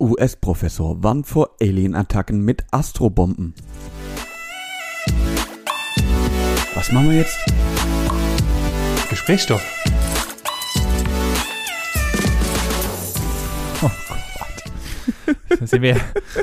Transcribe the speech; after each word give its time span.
US-Professor 0.00 1.02
warnt 1.04 1.26
vor 1.26 1.50
Alien-Attacken 1.60 2.40
mit 2.40 2.64
Astrobomben. 2.72 3.54
Was 6.74 6.90
machen 6.90 7.10
wir 7.10 7.18
jetzt? 7.18 7.38
Gesprächsstoff. 9.08 9.62
Oh 13.82 13.90
Gott. 14.08 15.60
Sind 15.68 15.82
wir, 15.82 15.96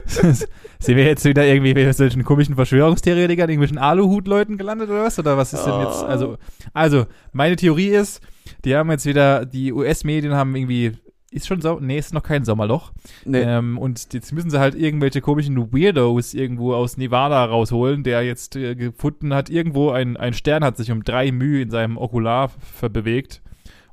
sind 0.05 0.95
wir 0.95 1.04
jetzt 1.04 1.25
wieder 1.25 1.45
irgendwie 1.45 1.73
bei 1.73 1.91
solchen 1.91 2.23
komischen 2.23 2.55
Verschwörungstheoretikern, 2.55 3.49
irgendwelchen 3.49 3.77
Aluhut-Leuten 3.77 4.57
gelandet 4.57 4.89
oder 4.89 5.04
was? 5.04 5.20
Oder 5.20 5.36
was 5.38 5.52
ist 5.52 5.65
denn 5.65 5.79
jetzt? 5.81 6.04
Also, 6.04 6.38
also, 6.73 7.05
meine 7.33 7.57
Theorie 7.57 7.89
ist, 7.89 8.21
die 8.63 8.75
haben 8.75 8.89
jetzt 8.91 9.05
wieder, 9.05 9.45
die 9.45 9.73
US-Medien 9.73 10.33
haben 10.36 10.55
irgendwie 10.55 10.93
ist 11.32 11.48
schon 11.48 11.61
Sommer, 11.61 11.82
nee, 11.82 11.98
ist 11.98 12.13
noch 12.13 12.23
kein 12.23 12.43
Sommerloch. 12.43 12.91
Nee. 13.25 13.39
Ähm, 13.41 13.77
und 13.77 14.13
jetzt 14.13 14.34
müssen 14.34 14.50
sie 14.50 14.59
halt 14.59 14.75
irgendwelche 14.75 15.22
komischen 15.22 15.58
Weirdos 15.73 16.34
irgendwo 16.34 16.73
aus 16.73 16.98
Nevada 16.98 17.45
rausholen, 17.45 18.03
der 18.03 18.22
jetzt 18.23 18.58
äh, 18.58 18.76
gefunden 18.76 19.34
hat, 19.34 19.49
irgendwo 19.49 19.91
ein, 19.91 20.17
ein 20.17 20.34
Stern 20.34 20.63
hat 20.63 20.77
sich 20.77 20.91
um 20.91 21.03
drei 21.03 21.31
Mühe 21.31 21.62
in 21.62 21.72
seinem 21.72 21.98
Okular 21.98 22.52
bewegt 22.91 23.41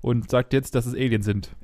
und 0.01 0.29
sagt 0.29 0.53
jetzt, 0.53 0.75
dass 0.75 0.85
es 0.85 0.95
Aliens 0.95 1.25
sind. 1.25 1.55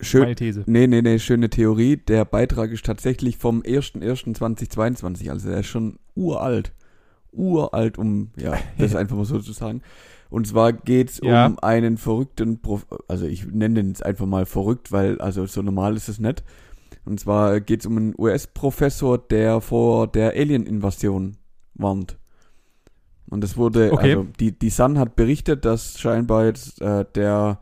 Schön. 0.00 0.22
Meine 0.22 0.34
These. 0.34 0.64
Nee, 0.66 0.86
nee, 0.86 1.00
nee, 1.00 1.18
schöne 1.18 1.48
Theorie. 1.48 1.96
Der 1.96 2.24
Beitrag 2.24 2.70
ist 2.70 2.84
tatsächlich 2.84 3.38
vom 3.38 3.62
1.1.2022, 3.62 5.30
also 5.30 5.48
der 5.48 5.60
ist 5.60 5.66
schon 5.66 5.98
uralt. 6.14 6.72
Uralt, 7.32 7.96
um, 7.96 8.30
ja, 8.36 8.58
das 8.76 8.94
einfach 8.96 9.16
mal 9.16 9.24
so 9.24 9.38
zu 9.38 9.52
sagen. 9.52 9.82
Und 10.34 10.46
zwar 10.48 10.72
geht's 10.72 11.20
Ja. 11.22 11.46
um 11.46 11.58
einen 11.60 11.96
verrückten, 11.96 12.60
Prof 12.60 12.86
also 13.08 13.24
ich 13.26 13.46
nenne 13.46 13.76
den 13.76 13.88
jetzt 13.88 14.04
einfach 14.04 14.26
mal 14.26 14.46
verrückt, 14.46 14.90
weil, 14.90 15.20
also 15.20 15.46
so 15.46 15.62
normal 15.62 15.96
ist 15.96 16.08
es 16.08 16.18
nicht. 16.18 16.42
Und 17.04 17.20
zwar 17.20 17.60
geht's 17.60 17.86
um 17.86 17.96
einen 17.96 18.14
US-Professor, 18.18 19.16
der 19.18 19.60
vor 19.60 20.06
der 20.08 20.32
Alien-Invasion 20.32 21.36
warnt. 21.74 22.18
Und 23.30 23.42
das 23.44 23.56
wurde, 23.56 23.92
Okay. 23.92 24.14
also 24.16 24.26
die, 24.40 24.58
die 24.58 24.70
Sun 24.70 24.98
hat 24.98 25.14
berichtet, 25.16 25.64
dass 25.64 25.98
scheinbar 26.00 26.46
jetzt 26.46 26.80
äh, 26.82 27.04
der 27.14 27.60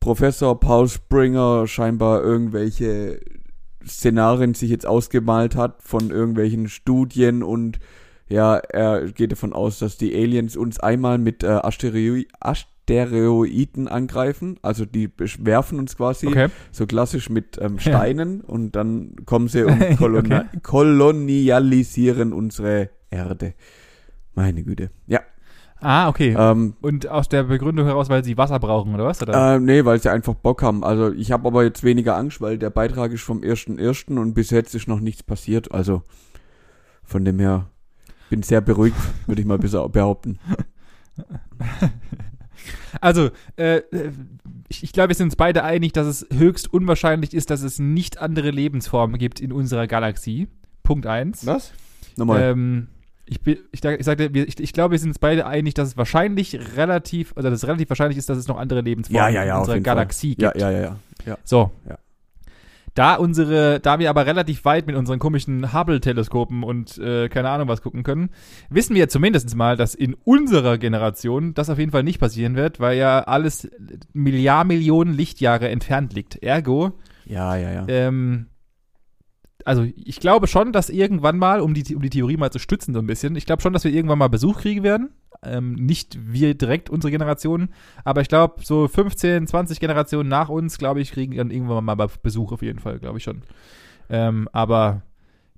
Professor 0.00 0.58
Paul 0.60 0.88
Springer 0.88 1.66
scheinbar 1.66 2.22
irgendwelche 2.22 3.20
Szenarien 3.86 4.54
sich 4.54 4.70
jetzt 4.70 4.86
ausgemalt 4.86 5.56
hat 5.56 5.82
von 5.82 6.10
irgendwelchen 6.10 6.68
Studien 6.68 7.42
und 7.42 7.78
ja, 8.28 8.56
er 8.56 9.10
geht 9.12 9.32
davon 9.32 9.52
aus, 9.52 9.78
dass 9.78 9.96
die 9.96 10.14
Aliens 10.14 10.56
uns 10.56 10.80
einmal 10.80 11.18
mit 11.18 11.42
äh, 11.44 11.48
Asteroi 11.48 12.26
Asteroiden 12.40 13.88
angreifen, 13.88 14.58
also 14.62 14.84
die 14.84 15.10
werfen 15.38 15.78
uns 15.78 15.96
quasi 15.96 16.26
Okay. 16.28 16.48
so 16.70 16.86
klassisch 16.86 17.30
mit 17.30 17.58
ähm, 17.60 17.78
Steinen 17.78 18.40
und 18.42 18.72
dann 18.76 19.14
kommen 19.24 19.48
sie 19.48 19.64
und 19.64 19.78
koloni 19.98 20.34
Okay. 20.34 20.44
kolonialisieren 20.62 22.32
unsere 22.32 22.90
Erde. 23.10 23.54
Meine 24.34 24.62
Güte. 24.64 24.90
Ja. 25.06 25.20
Ah, 25.80 26.08
okay. 26.08 26.34
Ähm, 26.38 26.74
und 26.80 27.08
aus 27.08 27.28
der 27.28 27.42
Begründung 27.44 27.84
heraus, 27.86 28.08
weil 28.08 28.24
sie 28.24 28.38
Wasser 28.38 28.58
brauchen, 28.58 28.94
oder 28.94 29.04
was? 29.04 29.20
Oder? 29.20 29.56
äh, 29.56 29.60
nee, 29.60 29.84
weil 29.84 30.00
sie 30.00 30.10
einfach 30.10 30.34
Bock 30.34 30.62
haben. 30.62 30.82
Also 30.82 31.12
ich 31.12 31.30
habe 31.30 31.46
aber 31.46 31.62
jetzt 31.62 31.84
weniger 31.84 32.16
Angst, 32.16 32.40
weil 32.40 32.56
der 32.58 32.70
Beitrag 32.70 33.12
ist 33.12 33.22
vom 33.22 33.40
1.1. 33.42 34.18
und 34.18 34.32
bis 34.32 34.48
jetzt 34.50 34.74
ist 34.74 34.88
noch 34.88 35.00
nichts 35.00 35.22
passiert. 35.22 35.72
Also 35.72 36.02
von 37.02 37.24
dem 37.24 37.38
her 37.38 37.68
bin 38.30 38.42
sehr 38.42 38.60
beruhigt, 38.60 38.96
würde 39.26 39.40
ich 39.40 39.46
mal 39.46 39.58
behaupten. 39.58 40.38
Also, 43.00 43.30
äh, 43.56 43.78
äh, 43.78 44.12
ich, 44.68 44.82
ich 44.84 44.92
glaube, 44.92 45.08
wir 45.10 45.14
sind 45.16 45.26
uns 45.26 45.36
beide 45.36 45.64
einig, 45.64 45.92
dass 45.92 46.06
es 46.06 46.26
höchst 46.32 46.72
unwahrscheinlich 46.72 47.34
ist, 47.34 47.50
dass 47.50 47.62
es 47.62 47.78
nicht 47.78 48.18
andere 48.20 48.50
Lebensformen 48.50 49.18
gibt 49.18 49.40
in 49.40 49.52
unserer 49.52 49.86
Galaxie. 49.86 50.48
Punkt 50.82 51.06
eins. 51.06 51.44
Was? 51.46 51.72
Nochmal. 52.16 52.40
Ähm, 52.42 52.86
ich, 53.26 53.40
bin- 53.40 53.58
ich, 53.72 53.80
da- 53.80 53.92
ich 53.92 54.04
sagte, 54.04 54.32
wir, 54.32 54.46
ich, 54.46 54.60
ich 54.60 54.72
glaube, 54.72 54.92
wir 54.92 54.98
sind 54.98 55.10
uns 55.10 55.18
beide 55.18 55.46
einig, 55.46 55.74
dass 55.74 55.88
es 55.88 55.96
wahrscheinlich 55.96 56.58
relativ, 56.76 57.32
oder 57.32 57.50
dass 57.50 57.62
es 57.62 57.68
relativ 57.68 57.90
wahrscheinlich 57.90 58.16
ist, 58.18 58.28
dass 58.28 58.38
es 58.38 58.46
noch 58.48 58.56
andere 58.58 58.80
Lebensformen 58.80 59.22
ja, 59.22 59.28
ja, 59.28 59.44
ja, 59.44 59.54
in 59.54 59.60
unserer 59.60 59.80
Galaxie 59.80 60.36
Fall. 60.40 60.52
gibt. 60.52 60.62
Ja, 60.62 60.70
ja, 60.70 60.80
ja, 60.80 60.96
ja. 61.26 61.38
So. 61.44 61.72
Ja. 61.88 61.98
Da 62.94 63.16
unsere, 63.16 63.80
da 63.80 63.98
wir 63.98 64.08
aber 64.08 64.24
relativ 64.24 64.64
weit 64.64 64.86
mit 64.86 64.94
unseren 64.94 65.18
komischen 65.18 65.72
Hubble-Teleskopen 65.72 66.62
und 66.62 66.96
äh, 66.98 67.28
keine 67.28 67.50
Ahnung 67.50 67.66
was 67.66 67.82
gucken 67.82 68.04
können, 68.04 68.30
wissen 68.70 68.94
wir 68.94 69.08
zumindest 69.08 69.54
mal, 69.56 69.76
dass 69.76 69.96
in 69.96 70.14
unserer 70.14 70.78
Generation 70.78 71.54
das 71.54 71.70
auf 71.70 71.78
jeden 71.78 71.90
Fall 71.90 72.04
nicht 72.04 72.20
passieren 72.20 72.54
wird, 72.54 72.78
weil 72.78 72.96
ja 72.96 73.20
alles 73.24 73.68
Milliard 74.12 74.68
Millionen 74.68 75.12
Lichtjahre 75.12 75.68
entfernt 75.70 76.12
liegt. 76.12 76.36
Ergo, 76.36 76.92
Ja, 77.26 77.56
ja, 77.56 77.72
ja. 77.72 77.84
ähm, 77.88 78.46
also 79.64 79.86
ich 79.96 80.20
glaube 80.20 80.46
schon, 80.46 80.72
dass 80.72 80.88
irgendwann 80.88 81.38
mal, 81.38 81.60
um 81.60 81.74
die, 81.74 81.96
um 81.96 82.02
die 82.02 82.10
Theorie 82.10 82.36
mal 82.36 82.50
zu 82.50 82.58
stützen 82.58 82.94
so 82.94 83.00
ein 83.00 83.06
bisschen, 83.06 83.34
ich 83.34 83.46
glaube 83.46 83.62
schon, 83.62 83.72
dass 83.72 83.84
wir 83.84 83.92
irgendwann 83.92 84.18
mal 84.18 84.28
Besuch 84.28 84.60
kriegen 84.60 84.82
werden. 84.82 85.10
Ähm, 85.46 85.74
nicht 85.74 86.18
wir 86.20 86.54
direkt, 86.54 86.90
unsere 86.90 87.10
Generation, 87.10 87.68
aber 88.04 88.20
ich 88.20 88.28
glaube, 88.28 88.64
so 88.64 88.88
15, 88.88 89.46
20 89.46 89.80
Generationen 89.80 90.28
nach 90.28 90.48
uns, 90.48 90.78
glaube 90.78 91.00
ich, 91.00 91.12
kriegen 91.12 91.36
dann 91.36 91.50
irgendwann 91.50 91.84
mal 91.84 91.96
Besuch 92.22 92.52
auf 92.52 92.62
jeden 92.62 92.78
Fall, 92.78 92.98
glaube 92.98 93.18
ich 93.18 93.24
schon. 93.24 93.42
Ähm, 94.10 94.48
aber 94.52 95.02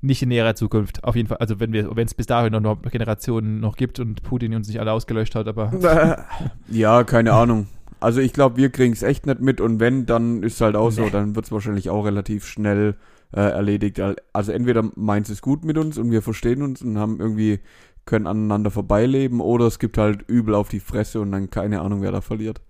nicht 0.00 0.22
in 0.22 0.28
näherer 0.28 0.54
Zukunft, 0.54 1.02
auf 1.04 1.16
jeden 1.16 1.28
Fall. 1.28 1.38
Also 1.38 1.58
wenn 1.58 1.72
wir, 1.72 1.94
wenn 1.96 2.06
es 2.06 2.14
bis 2.14 2.26
dahin 2.26 2.52
noch, 2.52 2.60
noch 2.60 2.82
Generationen 2.82 3.60
noch 3.60 3.76
gibt 3.76 3.98
und 3.98 4.22
Putin 4.22 4.54
uns 4.54 4.68
nicht 4.68 4.78
alle 4.80 4.92
ausgelöscht 4.92 5.34
hat, 5.34 5.48
aber 5.48 5.72
Ja, 6.70 7.02
keine 7.04 7.32
Ahnung. 7.32 7.66
Also 7.98 8.20
ich 8.20 8.32
glaube, 8.32 8.56
wir 8.58 8.70
kriegen 8.70 8.92
es 8.92 9.02
echt 9.02 9.26
nicht 9.26 9.40
mit 9.40 9.60
und 9.60 9.80
wenn, 9.80 10.04
dann 10.06 10.42
ist 10.42 10.60
halt 10.60 10.76
auch 10.76 10.90
so, 10.90 11.02
Nee. 11.02 11.10
dann 11.10 11.34
wird 11.34 11.46
es 11.46 11.52
wahrscheinlich 11.52 11.88
auch 11.88 12.04
relativ 12.04 12.46
schnell 12.46 12.94
äh, 13.32 13.40
erledigt. 13.40 14.00
Also 14.32 14.52
entweder 14.52 14.84
meint 14.94 15.28
es 15.30 15.40
gut 15.40 15.64
mit 15.64 15.78
uns 15.78 15.96
und 15.98 16.10
wir 16.10 16.22
verstehen 16.22 16.62
uns 16.62 16.82
und 16.82 16.98
haben 16.98 17.18
irgendwie, 17.18 17.58
können 18.06 18.26
aneinander 18.26 18.70
vorbeileben 18.70 19.40
oder 19.40 19.66
es 19.66 19.78
gibt 19.78 19.98
halt 19.98 20.22
übel 20.28 20.54
auf 20.54 20.68
die 20.68 20.80
Fresse 20.80 21.20
und 21.20 21.32
dann 21.32 21.50
keine 21.50 21.80
Ahnung, 21.82 22.02
wer 22.02 22.12
da 22.12 22.20
verliert. 22.22 22.62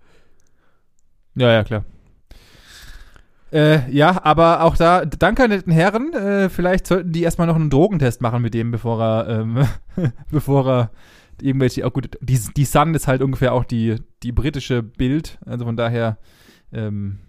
Ja, 1.35 1.51
ja, 1.51 1.63
klar. 1.63 1.85
Äh, 3.51 3.89
ja, 3.91 4.23
aber 4.23 4.63
auch 4.63 4.75
da, 4.75 5.05
danke 5.05 5.43
an 5.43 5.51
den 5.51 5.71
Herren. 5.71 6.13
Äh, 6.13 6.49
vielleicht 6.49 6.85
sollten 6.87 7.13
die 7.13 7.23
erstmal 7.23 7.47
noch 7.47 7.55
einen 7.55 7.69
Drogentest 7.69 8.21
machen 8.21 8.41
mit 8.41 8.53
dem, 8.53 8.71
bevor 8.71 9.01
er, 9.01 9.29
ähm, 9.29 9.65
bevor 10.31 10.67
er 10.67 10.91
irgendwelche, 11.41 11.85
auch 11.85 11.93
gut, 11.93 12.17
die, 12.19 12.39
die 12.57 12.65
Sun 12.65 12.93
ist 12.93 13.07
halt 13.07 13.21
ungefähr 13.21 13.53
auch 13.53 13.63
die, 13.63 13.95
die 14.23 14.33
britische 14.33 14.83
Bild. 14.83 15.37
Also 15.45 15.65
von 15.65 15.77
daher 15.77 16.17
ähm, 16.73 17.19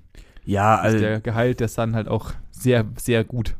Ja, 0.44 0.82
ist 0.82 1.00
der 1.00 1.20
Gehalt 1.20 1.60
der 1.60 1.68
Sun 1.68 1.94
halt 1.94 2.08
auch 2.08 2.32
sehr, 2.50 2.86
sehr 2.96 3.22
gut. 3.22 3.54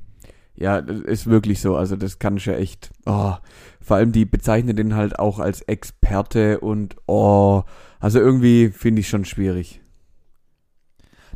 Ja, 0.61 0.83
das 0.83 1.01
ist 1.01 1.27
wirklich 1.27 1.61
so. 1.61 1.77
Also 1.77 1.97
das 1.97 2.19
kann 2.19 2.37
ich 2.37 2.47
ja 2.47 2.55
echt. 2.55 2.91
Oh, 3.07 3.35
vor 3.81 3.97
allem 3.97 4.13
die 4.13 4.25
bezeichnen 4.25 4.77
den 4.77 4.97
halt 4.97 5.19
auch 5.19 5.39
als 5.39 5.63
Experte 5.63 6.61
und 6.61 6.97
oh, 7.07 7.63
also 8.01 8.19
irgendwie 8.19 8.71
finde 8.71 9.01
ich 9.01 9.09
schon 9.09 9.25
schwierig. 9.25 9.81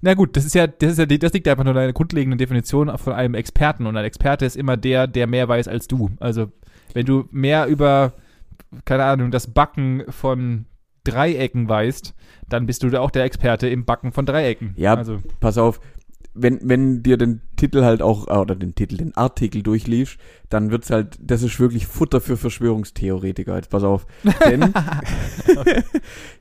Na 0.00 0.15
gut, 0.15 0.37
das 0.37 0.44
ist 0.44 0.55
ja, 0.55 0.66
das 0.66 0.93
ist 0.93 0.99
ja, 0.99 1.06
das 1.06 1.33
liegt 1.33 1.47
einfach 1.47 1.62
nur 1.62 1.75
in 1.75 1.78
einer 1.78 1.93
grundlegenden 1.93 2.38
Definition 2.38 2.97
von 2.99 3.12
einem 3.12 3.34
Experten 3.34 3.87
und 3.87 3.97
ein 3.97 4.05
Experte 4.05 4.44
ist 4.44 4.56
immer 4.56 4.77
der, 4.77 5.06
der 5.06 5.28
mehr 5.28 5.49
weiß 5.49 5.69
als 5.69 5.87
du. 5.87 6.10
Also 6.19 6.50
wenn 6.93 7.06
du 7.06 7.28
mehr 7.31 7.66
über, 7.66 8.15
keine 8.84 9.04
Ahnung, 9.04 9.31
das 9.31 9.54
Backen 9.54 10.03
von 10.09 10.66
Dreiecken 11.04 11.69
weißt, 11.69 12.15
dann 12.49 12.66
bist 12.66 12.83
du 12.83 12.91
da 12.91 13.00
auch 13.00 13.12
der 13.12 13.22
Experte 13.25 13.69
im 13.69 13.84
Backen 13.84 14.10
von 14.10 14.27
Dreiecken. 14.27 14.75
Ja, 14.77 14.94
also 14.94 15.21
Pass 15.39 15.56
auf, 15.59 15.81
wenn, 16.34 16.60
wenn 16.62 17.03
dir 17.03 17.16
den 17.19 17.43
Titel 17.56 17.82
halt 17.82 18.00
auch, 18.00 18.26
äh, 18.28 18.38
oder 18.38 18.56
den 18.56 18.75
Titel, 18.75 18.97
den 18.97 19.15
Artikel 19.16 19.62
durchliest, 19.62 20.16
dann 20.48 20.70
wird's 20.70 20.91
halt, 20.91 21.19
das 21.20 21.43
ist 21.43 21.60
wirklich 21.60 21.87
Futter 21.87 22.20
für 22.20 22.37
Verschwörungstheoretiker. 22.37 23.56
Jetzt 23.56 23.70
pass 23.70 23.84
auf. 23.84 24.06
Denn 24.47 24.62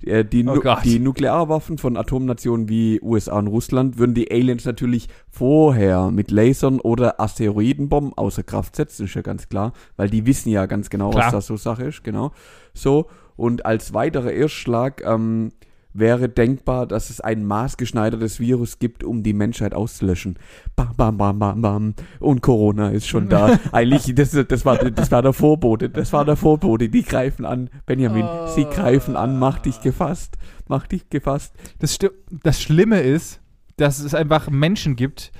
äh, 0.05 0.23
die, 0.23 0.47
Oh 0.47 0.59
die 0.83 0.99
Nuklearwaffen 0.99 1.77
von 1.77 1.97
Atomnationen 1.97 2.69
wie 2.69 3.01
USA 3.01 3.39
und 3.39 3.47
Russland 3.47 3.97
würden 3.97 4.13
die 4.13 4.31
Aliens 4.31 4.65
natürlich 4.65 5.09
vorher 5.29 6.11
mit 6.11 6.31
Lasern 6.31 6.79
oder 6.79 7.19
Asteroidenbomben 7.19 8.13
außer 8.13 8.43
Kraft 8.43 8.75
setzen, 8.75 9.05
ist 9.05 9.15
ja 9.15 9.21
ganz 9.21 9.49
klar, 9.49 9.73
weil 9.97 10.09
die 10.09 10.25
wissen 10.25 10.49
ja 10.49 10.65
ganz 10.65 10.89
genau, 10.89 11.09
Klar. 11.11 11.25
was 11.25 11.31
das 11.31 11.47
so 11.47 11.57
Sache 11.57 11.85
ist, 11.85 12.03
genau. 12.03 12.31
So, 12.73 13.07
und 13.35 13.65
als 13.65 13.93
weiterer 13.93 14.31
Erstschlag 14.31 15.03
ähm, 15.05 15.51
wäre 15.93 16.29
denkbar, 16.29 16.87
dass 16.87 17.09
es 17.09 17.21
ein 17.21 17.45
maßgeschneidertes 17.45 18.39
Virus 18.39 18.79
gibt, 18.79 19.03
um 19.03 19.23
die 19.23 19.33
Menschheit 19.33 19.73
auszulöschen. 19.73 20.37
Bam, 20.75 20.95
bam, 20.95 21.17
bam, 21.17 21.39
bam, 21.39 21.61
bam. 21.61 21.93
Und 22.19 22.41
Corona 22.41 22.89
ist 22.89 23.07
schon 23.07 23.29
da. 23.29 23.59
Eigentlich, 23.71 24.13
das, 24.15 24.31
das, 24.31 24.65
war, 24.65 24.77
das 24.77 25.11
war 25.11 25.21
der 25.21 25.33
Vorbote. 25.33 25.89
Das 25.89 26.13
war 26.13 26.25
der 26.25 26.35
Vorbote. 26.35 26.89
Die 26.89 27.03
greifen 27.03 27.45
an. 27.45 27.69
Benjamin, 27.85 28.25
sie 28.55 28.65
greifen 28.65 29.15
an. 29.15 29.39
Mach 29.39 29.59
dich 29.59 29.81
gefasst. 29.81 30.37
Mach 30.67 30.87
dich 30.87 31.09
gefasst. 31.09 31.53
das, 31.79 31.99
das 32.43 32.61
Schlimme 32.61 33.01
ist, 33.01 33.41
dass 33.77 33.99
es 33.99 34.13
einfach 34.13 34.49
Menschen 34.49 34.95
gibt, 34.95 35.31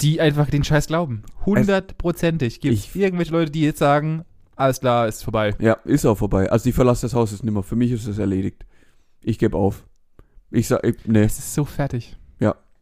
die 0.00 0.20
einfach 0.20 0.50
den 0.50 0.64
Scheiß 0.64 0.86
glauben. 0.86 1.22
Hundertprozentig 1.44 2.60
gibt 2.60 2.76
es 2.76 2.94
irgendwelche 2.94 3.32
Leute, 3.32 3.50
die 3.50 3.62
jetzt 3.62 3.78
sagen, 3.78 4.24
alles 4.58 4.80
klar, 4.80 5.06
ist 5.06 5.22
vorbei. 5.22 5.54
Ja, 5.60 5.74
ist 5.84 6.04
auch 6.04 6.16
vorbei. 6.16 6.50
Also, 6.50 6.68
ich 6.68 6.74
verlasse 6.74 7.02
das 7.02 7.14
Haus 7.14 7.30
jetzt 7.30 7.44
nimmer. 7.44 7.62
Für 7.62 7.76
mich 7.76 7.92
ist 7.92 8.06
es 8.06 8.18
erledigt. 8.18 8.64
Ich 9.20 9.38
gebe 9.38 9.56
auf. 9.56 9.86
Ich 10.50 10.68
sag, 10.68 10.84
ich, 10.84 10.96
nee, 11.06 11.22
Es 11.22 11.38
ist 11.38 11.54
so 11.54 11.64
fertig. 11.64 12.16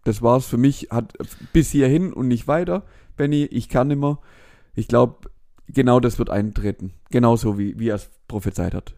das 0.05 0.23
war's 0.23 0.47
für 0.47 0.57
mich. 0.57 0.89
Hat 0.91 1.15
bis 1.53 1.71
hierhin 1.73 2.13
und 2.13 2.29
nicht 2.29 2.47
weiter. 2.47 2.85
Benny, 3.17 3.45
ich 3.45 3.69
kann 3.69 3.91
immer. 3.91 4.21
Ich 4.75 4.87
glaube, 4.87 5.31
genau 5.67 5.99
das 5.99 6.19
wird 6.21 6.31
eintreten. 6.31 6.93
Genauso 7.11 7.59
wie, 7.59 7.77
wie 7.79 7.89
er 7.89 7.97
es 7.97 8.09
prophezeit 8.29 8.73
hat. 8.73 8.95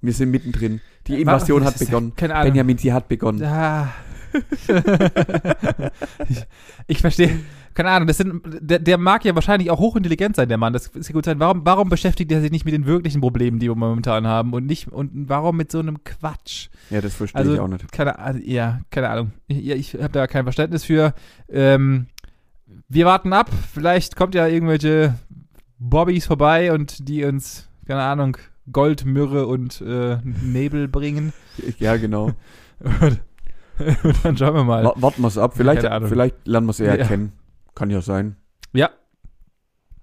Wir 0.00 0.12
sind 0.12 0.30
mittendrin. 0.30 0.80
Die 1.08 1.20
Invasion 1.20 1.64
hat 1.64 1.78
begonnen. 1.78 2.14
Keine 2.14 2.36
Ahnung. 2.36 2.52
Benjamin, 2.52 2.78
sie 2.78 2.92
hat 2.92 3.08
begonnen. 3.08 3.42
Ah. 3.42 3.92
Ich, 6.28 6.44
ich 6.86 7.00
verstehe. 7.00 7.40
Keine 7.74 7.90
Ahnung, 7.90 8.08
das 8.08 8.16
sind, 8.16 8.42
der, 8.44 8.80
der 8.80 8.98
mag 8.98 9.24
ja 9.24 9.34
wahrscheinlich 9.34 9.70
auch 9.70 9.78
hochintelligent 9.78 10.34
sein, 10.36 10.48
der 10.48 10.58
Mann. 10.58 10.72
Das 10.72 10.88
ist 10.88 11.08
ja 11.08 11.12
gut 11.12 11.24
sein. 11.24 11.38
Warum, 11.38 11.64
warum 11.64 11.88
beschäftigt 11.88 12.32
er 12.32 12.40
sich 12.40 12.50
nicht 12.50 12.64
mit 12.64 12.74
den 12.74 12.84
wirklichen 12.84 13.20
Problemen, 13.20 13.60
die 13.60 13.68
wir 13.68 13.76
momentan 13.76 14.26
haben 14.26 14.52
und 14.52 14.66
nicht 14.66 14.88
und 14.88 15.28
warum 15.28 15.56
mit 15.56 15.70
so 15.70 15.78
einem 15.78 16.02
Quatsch? 16.02 16.68
Ja, 16.90 17.00
das 17.00 17.14
verstehe 17.14 17.38
Also 17.38 17.54
ich 17.54 17.60
auch 17.60 17.68
nicht. 17.68 17.90
keine, 17.92 18.18
also, 18.18 18.40
ja, 18.42 18.80
keine 18.90 19.08
Ahnung. 19.08 19.32
Ich, 19.46 19.68
ich 19.68 19.94
habe 19.94 20.12
da 20.12 20.26
kein 20.26 20.44
Verständnis 20.44 20.84
für. 20.84 21.14
Ähm, 21.48 22.06
wir 22.88 23.06
warten 23.06 23.32
ab. 23.32 23.50
Vielleicht 23.72 24.16
kommt 24.16 24.34
ja 24.34 24.46
irgendwelche 24.48 25.14
Bobbys 25.78 26.26
vorbei 26.26 26.72
und 26.72 27.08
die 27.08 27.24
uns, 27.24 27.68
keine 27.86 28.02
Ahnung, 28.02 28.36
Gold, 28.72 29.04
Myrrhe 29.04 29.46
und 29.46 29.80
äh, 29.80 30.18
Nebel 30.24 30.88
bringen. 30.88 31.32
Ja, 31.78 31.96
genau. 31.96 32.32
Und, 33.02 33.20
und 34.02 34.24
dann 34.24 34.36
schauen 34.36 34.54
wir 34.54 34.64
mal. 34.64 34.84
Wa- 34.84 34.94
Warten 34.96 35.22
wir 35.22 35.28
es 35.28 35.38
ab. 35.38 35.54
Vielleicht, 35.56 35.82
vielleicht 35.82 36.46
lernen 36.46 36.66
wir 36.66 36.70
es 36.72 36.80
eher 36.80 36.98
Ja. 36.98 37.06
kennen. 37.06 37.32
Kann 37.74 37.90
ja 37.90 38.00
sein. 38.00 38.36
Ja. 38.72 38.90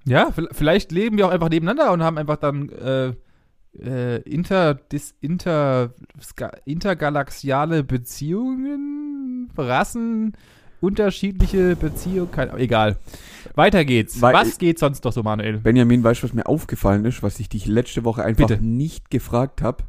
Ja, 0.05 0.29
vi- 0.35 0.47
vielleicht 0.51 0.91
leben 0.91 1.17
wir 1.17 1.27
auch 1.27 1.31
einfach 1.31 1.49
nebeneinander 1.49 1.91
und 1.91 2.01
haben 2.03 2.17
einfach 2.17 2.37
dann 2.37 2.69
äh, 2.69 3.13
äh, 3.79 4.21
inter, 4.21 4.73
dis, 4.75 5.13
inter, 5.21 5.93
intergalaxiale 6.65 7.83
Beziehungen, 7.83 9.51
Rassen, 9.57 10.33
unterschiedliche 10.79 11.75
Beziehungen, 11.75 12.31
kein, 12.31 12.55
egal. 12.57 12.97
Weiter 13.55 13.83
geht's. 13.85 14.21
Weil- 14.21 14.33
Was 14.33 14.57
geht 14.57 14.79
sonst 14.79 15.03
noch 15.03 15.11
so, 15.13 15.23
Manuel? 15.23 15.57
Benjamin, 15.59 16.03
weißt 16.03 16.21
du, 16.21 16.27
was 16.27 16.33
mir 16.33 16.45
aufgefallen 16.47 17.05
ist, 17.05 17.21
was 17.23 17.39
ich 17.39 17.49
dich 17.49 17.65
letzte 17.65 18.03
Woche 18.05 18.23
einfach 18.23 18.47
Bitte. 18.47 18.63
nicht 18.63 19.09
gefragt 19.09 19.61
habe? 19.61 19.83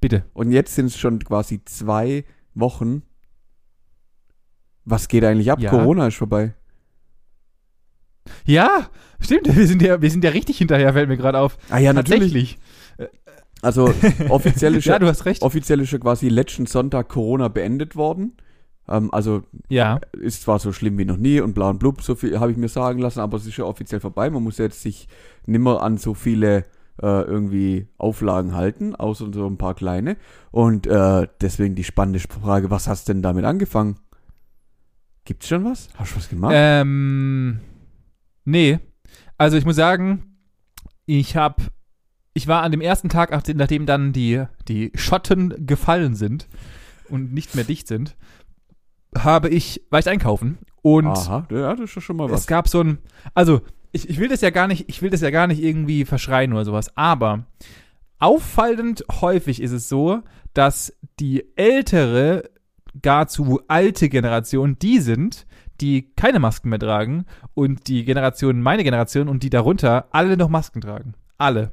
Bitte. 0.00 0.24
Und 0.34 0.50
jetzt 0.50 0.74
sind 0.74 0.86
es 0.86 0.98
schon 0.98 1.18
quasi 1.20 1.64
zwei 1.64 2.24
Wochen. 2.54 3.02
Was 4.84 5.08
geht 5.08 5.24
eigentlich 5.24 5.50
ab? 5.50 5.60
Ja. 5.60 5.70
Corona 5.70 6.06
ist 6.08 6.16
vorbei. 6.16 6.54
Ja, 8.46 8.88
stimmt. 9.20 9.54
Wir 9.54 9.66
sind 9.66 9.82
ja, 9.82 10.00
wir 10.00 10.10
sind 10.10 10.24
ja 10.24 10.30
richtig 10.30 10.58
hinterher, 10.58 10.92
fällt 10.92 11.08
mir 11.08 11.16
gerade 11.16 11.38
auf. 11.38 11.56
Ah 11.70 11.78
ja, 11.78 11.92
natürlich. 11.92 12.58
Tatsächlich. 12.96 13.20
Also 13.62 13.92
offiziell 14.28 14.74
ist 14.76 14.84
Ja, 14.86 14.94
ja, 14.94 14.98
du 14.98 15.06
hast 15.06 15.24
recht. 15.24 15.42
offiziell 15.42 15.80
ist 15.80 15.92
ja 15.92 15.98
quasi 15.98 16.28
letzten 16.28 16.66
Sonntag 16.66 17.08
Corona 17.08 17.48
beendet 17.48 17.96
worden. 17.96 18.36
Ähm, 18.88 19.12
also 19.12 19.42
Ja, 19.68 20.00
ist 20.12 20.42
zwar 20.42 20.58
so 20.58 20.72
schlimm 20.72 20.98
wie 20.98 21.06
noch 21.06 21.16
nie 21.16 21.40
und 21.40 21.54
bla 21.54 21.70
und 21.70 21.78
blub, 21.78 22.02
so 22.02 22.14
viel 22.14 22.38
habe 22.40 22.52
ich 22.52 22.58
mir 22.58 22.68
sagen 22.68 22.98
lassen, 22.98 23.20
aber 23.20 23.38
es 23.38 23.46
ist 23.46 23.56
ja 23.56 23.64
offiziell 23.64 24.00
vorbei. 24.00 24.28
Man 24.28 24.42
muss 24.42 24.58
jetzt 24.58 24.82
sich 24.82 25.08
nimmer 25.46 25.82
an 25.82 25.96
so 25.96 26.12
viele 26.12 26.64
äh, 27.02 27.22
irgendwie 27.22 27.88
Auflagen 27.98 28.54
halten, 28.54 28.94
außer 28.94 29.32
so 29.32 29.46
ein 29.46 29.58
paar 29.58 29.74
kleine. 29.74 30.16
Und 30.50 30.86
äh, 30.86 31.26
deswegen 31.40 31.74
die 31.74 31.84
spannende 31.84 32.20
Frage, 32.20 32.70
was 32.70 32.86
hast 32.88 33.08
denn 33.08 33.22
damit 33.22 33.44
angefangen? 33.44 33.98
Gibt's 35.24 35.48
schon 35.48 35.64
was? 35.64 35.88
Hast 35.96 36.12
du 36.12 36.16
was 36.16 36.28
gemacht? 36.28 36.52
Ähm, 36.54 37.60
nee. 38.44 38.78
Also 39.38 39.56
ich 39.56 39.64
muss 39.64 39.76
sagen, 39.76 40.36
ich 41.06 41.36
habe, 41.36 41.62
ich 42.34 42.46
war 42.46 42.62
an 42.62 42.70
dem 42.72 42.80
ersten 42.80 43.08
Tag, 43.08 43.30
nachdem- 43.54 43.86
dann 43.86 44.12
die, 44.12 44.44
die 44.68 44.92
Schotten 44.94 45.66
gefallen 45.66 46.14
sind 46.14 46.48
und 47.08 47.32
nicht 47.32 47.54
mehr 47.54 47.64
dicht 47.64 47.88
sind, 47.88 48.16
habe 49.16 49.48
ich, 49.48 49.82
war 49.90 50.00
ich 50.00 50.08
einkaufen 50.08 50.58
und 50.82 51.06
Aha, 51.06 51.46
ja, 51.50 51.74
das 51.74 51.96
ist 51.96 52.02
schon 52.02 52.16
mal 52.16 52.26
es 52.26 52.32
was. 52.32 52.46
gab 52.46 52.68
so 52.68 52.80
ein, 52.80 52.98
also 53.32 53.60
ich, 53.94 54.10
ich 54.10 54.18
will 54.18 54.28
das 54.28 54.40
ja 54.40 54.50
gar 54.50 54.66
nicht, 54.66 54.88
ich 54.88 55.00
will 55.02 55.10
das 55.10 55.20
ja 55.20 55.30
gar 55.30 55.46
nicht 55.46 55.62
irgendwie 55.62 56.04
verschreien 56.04 56.52
oder 56.52 56.64
sowas, 56.64 56.96
aber 56.96 57.46
auffallend 58.18 59.04
häufig 59.20 59.62
ist 59.62 59.70
es 59.70 59.88
so, 59.88 60.22
dass 60.52 60.92
die 61.20 61.44
ältere, 61.56 62.50
gar 63.02 63.28
zu 63.28 63.60
alte 63.68 64.08
Generation 64.08 64.76
die 64.80 64.98
sind, 64.98 65.46
die 65.80 66.12
keine 66.16 66.40
Masken 66.40 66.70
mehr 66.70 66.78
tragen 66.78 67.24
und 67.54 67.86
die 67.86 68.04
Generation, 68.04 68.60
meine 68.60 68.84
Generation 68.84 69.28
und 69.28 69.42
die 69.42 69.50
darunter 69.50 70.08
alle 70.10 70.36
noch 70.36 70.48
Masken 70.48 70.80
tragen. 70.80 71.14
Alle. 71.38 71.72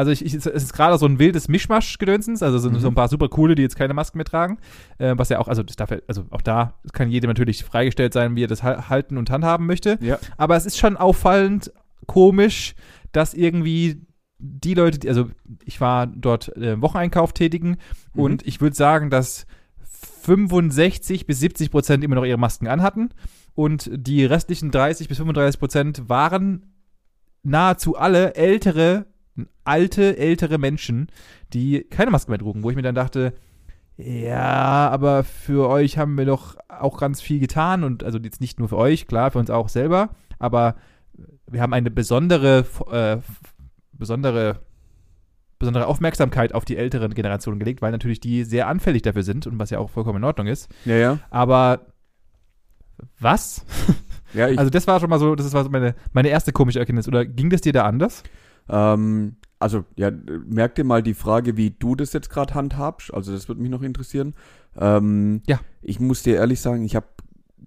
Also 0.00 0.10
ich, 0.10 0.24
ich, 0.24 0.34
es 0.34 0.46
ist 0.46 0.72
gerade 0.72 0.98
so 0.98 1.06
ein 1.06 1.18
wildes 1.18 1.48
Mischmasch-Gedönsens, 1.48 2.42
also 2.42 2.58
so, 2.58 2.70
Mhm. 2.70 2.78
so 2.80 2.88
ein 2.88 2.94
paar 2.94 3.08
super 3.08 3.28
coole, 3.28 3.54
die 3.54 3.62
jetzt 3.62 3.76
keine 3.76 3.94
Masken 3.94 4.18
mehr 4.18 4.24
tragen, 4.24 4.58
äh, 4.98 5.14
was 5.16 5.28
ja 5.28 5.38
auch, 5.38 5.46
also 5.48 5.62
das 5.62 5.76
darf 5.76 5.92
also 6.08 6.24
auch 6.30 6.42
da 6.42 6.74
kann 6.92 7.10
jedem 7.10 7.28
natürlich 7.28 7.62
freigestellt 7.64 8.12
sein, 8.12 8.34
wie 8.36 8.44
er 8.44 8.48
das 8.48 8.62
ha- 8.62 8.88
halten 8.88 9.16
und 9.18 9.30
handhaben 9.30 9.66
möchte. 9.66 9.98
Ja. 10.00 10.18
Aber 10.36 10.56
es 10.56 10.66
ist 10.66 10.78
schon 10.78 10.96
auffallend 10.96 11.72
komisch, 12.06 12.74
dass 13.12 13.34
irgendwie 13.34 14.02
die 14.38 14.74
Leute, 14.74 14.98
die, 14.98 15.08
also 15.08 15.28
ich 15.64 15.80
war 15.80 16.06
dort 16.06 16.56
äh, 16.56 16.80
Wocheneinkauf 16.80 17.32
tätigen 17.32 17.76
Mhm. 18.14 18.22
und 18.22 18.46
ich 18.46 18.60
würde 18.60 18.74
sagen, 18.76 19.10
dass 19.10 19.46
65 20.22 21.26
bis 21.26 21.40
70 21.40 21.70
Prozent 21.70 22.04
immer 22.04 22.14
noch 22.14 22.24
ihre 22.24 22.38
Masken 22.38 22.66
anhatten 22.68 23.10
und 23.54 23.90
die 23.92 24.24
restlichen 24.24 24.70
30 24.70 25.08
bis 25.08 25.18
35 25.18 25.58
Prozent 25.58 26.08
waren 26.08 26.66
nahezu 27.42 27.96
alle 27.96 28.34
ältere, 28.34 29.06
alte, 29.64 30.16
ältere 30.16 30.58
Menschen, 30.58 31.08
die 31.52 31.84
keine 31.90 32.10
Masken 32.10 32.32
mehr 32.32 32.38
trugen, 32.38 32.62
wo 32.62 32.70
ich 32.70 32.76
mir 32.76 32.82
dann 32.82 32.94
dachte, 32.94 33.32
ja, 33.96 34.88
aber 34.88 35.24
für 35.24 35.68
euch 35.68 35.98
haben 35.98 36.16
wir 36.16 36.24
doch 36.24 36.56
auch 36.68 36.98
ganz 36.98 37.20
viel 37.20 37.38
getan 37.38 37.84
und 37.84 38.02
also 38.02 38.18
jetzt 38.18 38.40
nicht 38.40 38.58
nur 38.58 38.68
für 38.68 38.78
euch, 38.78 39.06
klar, 39.06 39.30
für 39.30 39.38
uns 39.38 39.50
auch 39.50 39.68
selber, 39.68 40.10
aber 40.38 40.76
wir 41.46 41.60
haben 41.60 41.74
eine 41.74 41.90
besondere, 41.90 42.64
äh, 42.90 43.18
besondere, 43.92 44.60
besondere 45.58 45.86
Aufmerksamkeit 45.86 46.54
auf 46.54 46.64
die 46.64 46.76
älteren 46.76 47.12
Generationen 47.12 47.58
gelegt, 47.58 47.82
weil 47.82 47.92
natürlich 47.92 48.20
die 48.20 48.44
sehr 48.44 48.68
anfällig 48.68 49.02
dafür 49.02 49.22
sind 49.22 49.46
und 49.46 49.58
was 49.58 49.70
ja 49.70 49.78
auch 49.78 49.90
vollkommen 49.90 50.18
in 50.18 50.24
Ordnung 50.24 50.46
ist. 50.46 50.70
Ja, 50.86 50.94
ja. 50.94 51.18
Aber 51.30 51.86
was? 53.18 53.64
Ja, 54.32 54.48
ich, 54.48 54.58
Also 54.58 54.70
das 54.70 54.86
war 54.86 55.00
schon 55.00 55.10
mal 55.10 55.18
so, 55.18 55.34
das 55.34 55.52
war 55.52 55.64
so 55.64 55.70
meine, 55.70 55.96
meine 56.12 56.28
erste 56.28 56.52
komische 56.52 56.78
Erkenntnis. 56.78 57.08
Oder 57.08 57.26
ging 57.26 57.50
das 57.50 57.62
dir 57.62 57.72
da 57.72 57.84
anders? 57.84 58.22
Ähm, 58.68 59.36
also, 59.58 59.84
ja, 59.96 60.10
merk 60.46 60.74
dir 60.76 60.84
mal 60.84 61.02
die 61.02 61.12
Frage, 61.14 61.56
wie 61.56 61.70
du 61.70 61.94
das 61.94 62.12
jetzt 62.14 62.30
gerade 62.30 62.54
handhabst. 62.54 63.12
Also, 63.12 63.32
das 63.32 63.46
würde 63.48 63.60
mich 63.60 63.70
noch 63.70 63.82
interessieren. 63.82 64.34
Ähm, 64.78 65.42
Ja. 65.46 65.60
Ich 65.82 66.00
muss 66.00 66.22
dir 66.22 66.36
ehrlich 66.36 66.60
sagen, 66.60 66.82
ich 66.84 66.96
habe 66.96 67.06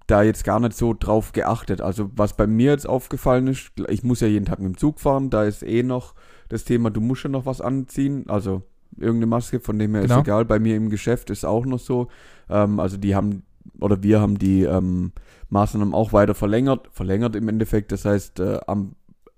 da 0.07 0.23
jetzt 0.23 0.43
gar 0.43 0.59
nicht 0.59 0.75
so 0.75 0.93
drauf 0.97 1.33
geachtet. 1.33 1.81
Also, 1.81 2.09
was 2.15 2.35
bei 2.35 2.47
mir 2.47 2.71
jetzt 2.71 2.87
aufgefallen 2.89 3.47
ist, 3.47 3.71
ich 3.89 4.03
muss 4.03 4.21
ja 4.21 4.27
jeden 4.27 4.45
Tag 4.45 4.59
mit 4.59 4.73
dem 4.73 4.77
Zug 4.77 4.99
fahren, 4.99 5.29
da 5.29 5.43
ist 5.43 5.61
eh 5.63 5.83
noch 5.83 6.15
das 6.49 6.63
Thema, 6.63 6.89
du 6.89 6.99
musst 6.99 7.23
ja 7.23 7.29
noch 7.29 7.45
was 7.45 7.61
anziehen. 7.61 8.25
Also, 8.27 8.63
irgendeine 8.97 9.27
Maske, 9.27 9.59
von 9.59 9.77
dem 9.77 9.93
her 9.93 10.01
Genau. 10.03 10.15
ist 10.15 10.21
egal. 10.21 10.45
Bei 10.45 10.59
mir 10.59 10.75
im 10.75 10.89
Geschäft 10.89 11.29
ist 11.29 11.45
auch 11.45 11.65
noch 11.65 11.79
so. 11.79 12.07
Ähm, 12.49 12.79
also, 12.79 12.97
die 12.97 13.13
haben, 13.15 13.43
oder 13.79 14.01
wir 14.01 14.19
haben 14.19 14.39
die 14.39 14.63
ähm, 14.63 15.11
Maßnahmen 15.49 15.93
auch 15.93 16.11
weiter 16.11 16.33
verlängert. 16.33 16.89
Verlängert 16.91 17.35
im 17.35 17.47
Endeffekt. 17.49 17.91
Das 17.91 18.03
heißt, 18.05 18.39
äh, 18.39 18.59
am 18.65 18.95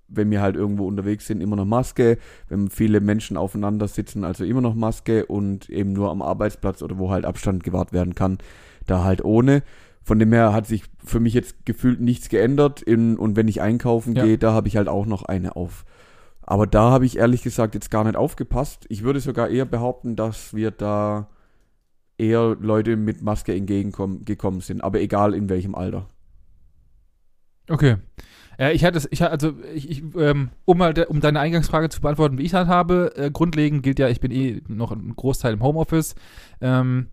wenn 0.08 0.30
wir 0.32 0.42
halt 0.42 0.56
irgendwo 0.56 0.86
unterwegs 0.88 1.28
sind, 1.28 1.42
immer 1.42 1.56
noch 1.56 1.66
Maske, 1.66 2.18
wenn 2.48 2.70
viele 2.70 3.02
Menschen 3.02 3.38
aufeinander 3.38 3.88
sitzen, 3.88 4.24
also 4.24 4.44
immer 4.44 4.62
noch 4.62 4.76
Maske 4.76 5.26
und 5.26 5.70
eben 5.70 5.94
nur 5.94 6.12
am 6.12 6.22
Arbeitsplatz 6.22 6.82
oder 6.82 6.98
wo 6.98 7.10
halt 7.10 7.26
Abstand 7.26 7.64
gewahrt 7.64 7.94
werden 7.94 8.16
kann, 8.16 8.38
da 8.86 9.04
halt 9.04 9.24
ohne. 9.24 9.64
Von 10.04 10.20
dem 10.20 10.32
her 10.32 10.54
hat 10.54 10.68
sich 10.68 10.84
für 11.04 11.20
mich 11.20 11.34
jetzt 11.34 11.66
gefühlt 11.66 12.00
nichts 12.00 12.30
geändert 12.30 12.82
in, 12.82 13.18
und 13.18 13.36
wenn 13.36 13.48
ich 13.48 13.62
einkaufen 13.62 14.16
Ja. 14.16 14.24
gehe, 14.26 14.38
da 14.38 14.54
habe 14.54 14.68
ich 14.68 14.78
halt 14.78 14.88
auch 14.88 15.08
noch 15.08 15.24
eine 15.24 15.56
auf. 15.56 15.84
Aber 16.44 16.68
da 16.68 16.92
habe 16.92 17.08
ich 17.08 17.18
ehrlich 17.18 17.42
gesagt 17.42 17.74
jetzt 17.74 17.90
gar 17.90 18.04
nicht 18.04 18.16
aufgepasst. 18.16 18.86
Ich 18.90 19.04
würde 19.04 19.20
sogar 19.20 19.50
eher 19.50 19.66
behaupten, 19.66 20.16
dass 20.16 20.54
wir 20.54 20.70
da 20.70 21.28
eher 22.20 22.56
Leute 22.60 22.98
mit 22.98 23.24
Maske 23.24 23.56
entgegenkommen 23.56 24.26
gekommen 24.26 24.62
sind, 24.62 24.82
aber 24.84 25.02
egal 25.02 25.34
in 25.34 25.50
welchem 25.50 25.74
Alter. 25.74 26.08
Okay. 27.68 27.98
Ja, 28.58 28.72
ich 28.72 28.86
hatte 28.86 28.98
es, 28.98 29.08
ich 29.12 29.24
also 29.24 29.54
ich, 29.74 29.90
ich 29.90 30.04
ähm, 30.18 30.50
um 30.66 30.78
mal 30.78 30.94
de, 30.94 31.06
um 31.08 31.20
deine 31.22 31.40
Eingangsfrage 31.40 31.90
zu 31.90 32.02
beantworten, 32.02 32.38
wie 32.38 32.44
ich 32.44 32.50
es 32.50 32.54
halt 32.54 32.68
habe, 32.68 33.14
äh, 33.18 33.32
grundlegend 33.32 33.84
gilt 33.84 34.00
ja, 34.00 34.08
ich 34.08 34.20
bin 34.22 34.32
eh 34.32 34.62
noch 34.68 34.92
ein 34.92 35.14
Großteil 35.16 35.54
im 35.54 35.64
Homeoffice. 35.64 36.16
Ähm, 36.62 37.08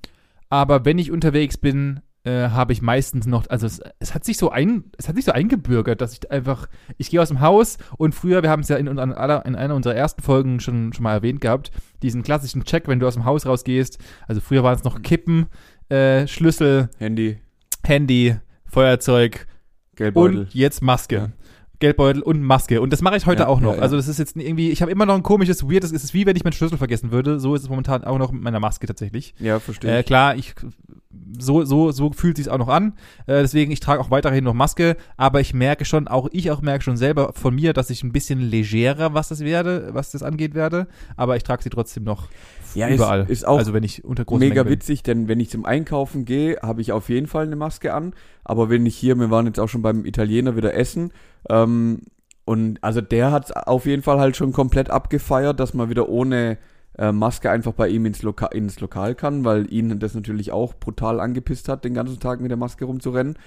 aber 0.49 0.85
wenn 0.85 0.99
ich 0.99 1.11
unterwegs 1.11 1.57
bin, 1.57 2.01
äh, 2.25 2.51
habe 2.51 2.73
ich 2.73 2.83
meistens 2.83 3.27
noch, 3.27 3.49
also 3.51 3.67
es, 3.67 3.81
es 3.99 4.15
hat 4.15 4.25
sich 4.25 4.37
so 4.37 4.51
ein, 4.51 4.85
es 4.97 5.09
hat 5.09 5.17
sich 5.17 5.25
so 5.25 5.33
eingebürgert, 5.33 6.01
dass 6.01 6.13
ich 6.13 6.31
einfach, 6.31 6.69
ich 6.97 7.11
gehe 7.11 7.21
aus 7.21 7.29
dem 7.29 7.41
Haus 7.41 7.79
und 7.97 8.15
früher, 8.15 8.43
wir 8.45 8.51
haben 8.51 8.61
es 8.61 8.69
ja 8.69 8.77
in, 8.77 8.87
in, 8.87 8.99
aller- 8.99 9.45
in 9.45 9.57
einer 9.57 9.75
unserer 9.75 9.97
ersten 9.97 10.23
Folgen 10.23 10.61
schon, 10.61 10.93
schon 10.93 11.03
mal 11.03 11.15
erwähnt 11.15 11.41
gehabt, 11.41 11.73
diesen 12.03 12.23
klassischen 12.23 12.63
Check, 12.65 12.87
wenn 12.87 13.01
du 13.01 13.09
aus 13.09 13.15
dem 13.15 13.25
Haus 13.25 13.47
rausgehst. 13.47 13.99
Also 14.29 14.41
früher 14.41 14.63
waren 14.63 14.77
es 14.77 14.85
noch 14.85 15.03
Kippen, 15.03 15.47
äh, 15.89 16.29
Schlüssel, 16.29 16.91
Handy, 16.99 17.39
Handy, 17.83 18.37
Feuerzeug, 18.67 19.49
Geldbeutel. 20.03 20.39
und 20.41 20.55
jetzt 20.55 20.83
Maske. 20.83 21.33
Geldbeutel 21.79 22.23
und 22.23 22.43
Maske. 22.43 22.81
Und 22.81 22.93
das 22.93 23.03
mache 23.03 23.17
ich 23.17 23.27
heute 23.27 23.43
Ja, 23.43 23.49
auch 23.49 23.61
noch. 23.61 23.71
ja, 23.73 23.77
ja. 23.79 23.83
Also 23.83 23.97
das 23.97 24.07
ist 24.07 24.19
jetzt 24.19 24.37
irgendwie, 24.37 24.71
ich 24.71 24.83
habe 24.83 24.93
immer 24.93 25.05
noch 25.05 25.17
ein 25.17 25.25
komisches, 25.25 25.65
weirdes, 25.69 25.91
es 25.93 26.05
ist 26.05 26.15
wie 26.15 26.27
wenn 26.27 26.37
ich 26.37 26.45
meinen 26.45 26.53
Schlüssel 26.53 26.79
vergessen 26.79 27.11
würde. 27.11 27.41
So 27.41 27.57
ist 27.57 27.63
es 27.63 27.69
momentan 27.69 28.05
auch 28.05 28.19
noch 28.19 28.31
mit 28.31 28.41
meiner 28.43 28.61
Maske 28.61 28.87
tatsächlich. 28.87 29.35
Ja, 29.41 29.59
verstehe 29.59 29.99
Äh, 29.99 30.03
klar, 30.05 30.37
ich 30.37 30.55
so, 31.39 31.65
so, 31.65 31.91
so 31.91 32.13
fühlt 32.13 32.37
sich 32.37 32.49
auch 32.51 32.59
noch 32.59 32.69
an. 32.69 32.93
Äh, 33.27 33.41
deswegen, 33.43 33.73
ich 33.73 33.81
trage 33.81 34.01
auch 34.01 34.11
weiterhin 34.13 34.45
noch 34.45 34.55
Maske, 34.55 34.97
aber 35.17 35.41
ich 35.41 35.55
merke 35.55 35.85
schon, 35.85 36.07
auch 36.07 36.29
ich 36.31 36.51
auch 36.53 36.63
merke 36.63 36.85
schon 36.85 36.97
selber 36.97 37.33
von 37.35 37.55
mir, 37.55 37.73
dass 37.73 37.91
ich 37.91 38.03
ein 38.05 38.13
bisschen 38.13 38.39
legerer, 38.41 39.13
was 39.15 39.29
das 39.29 39.41
werde, 39.41 39.89
was 39.93 40.11
das 40.13 40.23
angeht 40.23 40.55
werde. 40.55 40.87
Aber 41.17 41.37
ich 41.37 41.43
trage 41.43 41.63
sie 41.65 41.71
trotzdem 41.71 42.05
noch 42.05 42.29
Ja, 42.75 42.87
ist- 42.87 42.97
überall. 42.97 43.27
ist 43.29 43.47
auch 43.47 43.59
also 43.59 43.73
wenn 43.75 43.83
ich 43.83 44.05
unter 44.05 44.25
großen 44.25 44.47
Mega 44.49 44.67
witzig, 44.69 45.03
denn 45.03 45.27
wenn 45.27 45.41
ich 45.41 45.51
zum 45.51 45.65
Einkaufen 45.65 46.25
gehe, 46.27 46.59
habe 46.63 46.81
ich 46.81 46.93
auf 46.93 47.09
jeden 47.09 47.27
Fall 47.27 47.47
eine 47.47 47.57
Maske 47.57 47.93
an. 47.93 48.15
Aber 48.45 48.71
wenn 48.71 48.87
ich 48.87 48.97
hier, 48.97 49.17
wir 49.17 49.31
waren 49.31 49.47
jetzt 49.47 49.61
auch 49.61 49.69
schon 49.69 49.83
beim 49.83 50.05
Italiener 50.05 50.57
wieder 50.57 50.75
essen, 50.75 51.13
ähm, 51.49 52.03
und 52.45 52.83
also 52.83 53.01
der 53.01 53.31
hat 53.31 53.57
auf 53.69 53.87
jeden 53.87 54.03
Fall 54.03 54.19
halt 54.19 54.37
schon 54.37 54.53
komplett 54.53 54.91
abgefeiert, 54.91 55.61
dass 55.61 55.75
man 55.75 55.91
wieder 55.91 56.09
ohne 56.09 56.59
äh, 56.99 57.13
Maske 57.13 57.51
einfach 57.51 57.73
bei 57.73 57.89
ihm 57.89 58.05
ins, 58.05 58.23
Loka 58.23 58.47
ins 58.47 58.81
Lokal 58.81 59.15
kann, 59.15 59.45
weil 59.45 59.73
ihn 59.73 59.99
das 60.01 60.15
natürlich 60.15 60.51
auch 60.51 60.75
brutal 60.75 61.21
angepisst 61.21 61.69
hat, 61.69 61.85
den 61.85 61.95
ganzen 61.95 62.21
Tag 62.21 62.41
mit 62.41 62.51
der 62.51 62.59
Maske 62.59 62.85
rumzurennen. 62.85 63.39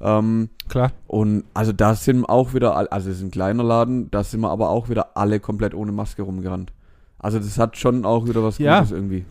Ähm, 0.00 0.50
Klar. 0.68 0.92
und 1.06 1.44
also 1.54 1.72
da 1.72 1.94
sind 1.94 2.24
auch 2.24 2.54
wieder, 2.54 2.76
also 2.92 3.08
es 3.10 3.18
ist 3.18 3.22
ein 3.22 3.30
kleiner 3.30 3.62
Laden, 3.62 4.10
da 4.10 4.24
sind 4.24 4.40
wir 4.40 4.50
aber 4.50 4.70
auch 4.70 4.88
wieder 4.88 5.16
alle 5.16 5.38
komplett 5.38 5.74
ohne 5.74 5.92
Maske 5.92 6.22
rumgerannt. 6.22 6.72
Also 7.18 7.38
das 7.38 7.56
hat 7.56 7.76
schon 7.76 8.04
auch 8.04 8.26
wieder 8.26 8.42
was 8.42 8.58
Ja. 8.58 8.80
Gutes 8.80 8.92
irgendwie. 8.92 9.24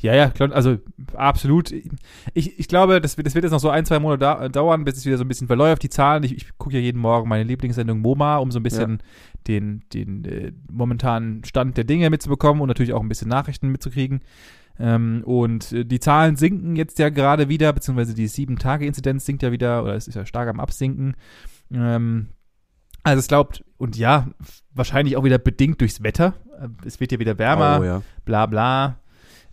Ja, 0.00 0.14
ja, 0.14 0.32
also 0.38 0.78
absolut. 1.14 1.72
Ich, 1.72 2.58
ich 2.58 2.68
glaube, 2.68 3.00
das 3.00 3.16
wird, 3.16 3.26
das 3.26 3.34
wird 3.34 3.44
jetzt 3.44 3.52
noch 3.52 3.60
so 3.60 3.68
ein, 3.68 3.84
zwei 3.84 3.98
Monate 3.98 4.18
da, 4.20 4.48
dauern, 4.48 4.84
bis 4.84 4.96
es 4.96 5.04
wieder 5.04 5.18
so 5.18 5.24
ein 5.24 5.28
bisschen 5.28 5.46
verläuft. 5.46 5.82
Die 5.82 5.90
Zahlen, 5.90 6.22
ich, 6.22 6.34
ich 6.34 6.58
gucke 6.58 6.74
ja 6.74 6.80
jeden 6.80 7.00
Morgen 7.00 7.28
meine 7.28 7.44
Lieblingssendung 7.44 8.00
MoMA, 8.00 8.38
um 8.38 8.50
so 8.50 8.58
ein 8.58 8.62
bisschen 8.62 9.02
den, 9.46 9.82
den 9.92 10.24
äh, 10.24 10.52
momentanen 10.70 11.44
Stand 11.44 11.76
der 11.76 11.84
Dinge 11.84 12.08
mitzubekommen 12.08 12.62
und 12.62 12.68
natürlich 12.68 12.92
auch 12.94 13.02
ein 13.02 13.08
bisschen 13.08 13.28
Nachrichten 13.28 13.68
mitzukriegen. 13.68 14.20
Ähm, 14.78 15.22
und 15.26 15.72
äh, 15.72 15.84
die 15.84 16.00
Zahlen 16.00 16.36
sinken 16.36 16.76
jetzt 16.76 16.98
ja 16.98 17.10
gerade 17.10 17.50
wieder, 17.50 17.72
beziehungsweise 17.72 18.14
die 18.14 18.26
Sieben-Tage-Inzidenz 18.26 19.26
sinkt 19.26 19.42
ja 19.42 19.52
wieder, 19.52 19.82
oder 19.82 19.94
es 19.94 20.08
ist 20.08 20.14
ja 20.14 20.24
stark 20.24 20.48
am 20.48 20.60
Absinken. 20.60 21.14
Ähm, 21.70 22.28
also 23.02 23.18
es 23.18 23.28
glaubt, 23.28 23.64
und 23.76 23.96
ja, 23.96 24.28
wahrscheinlich 24.72 25.16
auch 25.16 25.24
wieder 25.24 25.38
bedingt 25.38 25.80
durchs 25.80 26.02
Wetter. 26.02 26.34
Äh, 26.58 26.68
Es 26.86 27.00
wird 27.00 27.12
ja 27.12 27.18
wieder 27.18 27.38
wärmer 27.38 27.78
Oh, 27.80 27.84
ja. 27.84 28.02
bla 28.24 28.46
bla. 28.46 28.99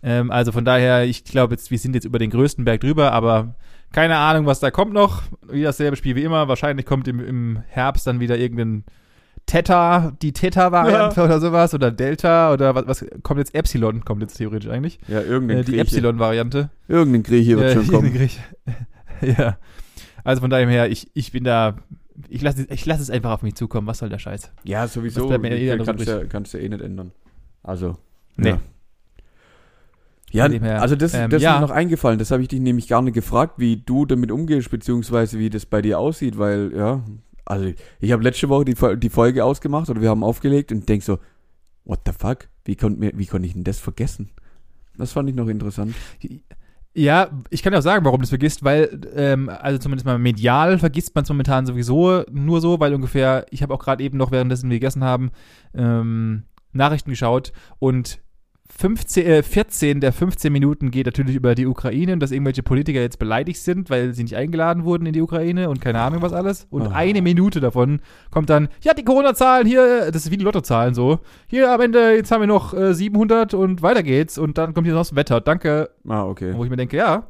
Ähm, 0.02 0.30
also 0.30 0.52
von 0.52 0.64
daher, 0.64 1.04
ich 1.04 1.24
glaube 1.24 1.54
jetzt, 1.54 1.70
wir 1.70 1.78
sind 1.78 1.94
jetzt 1.94 2.04
über 2.04 2.18
den 2.18 2.30
größten 2.30 2.64
Berg 2.64 2.80
drüber, 2.80 3.12
aber 3.12 3.54
keine 3.92 4.16
Ahnung, 4.16 4.46
was 4.46 4.60
da 4.60 4.70
kommt 4.70 4.92
noch. 4.92 5.22
Wie 5.50 5.62
dasselbe 5.62 5.96
Spiel 5.96 6.14
wie 6.16 6.22
immer. 6.24 6.46
Wahrscheinlich 6.48 6.86
kommt 6.86 7.08
im, 7.08 7.20
im 7.20 7.62
Herbst 7.68 8.06
dann 8.06 8.20
wieder 8.20 8.36
irgendein 8.38 8.84
Theta, 9.46 10.12
die 10.20 10.32
Theta-Variante 10.32 11.22
oder 11.24 11.40
sowas 11.40 11.72
oder 11.72 11.90
Delta 11.90 12.52
oder 12.52 12.74
was, 12.74 12.86
was 12.86 13.06
kommt 13.22 13.38
jetzt? 13.38 13.54
Epsilon 13.54 14.04
kommt 14.04 14.20
jetzt 14.20 14.36
theoretisch 14.36 14.68
eigentlich. 14.68 14.98
Ja, 15.08 15.22
irgendein 15.22 15.58
Äh, 15.58 15.64
die. 15.64 15.78
Epsilon-Variante. 15.78 16.68
Irgendein 16.86 17.22
Grieche 17.22 17.56
wird 17.56 17.70
Äh, 17.70 17.74
schon 17.74 17.88
kommen. 17.92 18.12
Grieche. 18.12 18.40
ja. 19.22 19.56
Also 20.22 20.42
von 20.42 20.50
daher 20.50 20.68
her, 20.68 20.90
ich, 20.90 21.10
ich 21.14 21.32
bin 21.32 21.44
da, 21.44 21.76
ich 22.28 22.42
lasse 22.42 22.66
ich 22.68 22.84
lass 22.84 23.00
es 23.00 23.08
einfach 23.08 23.30
auf 23.30 23.42
mich 23.42 23.54
zukommen. 23.54 23.86
Was 23.86 23.98
soll 23.98 24.10
der 24.10 24.18
Scheiß? 24.18 24.52
Ja, 24.64 24.86
sowieso. 24.86 25.26
mir 25.38 25.52
eh 25.52 25.78
kannst, 25.78 26.06
du, 26.06 26.26
kannst 26.28 26.52
du 26.52 26.58
eh 26.58 26.68
nicht 26.68 26.82
ändern. 26.82 27.12
Also. 27.62 27.96
Nee. 28.36 28.50
Ja, 28.50 28.60
ja 30.30 30.44
also 30.76 30.94
das, 30.94 31.14
ähm, 31.14 31.30
das 31.30 31.42
ja. 31.42 31.54
ist 31.54 31.60
mir 31.60 31.66
noch 31.66 31.74
eingefallen. 31.74 32.18
Das 32.18 32.30
habe 32.30 32.42
ich 32.42 32.48
dich 32.48 32.60
nämlich 32.60 32.88
gar 32.88 33.02
nicht 33.02 33.14
gefragt, 33.14 33.54
wie 33.58 33.76
du 33.76 34.04
damit 34.04 34.30
umgehst, 34.30 34.70
beziehungsweise 34.70 35.38
wie 35.38 35.50
das 35.50 35.66
bei 35.66 35.82
dir 35.82 35.98
aussieht, 35.98 36.38
weil, 36.38 36.72
ja, 36.74 37.02
also 37.44 37.72
ich 38.00 38.12
habe 38.12 38.22
letzte 38.22 38.48
Woche 38.48 38.66
die, 38.66 38.76
die 38.98 39.08
Folge 39.08 39.44
ausgemacht 39.44 39.88
oder 39.88 40.02
wir 40.02 40.10
haben 40.10 40.22
aufgelegt 40.22 40.70
und 40.70 40.88
denk 40.88 41.02
so, 41.02 41.18
what 41.84 42.00
the 42.04 42.12
fuck? 42.12 42.48
Wie 42.64 42.76
konnte 42.76 43.10
konnte 43.26 43.46
ich 43.46 43.54
denn 43.54 43.64
das 43.64 43.78
vergessen? 43.78 44.30
Das 44.98 45.12
fand 45.12 45.30
ich 45.30 45.34
noch 45.34 45.48
interessant. 45.48 45.94
Ja, 46.94 47.30
ich 47.50 47.62
kann 47.62 47.72
ja 47.72 47.78
auch 47.78 47.84
sagen, 47.84 48.04
warum 48.04 48.20
du 48.20 48.24
es 48.24 48.30
vergisst, 48.30 48.64
weil, 48.64 49.00
ähm, 49.14 49.48
also 49.48 49.78
zumindest 49.78 50.04
mal 50.04 50.18
medial 50.18 50.78
vergisst 50.78 51.14
man 51.14 51.22
es 51.22 51.28
momentan 51.30 51.64
sowieso 51.64 52.24
nur 52.30 52.60
so, 52.60 52.80
weil 52.80 52.92
ungefähr, 52.92 53.46
ich 53.50 53.62
habe 53.62 53.72
auch 53.72 53.78
gerade 53.78 54.02
eben 54.02 54.18
noch, 54.18 54.32
währenddessen 54.32 54.68
wir 54.68 54.76
gegessen 54.76 55.04
haben, 55.04 55.30
ähm, 55.74 56.42
Nachrichten 56.72 57.10
geschaut 57.10 57.52
und 57.78 58.20
15, 58.80 59.26
äh, 59.26 59.42
14 59.42 60.00
der 60.00 60.12
15 60.12 60.52
Minuten 60.52 60.92
geht 60.92 61.06
natürlich 61.06 61.34
über 61.34 61.56
die 61.56 61.66
Ukraine 61.66 62.12
und 62.12 62.20
dass 62.20 62.30
irgendwelche 62.30 62.62
Politiker 62.62 63.00
jetzt 63.00 63.18
beleidigt 63.18 63.60
sind, 63.60 63.90
weil 63.90 64.14
sie 64.14 64.22
nicht 64.22 64.36
eingeladen 64.36 64.84
wurden 64.84 65.04
in 65.04 65.12
die 65.12 65.20
Ukraine 65.20 65.68
und 65.68 65.80
keine 65.80 66.00
Ahnung 66.00 66.22
was 66.22 66.32
alles. 66.32 66.68
Und 66.70 66.82
Ah. 66.86 66.92
eine 66.94 67.20
Minute 67.20 67.58
davon 67.58 68.00
kommt 68.30 68.50
dann, 68.50 68.68
ja, 68.82 68.94
die 68.94 69.02
Corona-Zahlen 69.02 69.66
hier, 69.66 70.12
das 70.12 70.26
ist 70.26 70.30
wie 70.30 70.36
die 70.36 70.44
Lottozahlen 70.44 70.94
so. 70.94 71.18
Hier 71.48 71.72
am 71.72 71.80
Ende, 71.80 72.14
jetzt 72.14 72.30
haben 72.30 72.40
wir 72.42 72.46
noch 72.46 72.72
äh, 72.72 72.94
700 72.94 73.52
und 73.52 73.82
weiter 73.82 74.04
geht's 74.04 74.38
und 74.38 74.58
dann 74.58 74.74
kommt 74.74 74.86
hier 74.86 74.94
noch 74.94 75.00
das 75.00 75.16
Wetter. 75.16 75.40
Danke, 75.40 75.90
Ah, 76.08 76.22
okay. 76.24 76.52
wo 76.54 76.62
ich 76.62 76.70
mir 76.70 76.76
denke, 76.76 76.96
ja, 76.96 77.26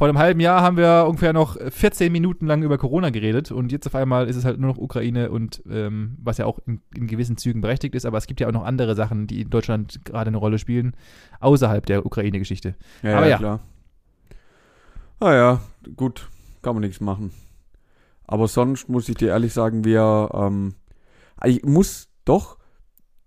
vor 0.00 0.08
einem 0.08 0.16
halben 0.16 0.40
Jahr 0.40 0.62
haben 0.62 0.78
wir 0.78 1.04
ungefähr 1.06 1.34
noch 1.34 1.58
14 1.60 2.10
Minuten 2.10 2.46
lang 2.46 2.62
über 2.62 2.78
Corona 2.78 3.10
geredet 3.10 3.52
und 3.52 3.70
jetzt 3.70 3.86
auf 3.86 3.94
einmal 3.94 4.30
ist 4.30 4.36
es 4.36 4.46
halt 4.46 4.58
nur 4.58 4.70
noch 4.70 4.78
Ukraine 4.78 5.30
und 5.30 5.62
ähm, 5.70 6.16
was 6.22 6.38
ja 6.38 6.46
auch 6.46 6.58
in, 6.64 6.80
in 6.96 7.06
gewissen 7.06 7.36
Zügen 7.36 7.60
berechtigt 7.60 7.94
ist, 7.94 8.06
aber 8.06 8.16
es 8.16 8.26
gibt 8.26 8.40
ja 8.40 8.48
auch 8.48 8.52
noch 8.52 8.64
andere 8.64 8.94
Sachen, 8.94 9.26
die 9.26 9.42
in 9.42 9.50
Deutschland 9.50 10.02
gerade 10.06 10.28
eine 10.28 10.38
Rolle 10.38 10.58
spielen, 10.58 10.96
außerhalb 11.40 11.84
der 11.84 12.06
Ukraine-Geschichte. 12.06 12.76
Ja, 13.02 13.18
Aber 13.18 13.26
ja, 13.26 13.30
ja. 13.32 13.36
klar. 13.36 13.60
Ah 15.20 15.34
ja, 15.34 15.60
gut, 15.96 16.30
kann 16.62 16.76
man 16.76 16.80
nichts 16.80 17.02
machen. 17.02 17.30
Aber 18.26 18.48
sonst 18.48 18.88
muss 18.88 19.06
ich 19.06 19.16
dir 19.16 19.28
ehrlich 19.28 19.52
sagen, 19.52 19.84
wir, 19.84 20.30
ähm, 20.32 20.76
ich 21.44 21.62
muss 21.62 22.08
doch, 22.24 22.56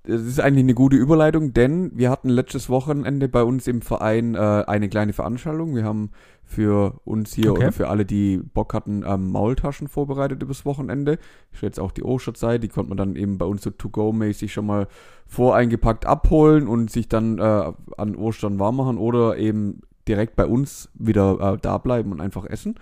es 0.06 0.22
ist 0.26 0.40
eigentlich 0.40 0.66
eine 0.66 0.74
gute 0.74 0.98
Überleitung, 0.98 1.54
denn 1.54 1.92
wir 1.94 2.10
hatten 2.10 2.28
letztes 2.28 2.70
Wochenende 2.70 3.30
bei 3.30 3.44
uns 3.44 3.68
im 3.68 3.82
Verein 3.82 4.36
äh, 4.36 4.38
eine 4.38 4.90
kleine 4.90 5.14
Veranstaltung. 5.14 5.76
Wir 5.76 5.86
haben 5.86 6.12
für 6.44 7.00
uns 7.06 7.34
hier 7.34 7.52
Okay. 7.52 7.64
oder 7.64 7.72
für 7.72 7.88
alle, 7.88 8.04
die 8.04 8.38
Bock 8.38 8.74
hatten, 8.74 9.04
ähm, 9.08 9.32
Maultaschen 9.32 9.88
vorbereitet 9.88 10.44
übers 10.44 10.66
Wochenende. 10.66 11.20
Ist 11.54 11.62
jetzt 11.62 11.80
auch 11.80 11.92
die 11.92 12.04
Osterzeit, 12.04 12.64
die 12.64 12.68
konnte 12.68 12.90
man 12.90 12.98
dann 12.98 13.16
eben 13.16 13.38
bei 13.38 13.46
uns 13.46 13.62
so 13.62 13.70
to-go-mäßig 13.70 14.52
schon 14.52 14.66
mal 14.66 14.88
voreingepackt 15.26 16.06
abholen 16.06 16.68
und 16.68 16.92
sich 16.92 17.08
dann 17.08 17.40
äh, 17.40 17.72
an 17.98 18.16
Ostern 18.18 18.60
warm 18.60 18.76
machen 18.76 18.98
oder 18.98 19.38
eben 19.38 19.82
direkt 20.08 20.36
bei 20.36 20.46
uns 20.46 20.90
wieder 20.96 21.54
äh, 21.54 21.58
da 21.62 21.78
bleiben 21.78 22.12
und 22.12 22.20
einfach 22.20 22.46
essen. 22.46 22.76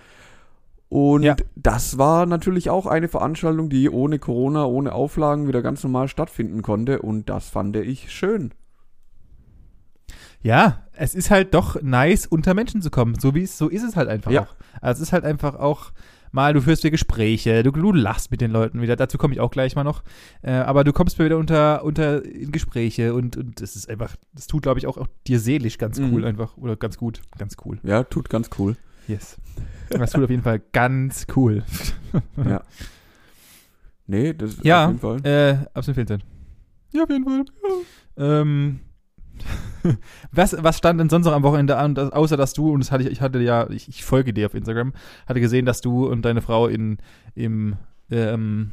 Und 0.92 1.24
Ja. 1.24 1.38
das 1.56 1.98
war 1.98 2.26
natürlich 2.26 2.70
auch 2.70 2.86
eine 2.86 3.08
Veranstaltung, 3.08 3.70
die 3.70 3.90
ohne 3.90 4.20
Corona, 4.20 4.66
ohne 4.66 4.92
Auflagen 4.92 5.48
wieder 5.48 5.62
ganz 5.62 5.82
normal 5.86 6.10
stattfinden 6.10 6.64
konnte 6.64 7.02
und 7.02 7.30
das 7.30 7.48
fand 7.48 7.78
ich 7.78 8.12
schön. 8.12 8.52
Ja, 10.42 10.84
es 10.92 11.16
ist 11.16 11.32
halt 11.32 11.54
doch 11.54 11.82
nice, 11.82 12.26
unter 12.26 12.54
Menschen 12.54 12.82
zu 12.82 12.90
kommen. 12.90 13.16
So 13.18 13.34
wie 13.36 13.44
es, 13.44 13.58
so 13.58 13.70
ist 13.70 13.84
es 13.84 13.96
halt 13.96 14.10
einfach 14.10 14.32
Ja. 14.32 14.42
auch. 14.42 14.56
Also 14.82 15.02
es 15.02 15.08
ist 15.10 15.14
halt 15.14 15.24
einfach 15.24 15.56
auch 15.56 15.94
mal, 16.34 16.54
du 16.54 16.60
führst 16.62 16.84
wieder 16.84 16.92
Gespräche, 16.92 17.64
du, 17.64 17.72
du 17.72 17.94
lachst 17.94 18.30
mit 18.30 18.42
den 18.42 18.52
Leuten 18.52 18.82
wieder, 18.82 18.98
dazu 18.98 19.18
komme 19.18 19.34
ich 19.34 19.40
auch 19.40 19.52
gleich 19.52 19.78
mal 19.78 19.86
noch. 19.86 20.04
Äh, 20.42 20.52
aber 20.52 20.84
du 20.84 20.92
kommst 20.92 21.20
wieder 21.20 21.38
unter, 21.38 21.86
unter 21.86 22.26
in 22.26 22.52
Gespräche 22.52 23.14
und, 23.14 23.38
und 23.38 23.62
das 23.62 23.78
ist 23.78 23.88
einfach, 23.90 24.18
das 24.34 24.48
tut, 24.48 24.64
glaube 24.64 24.80
ich, 24.80 24.88
auch, 24.88 24.98
auch 24.98 25.08
dir 25.26 25.40
seelisch 25.40 25.78
ganz 25.78 26.00
Mhm. 26.00 26.12
cool 26.14 26.26
einfach. 26.26 26.58
Oder 26.58 26.76
ganz 26.76 26.98
gut. 26.98 27.22
Ganz 27.38 27.56
cool. 27.64 27.80
Ja, 27.84 28.04
tut 28.04 28.30
ganz 28.30 28.50
cool. 28.60 28.76
Yes. 29.12 29.38
Das 29.90 30.12
tut 30.12 30.24
auf 30.24 30.30
jeden 30.30 30.44
Fall 30.44 30.62
ganz 30.72 31.28
cool. 31.36 31.64
Ja. 32.46 32.62
Nee, 34.08 34.34
das 34.34 34.56
ist 34.56 34.66
Ja, 34.66 34.86
auf 34.86 34.92
jeden 34.92 35.00
Fall. 35.00 35.26
Äh, 35.26 35.66
absolut 35.74 35.98
empfehlenswert. 35.98 36.26
Ja, 36.92 37.04
auf 37.04 37.10
jeden 37.10 37.24
Fall. 37.24 37.46
Ähm, 38.18 38.80
was, 40.32 40.56
was 40.62 40.78
stand 40.78 41.00
denn 41.00 41.10
sonst 41.10 41.26
noch 41.26 41.34
am 41.34 41.44
Wochenende 41.44 41.78
an, 41.78 41.96
das, 41.96 42.12
außer 42.12 42.36
dass 42.36 42.52
du, 42.54 42.72
und 42.72 42.82
das 42.82 42.92
hatte 42.92 43.04
ich, 43.04 43.10
ich 43.12 43.22
hatte 43.22 43.40
ja, 43.40 43.70
ich, 43.70 43.88
ich 43.88 44.04
folge 44.04 44.34
dir 44.34 44.46
auf 44.48 44.54
Instagram, 44.54 44.94
hatte 45.26 45.40
gesehen, 45.40 45.66
dass 45.66 45.80
du 45.80 46.08
und 46.08 46.24
deine 46.24 46.42
Frau 46.42 46.68
in, 46.68 46.98
im 47.36 47.78
ähm, 48.10 48.72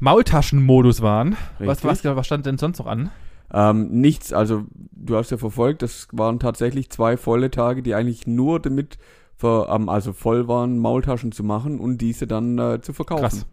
Maultaschenmodus 0.00 1.02
waren. 1.02 1.36
Was, 1.58 1.84
was, 1.84 1.98
Richtig. 1.98 2.16
was 2.16 2.26
stand 2.26 2.46
denn 2.46 2.58
sonst 2.58 2.78
noch 2.78 2.86
an? 2.86 3.10
Ähm, 3.52 4.00
nichts, 4.00 4.32
also 4.32 4.64
du 4.92 5.16
hast 5.16 5.30
ja 5.30 5.36
verfolgt, 5.36 5.82
das 5.82 6.08
waren 6.12 6.38
tatsächlich 6.40 6.88
zwei 6.90 7.16
volle 7.16 7.50
Tage, 7.50 7.82
die 7.82 7.94
eigentlich 7.94 8.26
nur 8.26 8.60
damit 8.60 8.96
ver, 9.36 9.68
ähm, 9.70 9.88
also 9.88 10.12
voll 10.14 10.48
waren, 10.48 10.78
Maultaschen 10.78 11.32
zu 11.32 11.44
machen 11.44 11.78
und 11.78 11.98
diese 11.98 12.26
dann 12.26 12.58
äh, 12.58 12.80
zu 12.80 12.92
verkaufen. 12.92 13.22
Krass. 13.22 13.46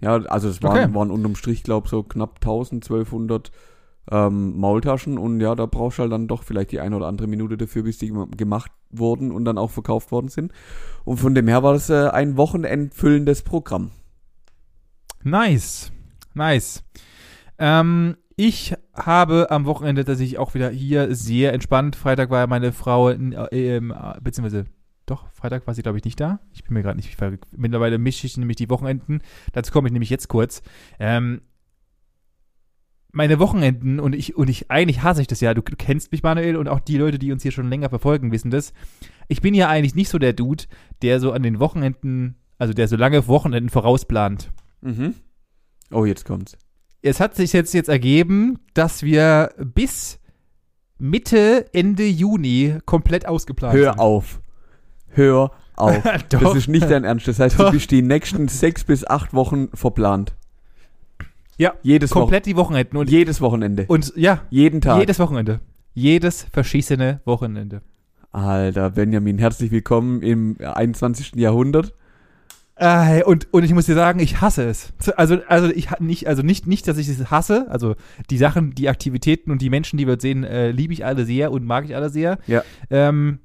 Ja, 0.00 0.14
also 0.26 0.48
es 0.48 0.62
waren, 0.62 0.84
Okay. 0.84 0.94
waren 0.94 1.10
unterm 1.10 1.34
Strich, 1.34 1.64
glaube 1.64 1.88
so 1.88 2.04
knapp 2.04 2.36
1000, 2.36 2.84
1200 2.84 3.50
ähm, 4.10 4.56
Maultaschen 4.58 5.18
und 5.18 5.40
ja, 5.40 5.54
da 5.56 5.66
brauchst 5.66 5.98
du 5.98 6.02
halt 6.02 6.12
dann 6.12 6.28
doch 6.28 6.44
vielleicht 6.44 6.70
die 6.70 6.78
eine 6.80 6.94
oder 6.96 7.08
andere 7.08 7.26
Minute 7.26 7.56
dafür, 7.56 7.82
bis 7.82 7.98
die 7.98 8.06
gem- 8.08 8.30
gemacht 8.30 8.70
wurden 8.90 9.32
und 9.32 9.44
dann 9.44 9.58
auch 9.58 9.70
verkauft 9.72 10.12
worden 10.12 10.28
sind. 10.28 10.52
Und 11.04 11.16
von 11.18 11.34
dem 11.34 11.48
her 11.48 11.62
war 11.64 11.72
das 11.72 11.90
äh, 11.90 12.08
ein 12.08 12.36
wochenendfüllendes 12.36 13.42
Programm. 13.42 13.90
Nice. 15.24 15.90
Nice. 16.34 16.82
Ähm, 17.58 18.16
ich 18.36 18.74
habe 19.06 19.50
am 19.50 19.64
Wochenende 19.64 20.04
tatsächlich 20.04 20.38
auch 20.38 20.54
wieder 20.54 20.70
hier 20.70 21.14
sehr 21.14 21.52
entspannt. 21.52 21.96
Freitag 21.96 22.30
war 22.30 22.46
meine 22.46 22.72
Frau, 22.72 23.10
äh, 23.10 23.16
ähm, 23.52 23.90
äh, 23.90 24.20
beziehungsweise 24.20 24.66
doch, 25.06 25.30
Freitag 25.30 25.66
war 25.66 25.74
sie, 25.74 25.82
glaube 25.82 25.98
ich, 25.98 26.04
nicht 26.04 26.20
da. 26.20 26.40
Ich 26.52 26.64
bin 26.64 26.74
mir 26.74 26.82
gerade 26.82 26.96
nicht, 26.96 27.18
weil 27.20 27.38
mittlerweile 27.56 27.98
mische 27.98 28.26
ich 28.26 28.36
nämlich 28.36 28.56
die 28.56 28.68
Wochenenden. 28.68 29.20
Dazu 29.52 29.72
komme 29.72 29.88
ich 29.88 29.92
nämlich 29.92 30.10
jetzt 30.10 30.28
kurz. 30.28 30.62
Ähm, 30.98 31.40
meine 33.10 33.38
Wochenenden 33.38 34.00
und 34.00 34.14
ich, 34.14 34.36
und 34.36 34.50
ich, 34.50 34.70
eigentlich 34.70 35.02
hasse 35.02 35.22
ich 35.22 35.26
das 35.26 35.40
ja. 35.40 35.54
Du, 35.54 35.62
du 35.62 35.76
kennst 35.76 36.12
mich, 36.12 36.22
Manuel, 36.22 36.56
und 36.56 36.68
auch 36.68 36.80
die 36.80 36.98
Leute, 36.98 37.18
die 37.18 37.32
uns 37.32 37.42
hier 37.42 37.52
schon 37.52 37.70
länger 37.70 37.88
verfolgen, 37.88 38.32
wissen 38.32 38.50
das. 38.50 38.74
Ich 39.28 39.40
bin 39.40 39.54
ja 39.54 39.68
eigentlich 39.68 39.94
nicht 39.94 40.10
so 40.10 40.18
der 40.18 40.34
Dude, 40.34 40.64
der 41.02 41.20
so 41.20 41.32
an 41.32 41.42
den 41.42 41.58
Wochenenden, 41.58 42.36
also 42.58 42.74
der 42.74 42.86
so 42.86 42.96
lange 42.96 43.26
Wochenenden 43.26 43.70
vorausplant. 43.70 44.52
Mhm. 44.82 45.14
Oh, 45.90 46.04
jetzt 46.04 46.26
kommt's. 46.26 46.56
Es 47.08 47.20
hat 47.20 47.34
sich 47.34 47.54
jetzt, 47.54 47.72
jetzt 47.72 47.88
ergeben, 47.88 48.58
dass 48.74 49.02
wir 49.02 49.50
bis 49.56 50.18
Mitte, 50.98 51.66
Ende 51.72 52.06
Juni 52.06 52.76
komplett 52.84 53.26
ausgeplant 53.26 53.74
Hör 53.74 53.92
sind. 53.92 53.98
auf. 53.98 54.40
Hör 55.08 55.50
auf. 55.76 56.02
Das 56.28 56.54
ist 56.54 56.68
nicht 56.68 56.90
dein 56.90 57.04
Ernst. 57.04 57.26
Das 57.28 57.38
heißt, 57.38 57.58
Doch. 57.58 57.66
du 57.66 57.72
bist 57.72 57.90
die 57.90 58.02
nächsten 58.02 58.48
sechs 58.48 58.84
bis 58.84 59.06
acht 59.06 59.32
Wochen 59.32 59.68
verplant. 59.72 60.34
Ja, 61.56 61.74
Jedes, 61.82 62.10
Wochen 62.10 62.20
komplett 62.20 62.46
die 62.46 62.56
Wochenenden. 62.56 62.96
Und, 62.98 63.10
jedes 63.10 63.40
Wochenende. 63.40 63.86
und 63.88 64.12
ja, 64.14 64.42
jeden 64.50 64.80
Tag. 64.80 65.00
jedes 65.00 65.18
Wochenende. 65.18 65.60
Jedes 65.94 66.46
verschissene 66.52 67.20
Wochenende. 67.24 67.80
Alter, 68.32 68.90
Benjamin, 68.90 69.38
herzlich 69.38 69.70
willkommen 69.70 70.20
im 70.22 70.56
21. 70.60 71.36
Jahrhundert. 71.36 71.94
Äh, 72.80 73.24
und, 73.24 73.52
und 73.52 73.64
ich 73.64 73.74
muss 73.74 73.86
dir 73.86 73.94
sagen, 73.94 74.20
ich 74.20 74.40
hasse 74.40 74.64
es. 74.64 74.92
Also, 75.16 75.38
also 75.48 75.68
ich 75.68 75.88
nicht, 75.98 76.28
also 76.28 76.42
nicht, 76.42 76.68
nicht, 76.68 76.86
dass 76.86 76.96
ich 76.96 77.08
es 77.08 77.30
hasse. 77.30 77.66
Also 77.70 77.96
die 78.30 78.38
Sachen, 78.38 78.70
die 78.74 78.88
Aktivitäten 78.88 79.50
und 79.50 79.60
die 79.60 79.68
Menschen, 79.68 79.96
die 79.96 80.06
wir 80.06 80.20
sehen, 80.20 80.44
äh, 80.44 80.70
liebe 80.70 80.92
ich 80.92 81.04
alle 81.04 81.24
sehr 81.24 81.50
und 81.50 81.64
mag 81.64 81.84
ich 81.84 81.96
alle 81.96 82.08
sehr. 82.08 82.38
Ja. 82.46 82.62
Ähm, 82.88 83.40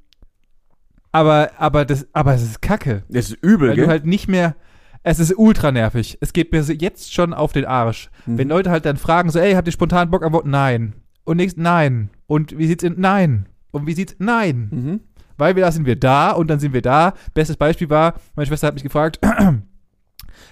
aber, 1.11 1.51
aber 1.57 1.85
das, 1.85 2.07
aber 2.13 2.35
es 2.35 2.43
ist 2.43 2.61
Kacke. 2.61 3.03
Das 3.09 3.31
ist 3.31 3.37
übel, 3.41 3.69
Weil 3.69 3.75
gell? 3.75 3.85
du 3.85 3.91
halt 3.91 4.05
nicht 4.05 4.27
mehr. 4.27 4.55
Es 5.01 5.19
ist 5.19 5.37
ultra 5.37 5.71
nervig. 5.71 6.17
Es 6.21 6.31
geht 6.31 6.51
mir 6.51 6.61
jetzt 6.61 7.13
schon 7.13 7.33
auf 7.33 7.53
den 7.53 7.65
Arsch. 7.65 8.09
Mhm. 8.25 8.37
Wenn 8.37 8.47
Leute 8.49 8.69
halt 8.69 8.85
dann 8.85 8.97
fragen, 8.97 9.31
so, 9.31 9.39
ey, 9.39 9.53
habt 9.53 9.67
ihr 9.67 9.73
spontan 9.73 10.11
Bock 10.11 10.23
am 10.23 10.31
Wort? 10.31 10.45
Nein. 10.45 10.93
Und 11.23 11.37
nächst, 11.37 11.57
nein. 11.57 12.09
Und 12.27 12.57
wie 12.57 12.67
sieht's 12.67 12.83
in, 12.83 12.95
nein. 12.99 13.47
Und 13.71 13.87
wie 13.87 13.93
sieht's, 13.93 14.15
nein. 14.19 14.69
Mhm. 14.71 14.99
Weil 15.37 15.55
wir 15.55 15.63
da 15.63 15.71
sind 15.71 15.85
wir 15.85 15.95
da 15.99 16.31
und 16.31 16.47
dann 16.47 16.59
sind 16.59 16.73
wir 16.73 16.81
da. 16.81 17.13
Bestes 17.33 17.57
Beispiel 17.57 17.89
war, 17.89 18.15
meine 18.35 18.45
Schwester 18.45 18.67
hat 18.67 18.73
mich 18.73 18.83
gefragt, 18.83 19.19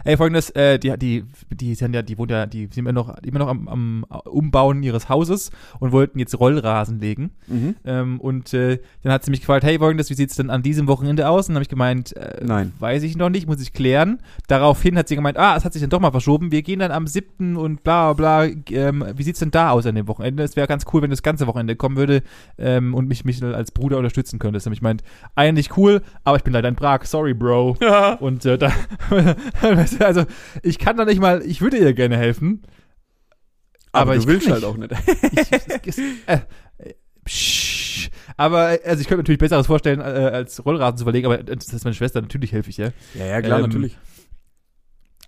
ey, 0.04 0.18
folgendes, 0.18 0.50
äh, 0.52 0.80
die, 0.80 0.98
die, 0.98 1.24
die 1.50 1.76
sind 1.76 1.94
ja, 1.94 2.02
die 2.02 2.18
wohnt 2.18 2.32
ja, 2.32 2.46
die 2.46 2.68
sind 2.72 2.80
immer 2.80 2.94
noch, 2.94 3.18
immer 3.20 3.40
noch 3.40 3.48
am, 3.48 3.68
am 3.68 4.06
Umbauen 4.26 4.84
ihres 4.84 5.10
Hauses 5.10 5.52
und 5.80 5.92
wollten 5.92 6.20
jetzt 6.20 6.40
Rollrasen 6.40 7.00
legen. 7.00 7.32
Mhm. 7.48 7.76
Ähm, 7.86 8.20
und 8.20 8.54
äh, 8.54 8.80
dann 9.04 9.14
hat 9.14 9.24
sie 9.24 9.32
mich 9.32 9.42
gefragt, 9.42 9.64
hey, 9.64 9.80
folgendes, 9.80 10.10
wie 10.10 10.16
sieht's 10.16 10.36
denn 10.36 10.50
an 10.50 10.64
diesem 10.64 10.88
Wochenende 10.88 11.30
aus? 11.30 11.48
Und 11.48 11.54
dann 11.54 11.58
habe 11.58 11.64
ich 11.64 11.70
gemeint, 11.70 12.16
äh, 12.16 12.44
Nein. 12.44 12.74
weiß 12.80 13.04
ich 13.04 13.16
noch 13.18 13.30
nicht, 13.30 13.48
muss 13.48 13.62
ich 13.62 13.74
klären. 13.74 14.20
Daraufhin 14.48 14.98
hat 14.98 15.08
sie 15.08 15.16
gemeint, 15.16 15.38
ah, 15.38 15.56
es 15.56 15.66
hat 15.66 15.74
sich 15.74 15.82
dann 15.82 15.90
doch 15.90 16.00
mal 16.00 16.12
verschoben. 16.12 16.52
Wir 16.52 16.62
gehen 16.62 16.80
dann 16.80 16.92
am 16.92 17.08
7. 17.08 17.56
und 17.56 17.84
bla 17.84 18.14
bla 18.14 18.46
bla. 18.46 18.62
Ähm, 18.70 19.06
wie 19.16 19.24
sieht's 19.24 19.40
denn 19.40 19.52
da 19.52 19.72
aus 19.72 19.86
an 19.86 19.96
dem 19.96 20.08
Wochenende? 20.08 20.44
Es 20.44 20.56
wäre 20.56 20.68
ganz 20.68 20.86
cool, 20.94 21.02
wenn 21.02 21.10
das 21.10 21.24
ganze 21.24 21.48
Wochenende 21.48 21.76
kommen 21.76 21.98
würde 21.98 22.24
ähm, 22.58 22.94
und 22.94 23.08
mich, 23.08 23.26
mich 23.26 23.44
als 23.44 23.72
Bruder 23.72 23.98
unterstützen 23.98 24.40
könntest. 24.40 24.68
Und 24.68 24.74
ich 24.74 24.82
meint, 24.82 25.04
eigentlich 25.36 25.78
cool, 25.78 26.02
aber 26.24 26.38
ich 26.38 26.44
bin 26.44 26.54
leider 26.54 26.70
in 26.70 26.76
Prag. 26.76 27.06
Sorry, 27.06 27.34
Bro. 27.34 27.78
Ja. 27.82 28.14
Und 28.14 28.46
äh, 28.46 28.58
da, 28.58 28.72
weißt 29.82 30.00
du, 30.02 30.06
also 30.06 30.26
ich 30.64 30.80
kann 30.80 30.98
da 30.98 31.06
nicht 31.06 31.20
mal, 31.20 31.42
ich 31.46 31.62
würde 31.62 31.78
ihr 31.78 31.94
gerne 31.94 32.18
helfen. 32.18 32.62
Aber, 33.92 34.12
Aber 34.12 34.16
du 34.16 34.22
ich 34.22 34.28
willst 34.28 34.50
halt 34.50 34.64
auch 34.64 34.78
nicht. 34.78 34.92
Ich, 35.84 35.98
ich, 35.98 35.98
äh, 36.28 36.40
äh, 36.78 36.94
psch. 37.26 38.10
aber 38.38 38.80
also 38.86 39.02
ich 39.02 39.08
könnte 39.08 39.16
mir 39.16 39.24
natürlich 39.24 39.40
Besseres 39.40 39.68
vorstellen, 39.68 40.00
äh, 40.00 40.04
als 40.04 40.64
Rollrasen 40.66 40.98
zu 40.98 41.04
verlegen, 41.04 41.26
aber 41.26 41.44
das 41.44 41.74
ist 41.74 41.84
meine 41.84 41.96
Schwester, 41.96 42.22
natürlich 42.22 42.54
helfe 42.54 42.70
ich, 42.70 42.78
ja. 42.78 42.92
Ja, 43.16 43.26
ja, 43.26 43.42
klar, 43.42 43.60
Ähm, 43.60 43.66
natürlich. 43.66 43.98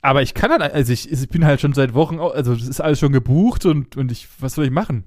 Aber 0.02 0.22
ich 0.22 0.34
kann 0.34 0.50
dann, 0.50 0.62
also 0.62 0.92
ich, 0.92 1.10
ich 1.12 1.30
bin 1.30 1.46
halt 1.46 1.62
schon 1.62 1.74
seit 1.74 1.94
Wochen, 1.94 2.20
also 2.20 2.54
das 2.54 2.68
ist 2.68 2.82
alles 2.82 3.00
schon 3.00 3.14
gebucht 3.14 3.66
und, 3.66 3.96
und 3.96 4.12
ich, 4.12 4.28
was 4.40 4.54
soll 4.56 4.66
ich 4.66 4.72
machen? 4.72 5.06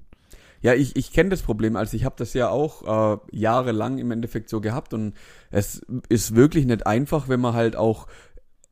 Ja, 0.62 0.72
ich, 0.74 0.96
ich 0.96 1.12
kenne 1.12 1.28
das 1.30 1.42
Problem. 1.42 1.76
Also 1.76 1.96
ich 1.96 2.04
habe 2.04 2.14
das 2.18 2.32
ja 2.32 2.48
auch 2.48 3.14
äh, 3.14 3.18
jahrelang 3.30 3.98
im 3.98 4.10
Endeffekt 4.10 4.48
so 4.48 4.60
gehabt 4.60 4.94
und 4.94 5.14
es 5.50 5.82
ist 6.08 6.34
wirklich 6.34 6.64
nicht 6.64 6.86
einfach, 6.86 7.28
wenn 7.28 7.40
man 7.40 7.54
halt 7.54 7.76
auch 7.76 8.06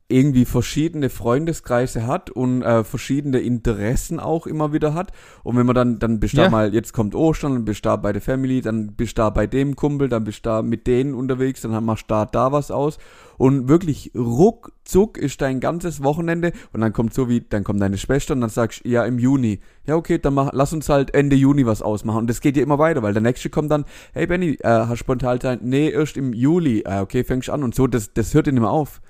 irgendwie 0.07 0.45
verschiedene 0.45 1.09
Freundeskreise 1.09 2.05
hat 2.05 2.29
und 2.29 2.61
äh, 2.61 2.83
verschiedene 2.83 3.39
Interessen 3.39 4.19
auch 4.19 4.45
immer 4.45 4.71
wieder 4.71 4.93
hat. 4.93 5.11
Und 5.43 5.57
wenn 5.57 5.65
man 5.65 5.73
dann, 5.73 5.99
dann 5.99 6.19
bist 6.19 6.37
da 6.37 6.43
Ja. 6.43 6.49
mal, 6.49 6.73
jetzt 6.75 6.93
kommt 6.93 7.15
Ostern, 7.15 7.53
dann 7.53 7.65
bist 7.65 7.85
da 7.85 7.95
bei 7.95 8.13
der 8.13 8.21
Family, 8.21 8.61
dann 8.61 8.93
bist 8.93 9.17
da 9.17 9.31
bei 9.31 9.47
dem 9.47 9.75
Kumpel, 9.75 10.07
dann 10.07 10.23
bist 10.23 10.45
da 10.45 10.61
mit 10.61 10.85
denen 10.85 11.15
unterwegs, 11.15 11.61
dann 11.61 11.83
machst 11.83 12.03
du 12.03 12.13
da, 12.13 12.25
da 12.25 12.51
was 12.51 12.69
aus. 12.69 12.99
Und 13.37 13.67
wirklich 13.67 14.11
ruckzuck 14.15 15.17
ist 15.17 15.41
dein 15.41 15.59
ganzes 15.59 16.03
Wochenende 16.03 16.51
und 16.71 16.81
dann 16.81 16.93
kommt 16.93 17.13
so 17.13 17.27
wie, 17.27 17.41
dann 17.41 17.63
kommt 17.63 17.81
deine 17.81 17.97
Schwester 17.97 18.33
und 18.35 18.41
dann 18.41 18.51
sagst 18.51 18.85
du, 18.85 18.89
ja, 18.89 19.03
im 19.05 19.17
Juni. 19.17 19.59
Ja, 19.87 19.95
okay, 19.95 20.19
dann 20.19 20.35
mach, 20.35 20.51
lass 20.53 20.71
uns 20.71 20.87
halt 20.87 21.15
Ende 21.15 21.35
Juni 21.35 21.65
was 21.65 21.81
ausmachen. 21.81 22.19
Und 22.19 22.29
das 22.29 22.41
geht 22.41 22.57
ja 22.57 22.63
immer 22.63 22.77
weiter, 22.79 23.01
weil 23.01 23.13
der 23.13 23.23
nächste 23.23 23.49
kommt 23.49 23.71
dann, 23.71 23.85
hey 24.13 24.27
Benny, 24.27 24.57
äh, 24.61 24.67
hast 24.67 24.99
spontan 24.99 25.41
Zeit? 25.41 25.63
Nee, 25.63 25.89
erst 25.89 26.15
im 26.15 26.31
Juli. 26.31 26.83
Ah, 26.85 27.01
okay, 27.01 27.23
fängst 27.23 27.49
an 27.49 27.63
und 27.63 27.73
so, 27.73 27.87
das, 27.87 28.13
das 28.13 28.33
hört 28.35 28.45
ja 28.45 28.53
nicht 28.53 28.61
mehr 28.61 28.69
auf. 28.69 29.01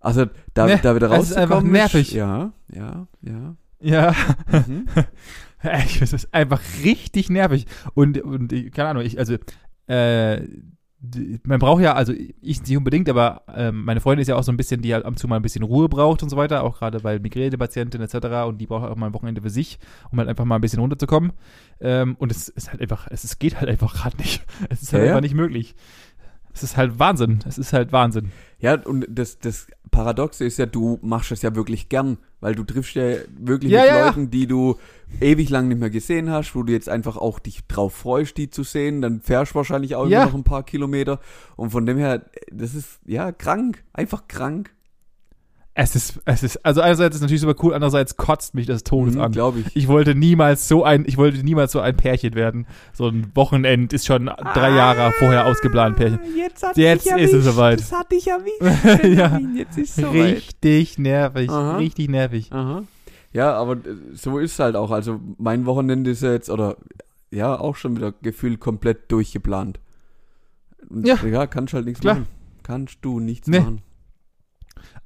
Also, 0.00 0.26
da, 0.54 0.66
Ne, 0.66 0.78
da 0.82 0.94
wieder 0.94 1.10
es 1.12 1.30
ist 1.30 1.36
einfach 1.36 1.56
rauszukommen. 1.56 1.72
nervig. 1.72 2.12
ja, 2.12 2.52
ja, 2.72 3.06
ja. 3.22 3.56
Ja, 3.80 4.14
Mhm. 4.50 4.86
Das 6.00 6.12
ist 6.12 6.32
einfach 6.32 6.60
richtig 6.84 7.30
nervig. 7.30 7.66
Und, 7.94 8.20
und 8.22 8.48
keine 8.72 8.90
Ahnung, 8.90 9.02
ich, 9.02 9.18
also, 9.18 9.36
äh, 9.88 10.40
man 11.44 11.60
braucht 11.60 11.80
ja, 11.82 11.94
also 11.94 12.12
ich 12.12 12.60
nicht 12.62 12.76
unbedingt, 12.76 13.08
aber 13.08 13.42
ähm, 13.54 13.84
meine 13.84 14.00
Freundin 14.00 14.22
ist 14.22 14.28
ja 14.28 14.34
auch 14.34 14.42
so 14.42 14.50
ein 14.50 14.56
bisschen, 14.56 14.82
die 14.82 14.92
halt 14.92 15.04
ab 15.04 15.10
und 15.12 15.16
zu 15.18 15.28
mal 15.28 15.36
ein 15.36 15.42
bisschen 15.42 15.62
Ruhe 15.62 15.88
braucht 15.88 16.24
und 16.24 16.28
so 16.28 16.36
weiter, 16.36 16.64
auch 16.64 16.78
gerade 16.78 17.04
weil 17.04 17.20
Migränepatientin 17.20 18.00
etc. 18.00 18.14
und 18.48 18.58
die 18.58 18.66
braucht 18.66 18.88
auch 18.90 18.96
mal 18.96 19.06
ein 19.06 19.14
Wochenende 19.14 19.40
für 19.40 19.50
sich, 19.50 19.78
um 20.10 20.18
halt 20.18 20.28
einfach 20.28 20.44
mal 20.44 20.56
ein 20.56 20.60
bisschen 20.60 20.80
runterzukommen. 20.80 21.32
Ähm, 21.80 22.16
und 22.18 22.32
es 22.32 22.48
ist 22.48 22.70
halt 22.70 22.80
einfach, 22.80 23.06
es, 23.10 23.22
es 23.22 23.38
geht 23.38 23.60
halt 23.60 23.68
einfach 23.70 23.94
gerade 23.94 24.16
nicht. 24.16 24.44
Es 24.70 24.82
ist 24.82 24.92
halt 24.92 25.02
Ja, 25.02 25.06
ja. 25.06 25.12
einfach 25.12 25.22
nicht 25.22 25.34
möglich. 25.36 25.76
Es 26.52 26.62
ist 26.62 26.76
halt 26.76 26.98
Wahnsinn. 26.98 27.38
Es 27.46 27.58
ist 27.58 27.72
halt 27.72 27.92
Wahnsinn. 27.92 28.32
Ja, 28.58 28.74
und 28.82 29.06
das, 29.08 29.38
das 29.38 29.68
Paradoxe 29.90 30.44
ist 30.44 30.58
ja, 30.58 30.66
du 30.66 30.98
machst 31.02 31.30
es 31.30 31.42
ja 31.42 31.54
wirklich 31.54 31.88
gern, 31.88 32.18
weil 32.40 32.54
du 32.54 32.64
triffst 32.64 32.94
ja 32.96 33.16
wirklich 33.38 33.70
Ja, 33.70 33.80
mit 33.82 33.88
ja. 33.90 34.06
Leuten, 34.06 34.30
die 34.30 34.46
du 34.46 34.76
ewig 35.20 35.48
lang 35.50 35.68
nicht 35.68 35.78
mehr 35.78 35.90
gesehen 35.90 36.30
hast, 36.30 36.54
wo 36.54 36.62
du 36.64 36.72
jetzt 36.72 36.88
einfach 36.88 37.16
auch 37.16 37.38
dich 37.38 37.66
drauf 37.68 37.94
freust, 37.94 38.36
die 38.36 38.50
zu 38.50 38.64
sehen, 38.64 39.00
dann 39.00 39.20
fährst 39.20 39.52
du 39.52 39.56
wahrscheinlich 39.56 39.94
auch 39.94 40.06
Ja. 40.08 40.22
immer 40.22 40.30
noch 40.32 40.38
ein 40.38 40.44
paar 40.44 40.64
Kilometer 40.64 41.20
und 41.56 41.70
von 41.70 41.86
dem 41.86 41.98
her, 41.98 42.24
das 42.52 42.74
ist, 42.74 42.98
ja, 43.06 43.30
krank, 43.32 43.84
einfach 43.92 44.26
krank, 44.28 44.74
Es 45.80 45.94
ist, 45.94 46.18
es 46.24 46.42
ist, 46.42 46.66
also 46.66 46.80
einerseits 46.80 47.14
ist 47.14 47.16
es 47.18 47.22
natürlich 47.22 47.40
super 47.42 47.54
cool, 47.62 47.72
andererseits 47.72 48.16
kotzt 48.16 48.52
mich 48.56 48.66
das 48.66 48.82
Todes 48.82 49.16
an. 49.16 49.30
glaube 49.30 49.60
ich. 49.60 49.76
Ich 49.76 49.86
wollte 49.86 50.16
niemals 50.16 50.66
so 50.66 50.82
ein, 50.82 51.04
ich 51.06 51.16
wollte 51.16 51.38
niemals 51.44 51.70
so 51.70 51.78
ein 51.78 51.96
Pärchen 51.96 52.34
werden. 52.34 52.66
So 52.92 53.06
ein 53.06 53.30
Wochenend 53.36 53.92
ist 53.92 54.04
schon 54.04 54.26
drei 54.26 54.74
Jahre 54.74 55.12
vorher 55.20 55.46
ausgeplant, 55.46 55.94
Pärchen. 55.96 56.18
Jetzt, 56.36 56.66
hat 56.66 56.76
Jetzt 56.76 57.06
ist 57.06 57.12
es 57.12 57.30
erwischt. 57.32 57.44
soweit. 57.44 57.78
Das 57.80 57.92
hat 57.92 58.10
dich 58.10 58.26
erwischt. 58.26 59.04
Ja. 59.18 59.38
Jetzt 59.54 59.78
ist 59.78 59.90
es 59.90 60.04
soweit. 60.04 60.14
Richtig 60.36 60.98
nervig, 60.98 61.48
Aha. 61.48 61.76
richtig 61.76 62.08
nervig. 62.10 62.52
Aha. 62.52 62.82
Ja, 63.32 63.52
aber 63.54 63.74
äh, 63.74 63.78
so 64.14 64.38
ist 64.40 64.54
es 64.54 64.58
halt 64.58 64.74
auch. 64.74 64.90
Also 64.90 65.20
mein 65.38 65.64
Wochenende 65.64 66.10
ist 66.10 66.22
ja 66.24 66.32
jetzt, 66.32 66.50
oder 66.50 66.76
ja, 67.30 67.56
auch 67.56 67.76
schon 67.76 67.94
wieder 67.96 68.12
gefühlt 68.20 68.58
komplett 68.58 69.12
durchgeplant. 69.12 69.78
Und, 70.90 71.06
Ja. 71.06 71.16
Ja, 71.24 71.46
kannst 71.46 71.72
halt 71.74 71.84
nichts 71.84 72.00
Klar. 72.00 72.14
machen. 72.16 72.26
Kannst 72.64 72.98
du 73.02 73.20
nichts 73.20 73.46
Nee. 73.46 73.60
machen. 73.60 73.82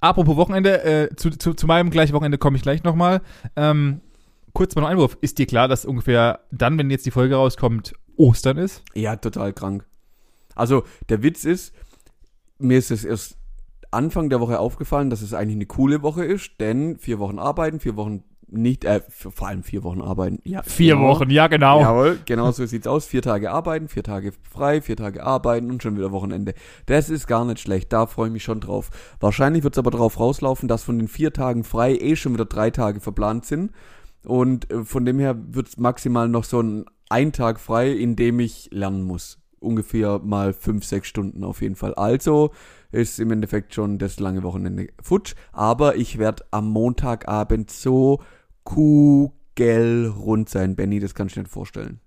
Apropos 0.03 0.37
Wochenende, 0.37 0.83
äh, 0.83 1.15
zu, 1.15 1.31
zu, 1.31 1.55
zu 1.55 1.67
meinem 1.69 1.91
gleichen 1.91 2.13
Wochenende 2.13 2.37
komme 2.37 2.57
ich 2.57 2.63
gleich 2.63 2.83
nochmal. 2.83 3.23
Ähm, 3.55 4.01
kurz 4.53 4.75
mal 4.75 4.83
noch 4.83 4.89
Einwurf. 4.89 5.17
Ist 5.21 5.39
dir 5.39 5.47
klar, 5.47 5.69
dass 5.69 5.85
ungefähr 5.85 6.41
dann, 6.51 6.77
wenn 6.77 6.91
jetzt 6.91 7.07
die 7.07 7.13
Folge 7.13 7.37
rauskommt, 7.37 7.95
Ostern 8.17 8.59
ist? 8.59 8.83
Ja, 8.95 9.15
total 9.15 9.53
krank. 9.53 9.87
Also 10.57 10.83
der 11.09 11.23
Witz 11.23 11.45
ist, 11.45 11.73
mir 12.59 12.79
ist 12.79 12.91
es 12.91 13.05
erst 13.05 13.37
Anfang 13.93 14.29
der 14.29 14.41
Woche 14.41 14.59
aufgefallen, 14.59 15.09
dass 15.09 15.23
es 15.23 15.35
eigentlich 15.35 15.55
eine 15.55 15.67
coole 15.67 16.03
Woche 16.03 16.25
ist, 16.25 16.51
denn 16.59 16.99
vier 16.99 17.21
Wochen 17.21 17.39
arbeiten, 17.39 17.79
vier 17.79 17.95
Wochen 17.95 18.25
nicht, 18.53 18.85
äh, 18.85 19.01
vor 19.09 19.49
allem 19.49 19.63
vier 19.63 19.83
Wochen 19.83 20.01
arbeiten. 20.01 20.39
Ja, 20.45 20.63
genau. 20.63 21.23
ja 21.25 21.47
genau. 21.47 21.81
Jawohl, 21.81 22.19
genau 22.25 22.51
so 22.53 22.67
sieht's 22.67 22.87
aus. 22.87 23.07
Vier 23.07 23.23
Tage 23.23 23.51
arbeiten, 23.51 23.89
vier 23.89 24.03
Tage 24.03 24.33
frei, 24.51 24.81
vier 24.81 24.97
Tage 24.97 25.23
arbeiten 25.23 25.71
und 25.71 25.83
schon 25.83 25.97
wieder 25.97 26.13
Wochenende. 26.13 26.55
Das 26.87 27.11
ist 27.11 27.27
gar 27.27 27.45
nicht 27.45 27.61
schlecht, 27.61 27.93
da 27.93 28.07
freue 28.07 28.29
ich 28.29 28.33
mich 28.33 28.45
schon 28.45 28.61
drauf. 28.61 28.91
Wahrscheinlich 29.21 29.65
wird's 29.65 29.79
aber 29.79 29.91
drauf 29.91 30.21
rauslaufen, 30.21 30.69
dass 30.69 30.85
von 30.85 30.99
den 30.99 31.09
vier 31.09 31.33
Tagen 31.33 31.65
frei 31.65 31.97
eh 31.97 32.17
schon 32.17 32.35
wieder 32.35 32.45
drei 32.45 32.71
Tage 32.71 33.01
verplant 33.01 33.47
sind. 33.47 33.73
Und 34.25 34.71
äh, 34.71 34.85
von 34.85 35.05
dem 35.05 35.19
her 35.19 35.37
wird's 35.37 35.79
maximal 35.79 36.29
noch 36.29 36.45
so 36.45 36.61
ein 36.61 36.85
ein 37.13 37.33
Tag 37.33 37.61
frei, 37.61 37.93
in 37.93 38.17
dem 38.17 38.41
ich 38.41 38.71
lernen 38.73 39.03
muss. 39.03 39.39
Ungefähr 39.61 40.19
mal 40.19 40.55
fünf, 40.55 40.85
sechs 40.85 41.09
Stunden 41.09 41.45
auf 41.45 41.61
jeden 41.61 41.77
Fall. 41.77 41.95
Also 41.95 42.53
ist 42.91 43.21
im 43.21 43.31
Endeffekt 43.31 43.75
schon 43.75 43.99
das 43.99 44.19
lange 44.19 44.43
Wochenende 44.43 44.89
futsch. 45.01 45.35
Aber 45.53 45.97
ich 45.97 46.19
werde 46.19 46.45
am 46.51 46.71
Montagabend 46.71 47.71
so 47.71 48.23
kugelrund 48.65 50.49
sein, 50.49 50.77
Benny, 50.77 51.01
das 51.01 51.15
kannst 51.15 51.35
du 51.35 51.41
dir 51.41 51.45
nicht 51.45 51.53
vorstellen. 51.53 52.01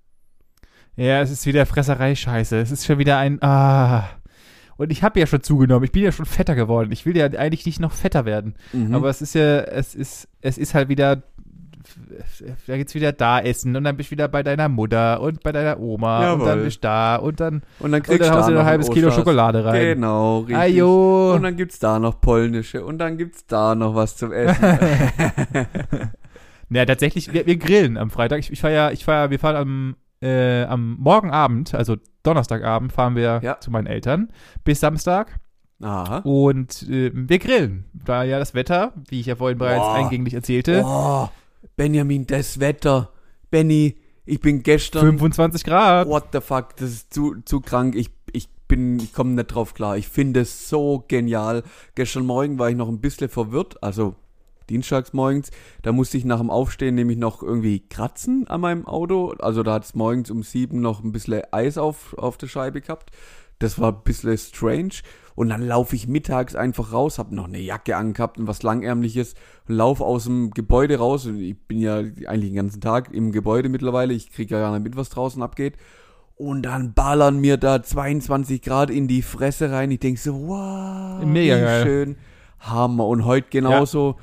Ja, 0.95 1.21
es 1.21 1.31
ist 1.31 1.45
wieder 1.45 1.65
Fresserei-Scheiße. 1.65 2.57
Es 2.57 2.71
ist 2.71 2.85
schon 2.85 2.97
wieder 2.97 3.17
ein, 3.17 3.41
ah. 3.41 4.05
Und 4.77 4.91
ich 4.91 5.03
habe 5.03 5.19
ja 5.19 5.27
schon 5.27 5.41
zugenommen. 5.41 5.85
Ich 5.85 5.91
bin 5.91 6.03
ja 6.03 6.11
schon 6.11 6.25
fetter 6.25 6.55
geworden. 6.55 6.91
Ich 6.91 7.05
will 7.05 7.15
ja 7.15 7.25
eigentlich 7.25 7.65
nicht 7.65 7.79
noch 7.79 7.91
fetter 7.91 8.25
werden. 8.25 8.55
Mhm. 8.73 8.93
Aber 8.93 9.09
es 9.09 9.21
ist 9.21 9.35
ja, 9.35 9.61
es 9.61 9.95
ist, 9.95 10.27
es 10.41 10.57
ist 10.57 10.73
halt 10.73 10.89
wieder, 10.89 11.23
da 12.67 12.77
geht's 12.77 12.95
wieder 12.95 13.13
da 13.13 13.39
essen 13.39 13.75
und 13.75 13.83
dann 13.83 13.95
bist 13.95 14.09
du 14.09 14.11
wieder 14.11 14.27
bei 14.27 14.43
deiner 14.43 14.67
Mutter 14.67 15.21
und 15.21 15.43
bei 15.43 15.51
deiner 15.51 15.79
Oma 15.79 16.33
und 16.33 16.39
dann 16.39 16.47
Jawohl. 16.47 16.63
bist 16.63 16.77
du 16.77 16.81
da 16.81 17.15
und 17.17 17.39
dann, 17.39 17.61
und 17.79 17.91
dann 17.91 18.01
und 18.01 18.03
kriegst 18.03 18.29
dann 18.29 18.47
du 18.47 18.53
da 18.53 18.59
ein 18.59 18.65
halbes 18.65 18.89
Kilo. 18.89 19.11
Schokolade 19.11 19.63
rein. 19.63 19.81
Genau, 19.81 20.39
richtig. 20.39 20.57
Ajo. 20.57 21.35
Und 21.35 21.43
dann 21.43 21.55
gibt's 21.55 21.79
da 21.79 21.99
noch 21.99 22.19
polnische 22.19 22.83
und 22.83 22.97
dann 22.97 23.17
gibt's 23.17 23.45
da 23.45 23.75
noch 23.75 23.95
was 23.95 24.17
zum 24.17 24.31
Essen. 24.33 24.79
Naja, 26.69 26.85
tatsächlich, 26.85 27.31
wir, 27.33 27.45
wir 27.45 27.57
grillen 27.57 27.97
am 27.97 28.09
Freitag. 28.09 28.39
Ich, 28.39 28.51
ich 28.51 28.61
fahr 28.61 28.71
ja, 28.71 28.91
ich 28.91 29.05
fahr 29.05 29.15
ja, 29.25 29.29
wir 29.29 29.39
fahren 29.39 29.55
am, 29.55 29.95
äh, 30.21 30.63
am 30.63 30.95
Morgenabend, 30.99 31.73
also 31.75 31.95
Donnerstagabend, 32.23 32.91
fahren 32.91 33.15
wir 33.15 33.39
Ja. 33.43 33.59
zu 33.59 33.69
meinen 33.71 33.87
Eltern 33.87 34.29
bis 34.63 34.79
Samstag 34.79 35.39
Aha. 35.81 36.19
und 36.19 36.83
äh, 36.89 37.11
wir 37.13 37.37
grillen. 37.39 37.85
Da 37.93 38.23
ja 38.23 38.39
das 38.39 38.53
Wetter, 38.55 38.93
wie 39.09 39.19
ich 39.19 39.27
ja 39.27 39.35
vorhin 39.35 39.57
bereits 39.57 39.81
Boah. 39.83 39.95
eingänglich 39.95 40.33
erzählte, 40.33 40.83
Oh, 40.85 41.29
Benjamin, 41.75 42.25
das 42.25 42.59
Wetter. 42.59 43.11
Benny, 43.51 43.95
ich 44.25 44.39
bin 44.39 44.63
gestern. 44.63 45.01
25 45.01 45.63
Grad. 45.63 46.07
What 46.07 46.25
the 46.33 46.41
fuck, 46.41 46.75
das 46.77 46.89
ist 46.89 47.13
zu, 47.13 47.35
zu 47.45 47.61
krank. 47.61 47.95
Ich, 47.95 48.09
ich 48.33 48.49
bin, 48.67 48.99
ich 48.99 49.13
komme 49.13 49.31
nicht 49.31 49.47
drauf 49.47 49.73
klar. 49.75 49.97
Ich 49.97 50.07
finde 50.07 50.39
es 50.41 50.67
so 50.69 51.05
genial. 51.07 51.63
Gestern 51.93 52.25
Morgen 52.25 52.57
war 52.57 52.69
ich 52.69 52.75
noch 52.75 52.87
ein 52.89 52.99
bisschen 53.01 53.29
verwirrt, 53.29 53.81
also 53.83 54.15
dienstags 54.69 55.13
morgens. 55.13 55.51
Da 55.81 55.91
musste 55.91 56.17
ich 56.17 56.25
nach 56.25 56.39
dem 56.39 56.49
Aufstehen 56.49 56.95
nämlich 56.95 57.17
noch 57.17 57.43
irgendwie 57.43 57.79
kratzen 57.87 58.47
an 58.47 58.61
meinem 58.61 58.85
Auto. 58.85 59.33
Also 59.39 59.63
da 59.63 59.73
hat 59.73 59.85
es 59.85 59.95
morgens 59.95 60.31
um 60.31 60.43
sieben 60.43 60.81
noch 60.81 61.03
ein 61.03 61.11
bisschen 61.11 61.43
Eis 61.51 61.77
auf, 61.77 62.13
auf 62.17 62.37
der 62.37 62.47
Scheibe 62.47 62.81
gehabt. 62.81 63.11
Das 63.59 63.79
war 63.79 63.91
ein 63.91 64.03
bisschen 64.03 64.37
strange. 64.37 64.95
Und 65.35 65.49
dann 65.49 65.61
laufe 65.61 65.95
ich 65.95 66.07
mittags 66.07 66.55
einfach 66.55 66.93
raus, 66.93 67.19
habe 67.19 67.35
noch 67.35 67.45
eine 67.47 67.59
Jacke 67.59 67.97
angehabt 67.97 68.37
und 68.37 68.47
was 68.47 68.63
langärmliches 68.63 69.33
und 69.67 69.75
laufe 69.75 70.03
aus 70.03 70.23
dem 70.25 70.51
Gebäude 70.51 70.97
raus. 70.97 71.25
Und 71.25 71.39
ich 71.39 71.57
bin 71.67 71.79
ja 71.79 71.97
eigentlich 71.97 72.51
den 72.51 72.55
ganzen 72.55 72.81
Tag 72.81 73.13
im 73.13 73.31
Gebäude 73.33 73.67
mittlerweile. 73.67 74.13
Ich 74.13 74.31
kriege 74.31 74.55
ja 74.55 74.61
gar 74.61 74.71
nicht 74.71 74.83
mit, 74.83 74.95
was 74.95 75.09
draußen 75.09 75.41
abgeht. 75.43 75.75
Und 76.35 76.63
dann 76.63 76.93
ballern 76.93 77.39
mir 77.39 77.57
da 77.57 77.81
22 77.81 78.61
Grad 78.61 78.89
in 78.89 79.07
die 79.07 79.21
Fresse 79.21 79.71
rein. 79.71 79.91
Ich 79.91 79.99
denk 79.99 80.19
so, 80.19 80.47
wow, 80.47 81.23
Mega 81.25 81.55
wie 81.55 81.61
geil. 81.61 81.83
schön. 81.83 82.17
Hammer. 82.59 83.07
Und 83.07 83.25
heute 83.25 83.47
genauso. 83.49 84.15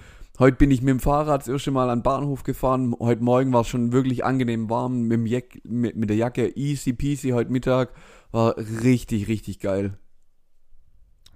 Heute 0.42 0.56
bin 0.56 0.72
ich 0.72 0.82
mit 0.82 0.88
dem 0.90 0.98
Fahrrad 0.98 1.42
das 1.42 1.46
erste 1.46 1.70
Mal 1.70 1.88
an 1.88 2.00
den 2.00 2.02
Bahnhof 2.02 2.42
gefahren. 2.42 2.96
Heute 2.98 3.22
Morgen 3.22 3.52
war 3.52 3.60
es 3.60 3.68
schon 3.68 3.92
wirklich 3.92 4.24
angenehm 4.24 4.68
warm 4.68 5.02
mit, 5.02 5.12
dem 5.12 5.26
Jack, 5.26 5.60
mit, 5.62 5.94
mit 5.94 6.10
der 6.10 6.16
Jacke. 6.16 6.56
Easy 6.56 6.92
peasy 6.92 7.28
heute 7.30 7.52
Mittag. 7.52 7.90
War 8.32 8.56
richtig, 8.58 9.28
richtig 9.28 9.60
geil. 9.60 9.98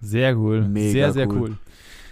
Sehr 0.01 0.37
cool. 0.37 0.67
Mega 0.67 0.91
sehr, 0.91 1.13
sehr 1.13 1.29
cool. 1.29 1.37
cool. 1.51 1.57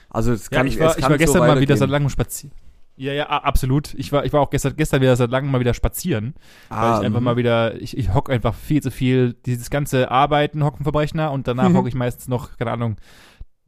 Also 0.08 0.30
es 0.34 0.48
Ja, 0.50 0.58
kann, 0.58 0.68
ich 0.68 0.78
war, 0.78 0.90
es 0.90 0.98
ich 0.98 1.02
kann 1.02 1.10
war 1.10 1.18
gestern 1.18 1.42
so 1.42 1.48
mal 1.48 1.60
wieder 1.60 1.76
seit 1.76 1.90
langem 1.90 2.10
spazieren. 2.10 2.54
Ja, 2.96 3.12
ja, 3.12 3.26
absolut. 3.26 3.92
Ich 3.94 4.12
war, 4.12 4.24
ich 4.24 4.32
war 4.32 4.40
auch 4.40 4.50
gestern, 4.50 4.76
gestern 4.76 5.00
wieder 5.02 5.16
seit 5.16 5.32
langem 5.32 5.50
mal 5.50 5.58
wieder 5.58 5.74
spazieren. 5.74 6.34
weil 6.68 6.78
Ah, 6.78 6.98
ich 7.00 7.06
einfach 7.06 7.18
mhm. 7.18 7.24
mal 7.24 7.36
wieder, 7.36 7.74
ich, 7.82 7.98
ich 7.98 8.14
hock 8.14 8.30
einfach 8.30 8.54
viel 8.54 8.80
zu 8.84 8.92
viel, 8.92 9.32
dieses 9.46 9.68
ganze 9.68 10.12
Arbeiten, 10.12 10.62
Hocken 10.62 10.84
vom 10.84 10.94
Rechner 10.94 11.32
und 11.32 11.48
danach 11.48 11.70
Mhm. 11.70 11.76
hocke 11.76 11.88
ich 11.88 11.96
meistens 11.96 12.28
noch, 12.28 12.56
keine 12.56 12.70
Ahnung, 12.70 12.98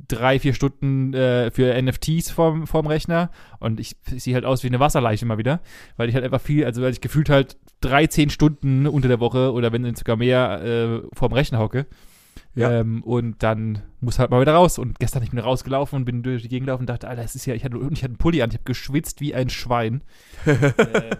drei, 0.09 0.38
vier 0.38 0.54
Stunden 0.54 1.14
äh, 1.14 1.50
für 1.50 1.80
NFTs 1.80 2.30
vorm, 2.30 2.66
vorm 2.66 2.87
Rechner 2.87 3.30
und 3.61 3.80
ich, 3.80 3.96
ich 4.14 4.22
sehe 4.22 4.35
halt 4.35 4.44
aus 4.44 4.62
wie 4.62 4.68
eine 4.68 4.80
Wasserleiche 4.80 5.26
mal 5.26 5.38
wieder, 5.38 5.61
weil 5.96 6.09
ich 6.09 6.14
halt 6.14 6.24
einfach 6.24 6.40
viel, 6.40 6.64
also 6.64 6.82
weil 6.82 6.92
ich 6.92 7.00
gefühlt 7.00 7.28
halt 7.28 7.56
13 7.80 8.30
Stunden 8.30 8.87
unter 8.87 9.09
der 9.09 9.20
Woche 9.20 9.52
oder 9.52 9.72
wenn 9.72 9.94
sogar 9.94 10.16
mehr 10.16 10.62
äh, 10.62 11.02
vorm 11.14 11.32
Rechner 11.32 11.59
hocke. 11.59 11.87
Ja. 12.54 12.80
Ähm, 12.80 13.02
und 13.02 13.42
dann 13.42 13.82
muss 14.00 14.18
halt 14.18 14.30
mal 14.30 14.40
wieder 14.40 14.54
raus. 14.54 14.78
Und 14.78 14.98
gestern 14.98 15.22
ich 15.22 15.30
bin 15.30 15.38
rausgelaufen 15.38 15.96
und 15.98 16.04
bin 16.06 16.22
durch 16.22 16.42
die 16.42 16.48
Gegend 16.48 16.66
gelaufen 16.66 16.82
und 16.82 16.88
dachte, 16.88 17.06
Alter, 17.06 17.22
es 17.22 17.35
ist 17.35 17.44
ja, 17.44 17.54
ich 17.54 17.64
hatte, 17.64 17.76
und 17.78 17.92
ich 17.92 18.02
hatte 18.02 18.12
einen 18.12 18.18
Pulli 18.18 18.42
an, 18.42 18.48
ich 18.48 18.56
habe 18.56 18.64
geschwitzt 18.64 19.20
wie 19.20 19.35
ein 19.35 19.50
Schwein. 19.50 20.02
äh, 20.46 21.16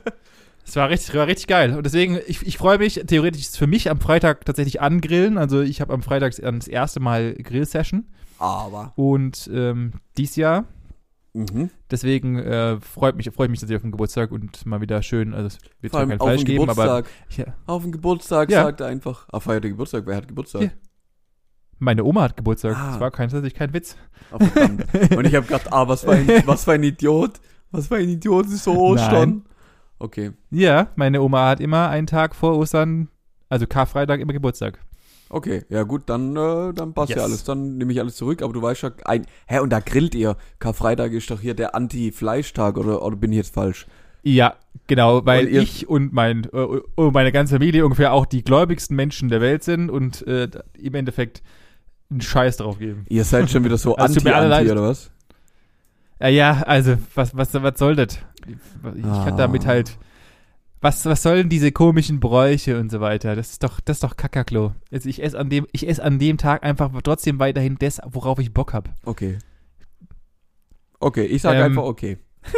es 0.67 0.75
war 0.77 0.89
richtig, 0.89 1.15
war 1.15 1.27
richtig 1.27 1.47
geil. 1.47 1.77
Und 1.77 1.85
deswegen, 1.85 2.19
ich, 2.27 2.45
ich 2.45 2.57
freue 2.57 2.79
mich, 2.79 3.03
theoretisch 3.07 3.43
ist 3.43 3.51
es 3.51 3.57
für 3.59 3.67
mich 3.67 3.91
am 3.91 4.01
Freitag 4.01 4.47
tatsächlich 4.47 4.81
angrillen. 4.81 5.37
Also 5.37 5.61
ich 5.61 5.83
habe 5.83 5.93
am 5.93 6.03
Freitag 6.03 6.35
das 6.35 6.69
erste 6.69 7.01
Mal 7.01 7.35
Grill-Session. 7.35 8.07
Aber. 8.39 8.93
Und 8.97 9.49
ähm, 9.53 9.95
dies 10.17 10.37
Jahr. 10.37 10.65
Mhm. 11.35 11.71
Deswegen 11.91 12.39
äh, 12.39 12.81
freut 12.81 13.17
mich, 13.17 13.31
freut 13.31 13.51
mich 13.51 13.61
tatsächlich 13.61 13.77
auf 13.77 13.83
den 13.83 13.93
Geburtstag 13.93 14.33
und 14.33 14.65
mal 14.65 14.81
wieder 14.81 15.03
schön. 15.03 15.35
Also 15.35 15.49
es 15.49 15.59
wird 15.83 15.93
zwar 15.93 16.07
kein 16.07 16.19
auf 16.19 16.27
Fleisch 16.29 16.45
geben, 16.45 16.71
aber 16.71 17.03
Geburtstag. 17.03 17.07
ich, 17.29 17.45
Auf 17.67 17.83
den 17.83 17.93
Geburtstag 17.93 18.51
Ja. 18.51 18.65
sagt 18.65 18.81
er 18.81 18.87
einfach. 18.87 19.29
Ah, 19.31 19.41
feiert 19.41 19.65
der 19.65 19.71
Geburtstag? 19.71 20.05
Wer 20.07 20.17
hat 20.17 20.29
Geburtstag? 20.29 20.63
Ja. 20.63 20.71
meine 21.79 22.05
Oma 22.05 22.23
hat 22.23 22.37
Geburtstag. 22.39 22.75
Ah. 22.77 22.91
Das 22.93 23.01
war 23.01 23.11
kein, 23.11 23.29
tatsächlich 23.29 23.55
kein 23.55 23.75
Witz. 23.75 23.97
Verdammt. 24.31 24.87
Und 25.17 25.27
ich 25.27 25.35
habe 25.35 25.47
gedacht, 25.47 25.71
ah, 25.73 25.87
was 25.87 26.05
für, 26.05 26.13
ein, 26.13 26.27
was 26.47 26.65
für 26.65 26.73
ein 26.73 26.83
Idiot. 26.83 27.41
Was 27.71 27.89
für 27.89 27.97
ein 27.97 28.09
Idiot 28.09 28.47
ist 28.47 28.65
so 28.65 28.73
Ostern. 28.79 29.29
Nein. 29.29 29.43
Okay. 29.99 30.33
Ja, 30.51 30.89
meine 30.97 31.21
Oma 31.21 31.49
hat 31.49 31.61
immer 31.61 31.91
einen 31.91 32.07
Tag 32.07 32.35
vor 32.35 32.57
Ostern, 32.57 33.09
also 33.51 33.67
Karfreitag, 33.67 34.21
immer 34.21 34.33
Geburtstag. 34.33 34.79
Okay, 35.29 35.65
ja 35.69 35.83
gut, 35.83 36.03
dann, 36.07 36.37
äh, 36.37 36.73
dann 36.73 36.95
passt 36.95 37.11
Yes. 37.11 37.19
ja 37.19 37.25
alles. 37.25 37.45
Dann 37.45 37.79
nehme 37.79 37.93
ich 37.93 37.99
alles 38.01 38.15
zurück, 38.17 38.43
aber 38.43 38.53
du 38.53 38.63
weißt 38.63 38.83
ja, 38.83 38.91
ein, 39.05 39.27
hä, 39.49 39.59
und 39.59 39.71
da 39.71 39.81
grillt 39.81 40.15
ihr. 40.15 40.37
Karfreitag 40.61 41.13
ist 41.13 41.31
doch 41.31 41.41
hier 41.41 41.55
der 41.55 41.75
Anti-Fleischtag, 41.75 42.77
oder, 42.79 43.03
oder 43.03 43.17
bin 43.17 43.33
ich 43.33 43.39
jetzt 43.39 43.55
falsch? 43.55 43.87
Ja, 44.23 44.55
genau, 44.87 45.25
weil 45.27 45.47
Und 45.47 45.55
ich 45.55 45.89
und 45.89 46.13
mein 46.13 46.45
äh, 46.53 46.57
und 46.59 47.13
meine 47.15 47.31
ganze 47.33 47.55
Familie 47.55 47.85
ungefähr 47.85 48.13
auch 48.13 48.27
die 48.27 48.43
gläubigsten 48.43 48.97
Menschen 48.97 49.29
der 49.29 49.41
Welt 49.41 49.63
sind 49.63 49.89
und 49.91 50.27
äh, 50.27 50.49
im 50.81 50.95
Endeffekt 50.95 51.43
einen 52.11 52.21
Scheiß 52.21 52.57
drauf 52.57 52.79
geben. 52.79 53.05
Ihr 53.09 53.23
seid 53.25 53.51
schon 53.51 53.65
wieder 53.65 53.79
so 53.79 53.95
Also, 53.97 54.15
Anti-Anti, 54.21 54.49
leid. 54.49 54.71
oder 54.71 54.83
was? 54.83 55.11
Ja, 56.21 56.29
ja, 56.29 56.63
also 56.67 56.97
was 57.15 57.37
was 57.37 57.55
was 57.55 57.79
soll 57.79 57.95
das? 57.95 58.19
Ich, 58.49 58.55
ich 58.99 59.05
Ah. 59.05 59.25
kann 59.27 59.37
damit 59.37 59.65
halt 59.67 59.97
was 60.87 61.05
was 61.05 61.23
sollen 61.23 61.49
diese 61.49 61.73
komischen 61.73 62.21
Bräuche 62.21 62.79
und 62.79 62.91
so 62.91 63.01
weiter? 63.01 63.35
Das 63.35 63.51
ist 63.51 63.63
doch 63.65 63.81
das 63.81 63.97
ist 63.97 64.05
doch 64.05 64.17
Kakaklo. 64.17 64.73
Also 64.93 65.09
ich 65.09 65.21
esse 65.23 65.37
an 65.39 65.51
dem 65.51 65.67
ich 65.73 65.89
esse 65.89 66.03
an 66.03 66.19
dem 66.19 66.39
Tag 66.39 66.63
einfach 66.63 66.91
trotzdem 67.03 67.39
weiterhin 67.41 67.77
das, 67.79 68.01
worauf 68.07 68.39
ich 68.39 68.55
Bock 68.55 68.73
hab. 68.73 68.89
Okay. 69.05 69.39
Okay, 71.01 71.25
ich 71.25 71.43
sage 71.43 71.59
Ähm, 71.59 71.65
einfach 71.65 71.85
okay. 71.85 72.19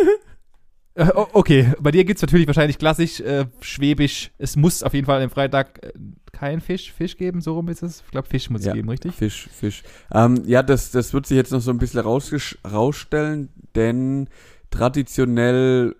Äh, 0.94 1.10
Okay, 1.14 1.72
bei 1.80 1.92
dir 1.92 2.04
gibt's 2.04 2.22
natürlich 2.22 2.48
wahrscheinlich 2.48 2.76
klassisch, 2.76 3.20
äh, 3.20 3.46
schwäbisch. 3.60 4.32
Es 4.36 4.56
muss 4.56 4.82
auf 4.82 4.94
jeden 4.94 5.06
Fall 5.06 5.22
am 5.22 5.30
Freitag 5.30 5.78
äh, 5.84 5.92
kein 6.32 6.60
Fisch, 6.60 6.92
Fisch 6.92 7.16
geben, 7.16 7.40
so 7.40 7.54
rum 7.54 7.68
ist 7.68 7.84
es. 7.84 8.00
Ich 8.04 8.10
glaube, 8.10 8.26
Fisch 8.26 8.50
muss 8.50 8.64
Ja. 8.64 8.72
es 8.72 8.74
geben, 8.74 8.88
richtig? 8.88 9.14
Fisch, 9.14 9.48
Fisch. 9.52 9.84
Ähm, 10.12 10.42
ja, 10.46 10.64
das, 10.64 10.90
das 10.90 11.14
wird 11.14 11.26
sich 11.26 11.36
jetzt 11.36 11.52
noch 11.52 11.60
so 11.60 11.70
ein 11.70 11.78
bisschen 11.78 12.00
rausstellen, 12.00 13.50
denn 13.76 14.28
traditionell 14.70 15.94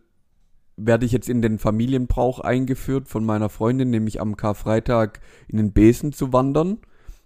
werde 0.79 1.05
ich 1.05 1.13
jetzt 1.13 1.29
in 1.29 1.43
den 1.43 1.59
Familienbrauch 1.59 2.41
eingeführt 2.41 3.09
von 3.09 3.25
meiner 3.25 3.49
Freundin, 3.49 3.91
nämlich 3.91 4.21
am 4.21 4.37
Karfreitag 4.37 5.21
in 5.49 5.59
den 5.59 5.73
Besen 5.73 6.13
zu 6.13 6.33
wandern. 6.33 6.79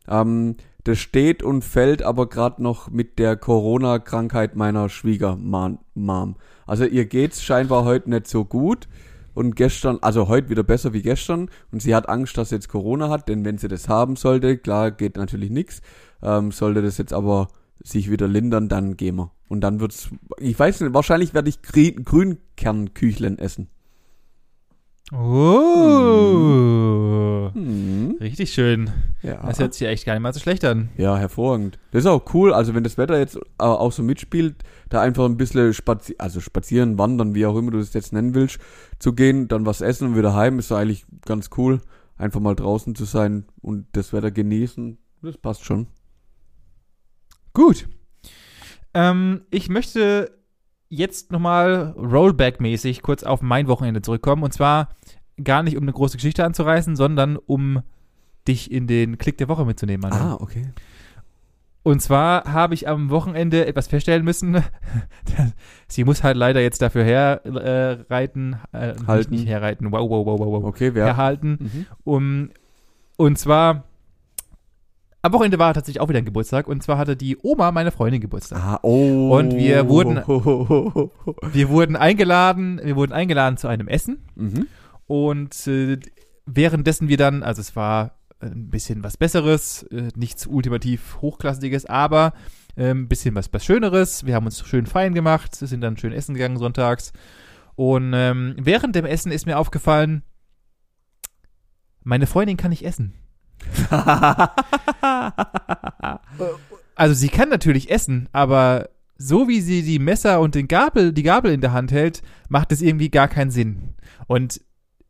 Ähm, 0.08 0.56
das 0.84 0.98
steht 0.98 1.44
und 1.44 1.62
fällt 1.62 2.02
aber 2.02 2.28
gerade 2.28 2.60
noch 2.62 2.90
mit 2.90 3.20
der 3.20 3.36
Corona-Krankheit 3.36 4.56
meiner 4.56 4.88
Schwiegermam. 4.88 6.36
Also 6.66 6.84
ihr 6.84 7.04
geht's 7.04 7.42
scheinbar 7.42 7.84
heute 7.84 8.10
nicht 8.10 8.26
so 8.26 8.44
gut 8.44 8.88
und 9.34 9.54
gestern, 9.54 9.98
also 10.00 10.26
heute 10.26 10.48
wieder 10.48 10.64
besser 10.64 10.92
wie 10.92 11.02
gestern 11.02 11.50
und 11.70 11.80
sie 11.80 11.94
hat 11.94 12.08
Angst, 12.08 12.36
dass 12.36 12.48
sie 12.48 12.56
jetzt 12.56 12.68
Corona 12.68 13.10
hat, 13.10 13.28
denn 13.28 13.44
wenn 13.44 13.58
sie 13.58 13.68
das 13.68 13.88
haben 13.88 14.16
sollte, 14.16 14.58
klar 14.58 14.90
geht 14.90 15.16
natürlich 15.16 15.50
nichts, 15.50 15.82
ähm, 16.20 16.50
sollte 16.50 16.82
das 16.82 16.98
jetzt 16.98 17.12
aber 17.12 17.48
sich 17.82 18.10
wieder 18.10 18.28
lindern, 18.28 18.68
dann 18.68 18.96
gehen 18.96 19.16
wir. 19.16 19.30
Und 19.48 19.60
dann 19.62 19.80
wird's, 19.80 20.10
ich 20.38 20.58
weiß 20.58 20.80
nicht, 20.80 20.94
wahrscheinlich 20.94 21.34
werde 21.34 21.48
ich 21.48 21.62
Grünkernküchlen 21.62 23.38
essen. 23.38 23.68
Oh, 25.12 26.32
Hm, 27.54 28.16
richtig 28.20 28.52
schön. 28.52 28.90
ja. 29.22 29.44
Das 29.46 29.58
hört 29.58 29.74
sich 29.74 29.82
ja 29.82 29.90
echt 29.90 30.06
gar 30.06 30.14
nicht 30.14 30.22
mal 30.22 30.32
so 30.32 30.40
schlecht 30.40 30.64
an. 30.64 30.88
Ja, 30.96 31.18
hervorragend. 31.18 31.78
Das 31.90 32.04
ist 32.04 32.06
auch 32.06 32.22
cool, 32.34 32.54
also 32.54 32.74
wenn 32.74 32.84
das 32.84 32.96
Wetter 32.96 33.18
jetzt 33.18 33.36
äh, 33.36 33.40
auch 33.58 33.92
so 33.92 34.02
mitspielt, 34.02 34.56
da 34.88 35.02
einfach 35.02 35.26
ein 35.26 35.36
bisschen 35.36 35.74
spazi 35.74 36.14
also 36.18 36.40
spazieren, 36.40 36.96
wandern, 36.98 37.34
wie 37.34 37.44
auch 37.46 37.56
immer 37.56 37.70
du 37.72 37.78
das 37.78 37.92
jetzt 37.92 38.12
nennen 38.12 38.34
willst, 38.34 38.58
zu 38.98 39.12
gehen, 39.12 39.48
dann 39.48 39.66
was 39.66 39.80
essen 39.82 40.08
und 40.08 40.16
wieder 40.16 40.34
heim, 40.34 40.58
ist 40.58 40.72
eigentlich 40.72 41.04
ganz 41.26 41.50
cool. 41.56 41.80
Einfach 42.16 42.40
mal 42.40 42.54
draußen 42.54 42.94
zu 42.94 43.04
sein 43.04 43.44
und 43.60 43.86
das 43.92 44.12
Wetter 44.12 44.30
genießen, 44.30 44.98
das 45.22 45.36
passt 45.36 45.64
schon. 45.64 45.88
Gut. 47.54 47.88
Ähm, 48.94 49.42
ich 49.50 49.68
möchte 49.68 50.38
jetzt 50.88 51.32
nochmal 51.32 51.94
Rollback-mäßig 51.96 53.02
kurz 53.02 53.22
auf 53.22 53.40
mein 53.42 53.66
Wochenende 53.68 54.02
zurückkommen. 54.02 54.42
Und 54.42 54.52
zwar 54.52 54.90
gar 55.42 55.62
nicht, 55.62 55.76
um 55.76 55.82
eine 55.84 55.92
große 55.92 56.16
Geschichte 56.18 56.44
anzureißen, 56.44 56.96
sondern 56.96 57.36
um 57.36 57.82
dich 58.46 58.70
in 58.70 58.86
den 58.86 59.18
Klick 59.18 59.38
der 59.38 59.48
Woche 59.48 59.64
mitzunehmen. 59.64 60.10
Manuel. 60.10 60.32
Ah, 60.32 60.36
okay. 60.40 60.72
Und 61.84 62.00
zwar 62.00 62.44
habe 62.44 62.74
ich 62.74 62.86
am 62.88 63.10
Wochenende 63.10 63.66
etwas 63.66 63.88
feststellen 63.88 64.24
müssen. 64.24 64.62
Sie 65.88 66.04
muss 66.04 66.22
halt 66.22 66.36
leider 66.36 66.60
jetzt 66.60 66.80
dafür 66.80 67.04
herreiten, 67.04 68.56
äh, 68.72 68.90
äh, 68.90 68.92
nicht, 68.92 69.06
Halten. 69.08 69.34
nicht 69.34 69.48
herreiten, 69.48 69.90
wow, 69.90 70.08
wow, 70.08 70.24
wow, 70.26 70.38
wow, 70.38 70.46
wow, 70.46 70.64
Okay, 70.64 70.94
wer? 70.94 71.06
herhalten. 71.06 71.58
Mhm. 71.60 71.86
Um, 72.04 72.50
und 73.16 73.38
zwar 73.38 73.84
am 75.22 75.32
Wochenende 75.32 75.58
war 75.58 75.72
tatsächlich 75.72 76.00
auch 76.00 76.08
wieder 76.08 76.18
ein 76.18 76.24
Geburtstag 76.24 76.66
und 76.68 76.82
zwar 76.82 76.98
hatte 76.98 77.16
die 77.16 77.36
Oma 77.42 77.70
meiner 77.72 77.92
Freundin 77.92 78.20
Geburtstag. 78.20 78.58
Ah, 78.60 78.78
oh. 78.82 79.36
Und 79.36 79.54
wir 79.56 79.88
wurden- 79.88 80.16
Wir 81.52 81.68
wurden 81.68 81.96
eingeladen, 81.96 82.80
wir 82.82 82.96
wurden 82.96 83.12
eingeladen 83.12 83.56
zu 83.56 83.68
einem 83.68 83.88
Essen 83.88 84.18
Mhm. 84.34 84.66
und 85.06 85.66
äh, 85.66 85.98
währenddessen 86.46 87.08
wir 87.08 87.16
dann, 87.16 87.42
also 87.42 87.60
es 87.60 87.76
war 87.76 88.18
ein 88.40 88.70
bisschen 88.70 89.04
was 89.04 89.16
Besseres, 89.16 89.84
äh, 89.84 90.08
nichts 90.16 90.46
ultimativ 90.46 91.18
Hochklassiges, 91.22 91.86
aber 91.86 92.32
ein 92.74 93.06
bisschen 93.06 93.34
was, 93.34 93.52
was 93.52 93.64
Schöneres. 93.66 94.24
Wir 94.24 94.34
haben 94.34 94.46
uns 94.46 94.66
schön 94.66 94.86
fein 94.86 95.12
gemacht, 95.14 95.54
sind 95.54 95.82
dann 95.82 95.98
schön 95.98 96.12
essen 96.12 96.34
gegangen 96.34 96.56
sonntags. 96.56 97.12
Und 97.74 98.12
ähm, 98.14 98.56
während 98.58 98.96
dem 98.96 99.04
Essen 99.04 99.30
ist 99.30 99.44
mir 99.44 99.58
aufgefallen, 99.58 100.22
meine 102.02 102.26
Freundin 102.26 102.56
kann 102.56 102.70
nicht 102.70 102.84
essen. 102.84 103.12
Also 106.94 107.14
sie 107.14 107.28
kann 107.28 107.48
natürlich 107.48 107.90
essen, 107.90 108.28
aber 108.32 108.90
so 109.16 109.48
wie 109.48 109.60
sie 109.60 109.82
die 109.82 109.98
Messer 109.98 110.40
und 110.40 110.54
den 110.54 110.68
Gabel, 110.68 111.12
die 111.12 111.22
Gabel 111.22 111.52
in 111.52 111.60
der 111.60 111.72
Hand 111.72 111.90
hält, 111.90 112.22
macht 112.48 112.72
es 112.72 112.82
irgendwie 112.82 113.08
gar 113.08 113.28
keinen 113.28 113.50
Sinn. 113.50 113.94
Und 114.26 114.60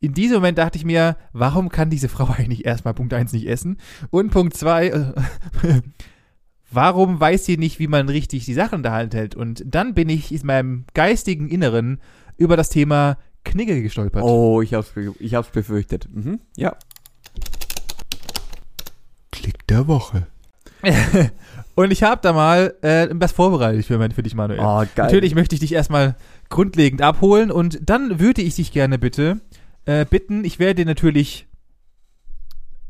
in 0.00 0.14
diesem 0.14 0.36
Moment 0.36 0.58
dachte 0.58 0.78
ich 0.78 0.84
mir, 0.84 1.16
warum 1.32 1.68
kann 1.68 1.90
diese 1.90 2.08
Frau 2.08 2.24
eigentlich 2.36 2.64
erstmal 2.64 2.94
Punkt 2.94 3.14
1 3.14 3.32
nicht 3.32 3.48
essen? 3.48 3.78
Und 4.10 4.30
Punkt 4.30 4.56
2, 4.56 4.88
äh, 4.88 5.12
warum 6.70 7.20
weiß 7.20 7.44
sie 7.44 7.56
nicht, 7.56 7.78
wie 7.78 7.88
man 7.88 8.08
richtig 8.08 8.44
die 8.44 8.54
Sachen 8.54 8.76
in 8.76 8.82
der 8.82 8.92
Hand 8.92 9.14
hält? 9.14 9.34
Und 9.34 9.64
dann 9.66 9.94
bin 9.94 10.08
ich 10.08 10.32
in 10.32 10.46
meinem 10.46 10.84
geistigen 10.94 11.48
Inneren 11.48 12.00
über 12.36 12.56
das 12.56 12.68
Thema 12.68 13.18
Knigge 13.44 13.82
gestolpert. 13.82 14.22
Oh, 14.22 14.62
ich 14.62 14.74
hab's, 14.74 14.92
ich 15.18 15.34
hab's 15.34 15.50
befürchtet. 15.50 16.08
Mhm. 16.12 16.40
Ja. 16.56 16.76
Klick 19.42 19.66
der 19.66 19.86
Woche. 19.88 20.26
Und 21.74 21.90
ich 21.90 22.02
habe 22.02 22.20
da 22.22 22.32
mal 22.32 22.74
äh, 22.82 23.08
was 23.12 23.32
vorbereitet 23.32 23.86
für, 23.86 23.98
mein, 23.98 24.12
für 24.12 24.22
dich, 24.22 24.34
Manuel. 24.34 24.60
Oh, 24.60 24.84
geil. 24.94 25.06
Natürlich 25.06 25.34
möchte 25.34 25.54
ich 25.54 25.60
dich 25.60 25.72
erstmal 25.72 26.16
grundlegend 26.50 27.00
abholen 27.00 27.50
und 27.50 27.78
dann 27.82 28.20
würde 28.20 28.42
ich 28.42 28.56
dich 28.56 28.72
gerne 28.72 28.98
bitte 28.98 29.40
äh, 29.84 30.04
bitten, 30.04 30.44
ich 30.44 30.58
werde 30.58 30.76
dir 30.76 30.86
natürlich, 30.86 31.46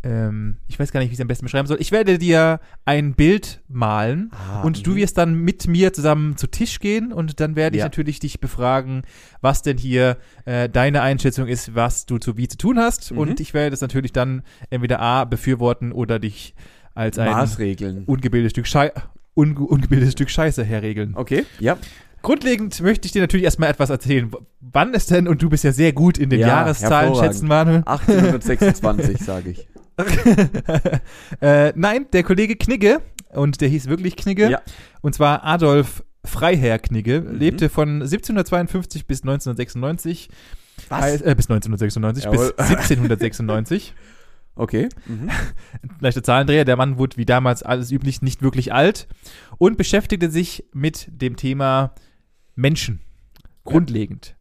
ähm, 0.04 0.56
ich 0.68 0.78
weiß 0.78 0.90
gar 0.92 1.00
nicht, 1.00 1.10
wie 1.10 1.12
ich 1.12 1.18
es 1.18 1.22
am 1.22 1.28
besten 1.28 1.44
beschreiben 1.46 1.66
soll, 1.68 1.80
ich 1.80 1.92
werde 1.92 2.18
dir 2.18 2.60
ein 2.84 3.14
Bild 3.14 3.62
malen 3.68 4.30
Ah, 4.32 4.62
und 4.62 4.86
du 4.86 4.92
mhm. 4.92 4.96
wirst 4.96 5.16
dann 5.18 5.34
mit 5.34 5.66
mir 5.68 5.92
zusammen 5.92 6.36
zu 6.36 6.46
Tisch 6.48 6.80
gehen 6.80 7.12
und 7.12 7.38
dann 7.40 7.54
werde 7.56 7.76
ich 7.76 7.80
Ja. 7.80 7.86
natürlich 7.86 8.18
dich 8.20 8.40
befragen, 8.40 9.02
was 9.40 9.62
denn 9.62 9.78
hier 9.78 10.16
äh, 10.44 10.68
deine 10.68 11.02
Einschätzung 11.02 11.46
ist, 11.46 11.74
was 11.74 12.06
du 12.06 12.18
zu 12.18 12.36
wie 12.36 12.48
zu 12.48 12.56
tun 12.58 12.78
hast 12.78 13.12
Mhm. 13.12 13.18
und 13.18 13.40
ich 13.40 13.54
werde 13.54 13.70
das 13.70 13.80
natürlich 13.80 14.12
dann 14.12 14.42
entweder 14.70 15.00
A 15.00 15.24
befürworten 15.24 15.92
oder 15.92 16.18
dich 16.18 16.54
als 16.94 17.18
ein 17.18 17.30
Maßregeln. 17.30 18.04
ungebildetes 18.04 18.50
Stück, 18.52 18.66
Schei 18.66 18.92
unge 19.34 19.60
ungebildetes 19.60 20.12
Stück 20.12 20.28
Scheiße 20.30 20.62
herregeln. 20.64 21.12
Okay, 21.14 21.44
ja. 21.58 21.78
Grundlegend 22.20 22.80
möchte 22.82 23.06
ich 23.06 23.12
dir 23.12 23.20
natürlich 23.22 23.44
erstmal 23.44 23.68
etwas 23.70 23.90
erzählen. 23.90 24.30
Wann 24.60 24.94
ist 24.94 25.10
denn, 25.10 25.26
und 25.26 25.42
du 25.42 25.48
bist 25.50 25.64
ja 25.64 25.72
sehr 25.72 25.92
gut 25.92 26.18
in 26.18 26.30
den 26.30 26.38
Ja, 26.38 26.46
Jahreszahlen 26.48 27.14
schätzen, 27.16 27.48
Manuel. 27.48 27.82
1826, 27.86 29.18
sage 29.18 29.50
ich. 29.50 29.68
äh, 31.40 31.72
nein, 31.76 32.06
der 32.12 32.22
Kollege 32.22 32.56
Knigge, 32.56 33.00
und 33.32 33.60
der 33.60 33.68
hieß 33.68 33.88
wirklich 33.88 34.16
Knigge, 34.16 34.50
Ja. 34.50 34.60
und 35.00 35.14
zwar 35.14 35.44
Adolf 35.44 36.04
Freiherr 36.24 36.78
Knigge, 36.78 37.20
Mhm. 37.22 37.38
lebte 37.38 37.68
von 37.68 38.02
1752 38.02 39.06
bis 39.06 39.22
1996. 39.22 40.28
Was? 40.88 41.00
Heißt, 41.02 41.22
äh, 41.24 41.34
bis 41.34 41.48
1996, 41.48 42.24
Jawohl. 42.24 42.52
bis 42.56 42.68
1796. 42.70 43.94
Okay. 44.54 44.88
Mhm. 45.06 45.30
leichte 46.00 46.22
Zahlendreher. 46.22 46.64
Der 46.64 46.76
Mann 46.76 46.98
wurde 46.98 47.16
wie 47.16 47.24
damals 47.24 47.62
alles 47.62 47.90
üblich 47.90 48.20
nicht 48.22 48.42
wirklich 48.42 48.72
alt 48.72 49.08
und 49.58 49.78
beschäftigte 49.78 50.30
sich 50.30 50.64
mit 50.74 51.08
dem 51.10 51.36
Thema 51.36 51.94
Menschen. 52.54 53.00
Grundlegend. 53.64 54.36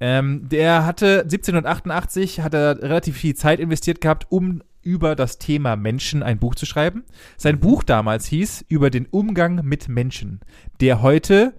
Ähm, 0.00 0.48
der 0.48 0.84
hatte 0.84 1.22
1788 1.22 2.40
hat 2.40 2.52
er 2.54 2.82
relativ 2.82 3.16
viel 3.16 3.34
Zeit 3.34 3.58
investiert 3.60 4.00
gehabt, 4.00 4.26
um 4.28 4.62
über 4.84 5.16
das 5.16 5.38
Thema 5.38 5.76
Menschen 5.76 6.22
ein 6.22 6.38
Buch 6.38 6.54
zu 6.54 6.66
schreiben. 6.66 7.04
Sein 7.36 7.60
Buch 7.60 7.82
damals 7.82 8.26
hieß 8.26 8.64
über 8.68 8.90
den 8.90 9.06
Umgang 9.06 9.64
mit 9.64 9.88
Menschen, 9.88 10.40
der 10.80 11.02
heute 11.02 11.54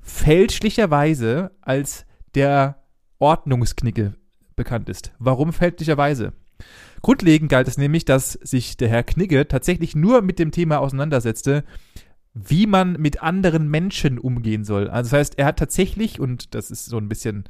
fälschlicherweise 0.00 1.52
als 1.60 2.06
der 2.34 2.82
Ordnungsknicke 3.18 4.14
bekannt 4.56 4.88
ist. 4.88 5.12
Warum 5.18 5.52
fälschlicherweise? 5.52 6.32
Grundlegend 7.02 7.50
galt 7.50 7.68
es 7.68 7.78
nämlich, 7.78 8.04
dass 8.04 8.32
sich 8.32 8.76
der 8.76 8.88
Herr 8.88 9.02
Knigge 9.02 9.48
tatsächlich 9.48 9.94
nur 9.94 10.22
mit 10.22 10.38
dem 10.38 10.50
Thema 10.50 10.78
auseinandersetzte, 10.80 11.64
wie 12.34 12.66
man 12.66 12.92
mit 12.92 13.22
anderen 13.22 13.68
Menschen 13.68 14.18
umgehen 14.18 14.64
soll. 14.64 14.88
Also 14.88 15.10
das 15.10 15.18
heißt, 15.18 15.38
er 15.38 15.46
hat 15.46 15.58
tatsächlich, 15.58 16.20
und 16.20 16.54
das 16.54 16.70
ist 16.70 16.86
so 16.86 16.98
ein 16.98 17.08
bisschen, 17.08 17.44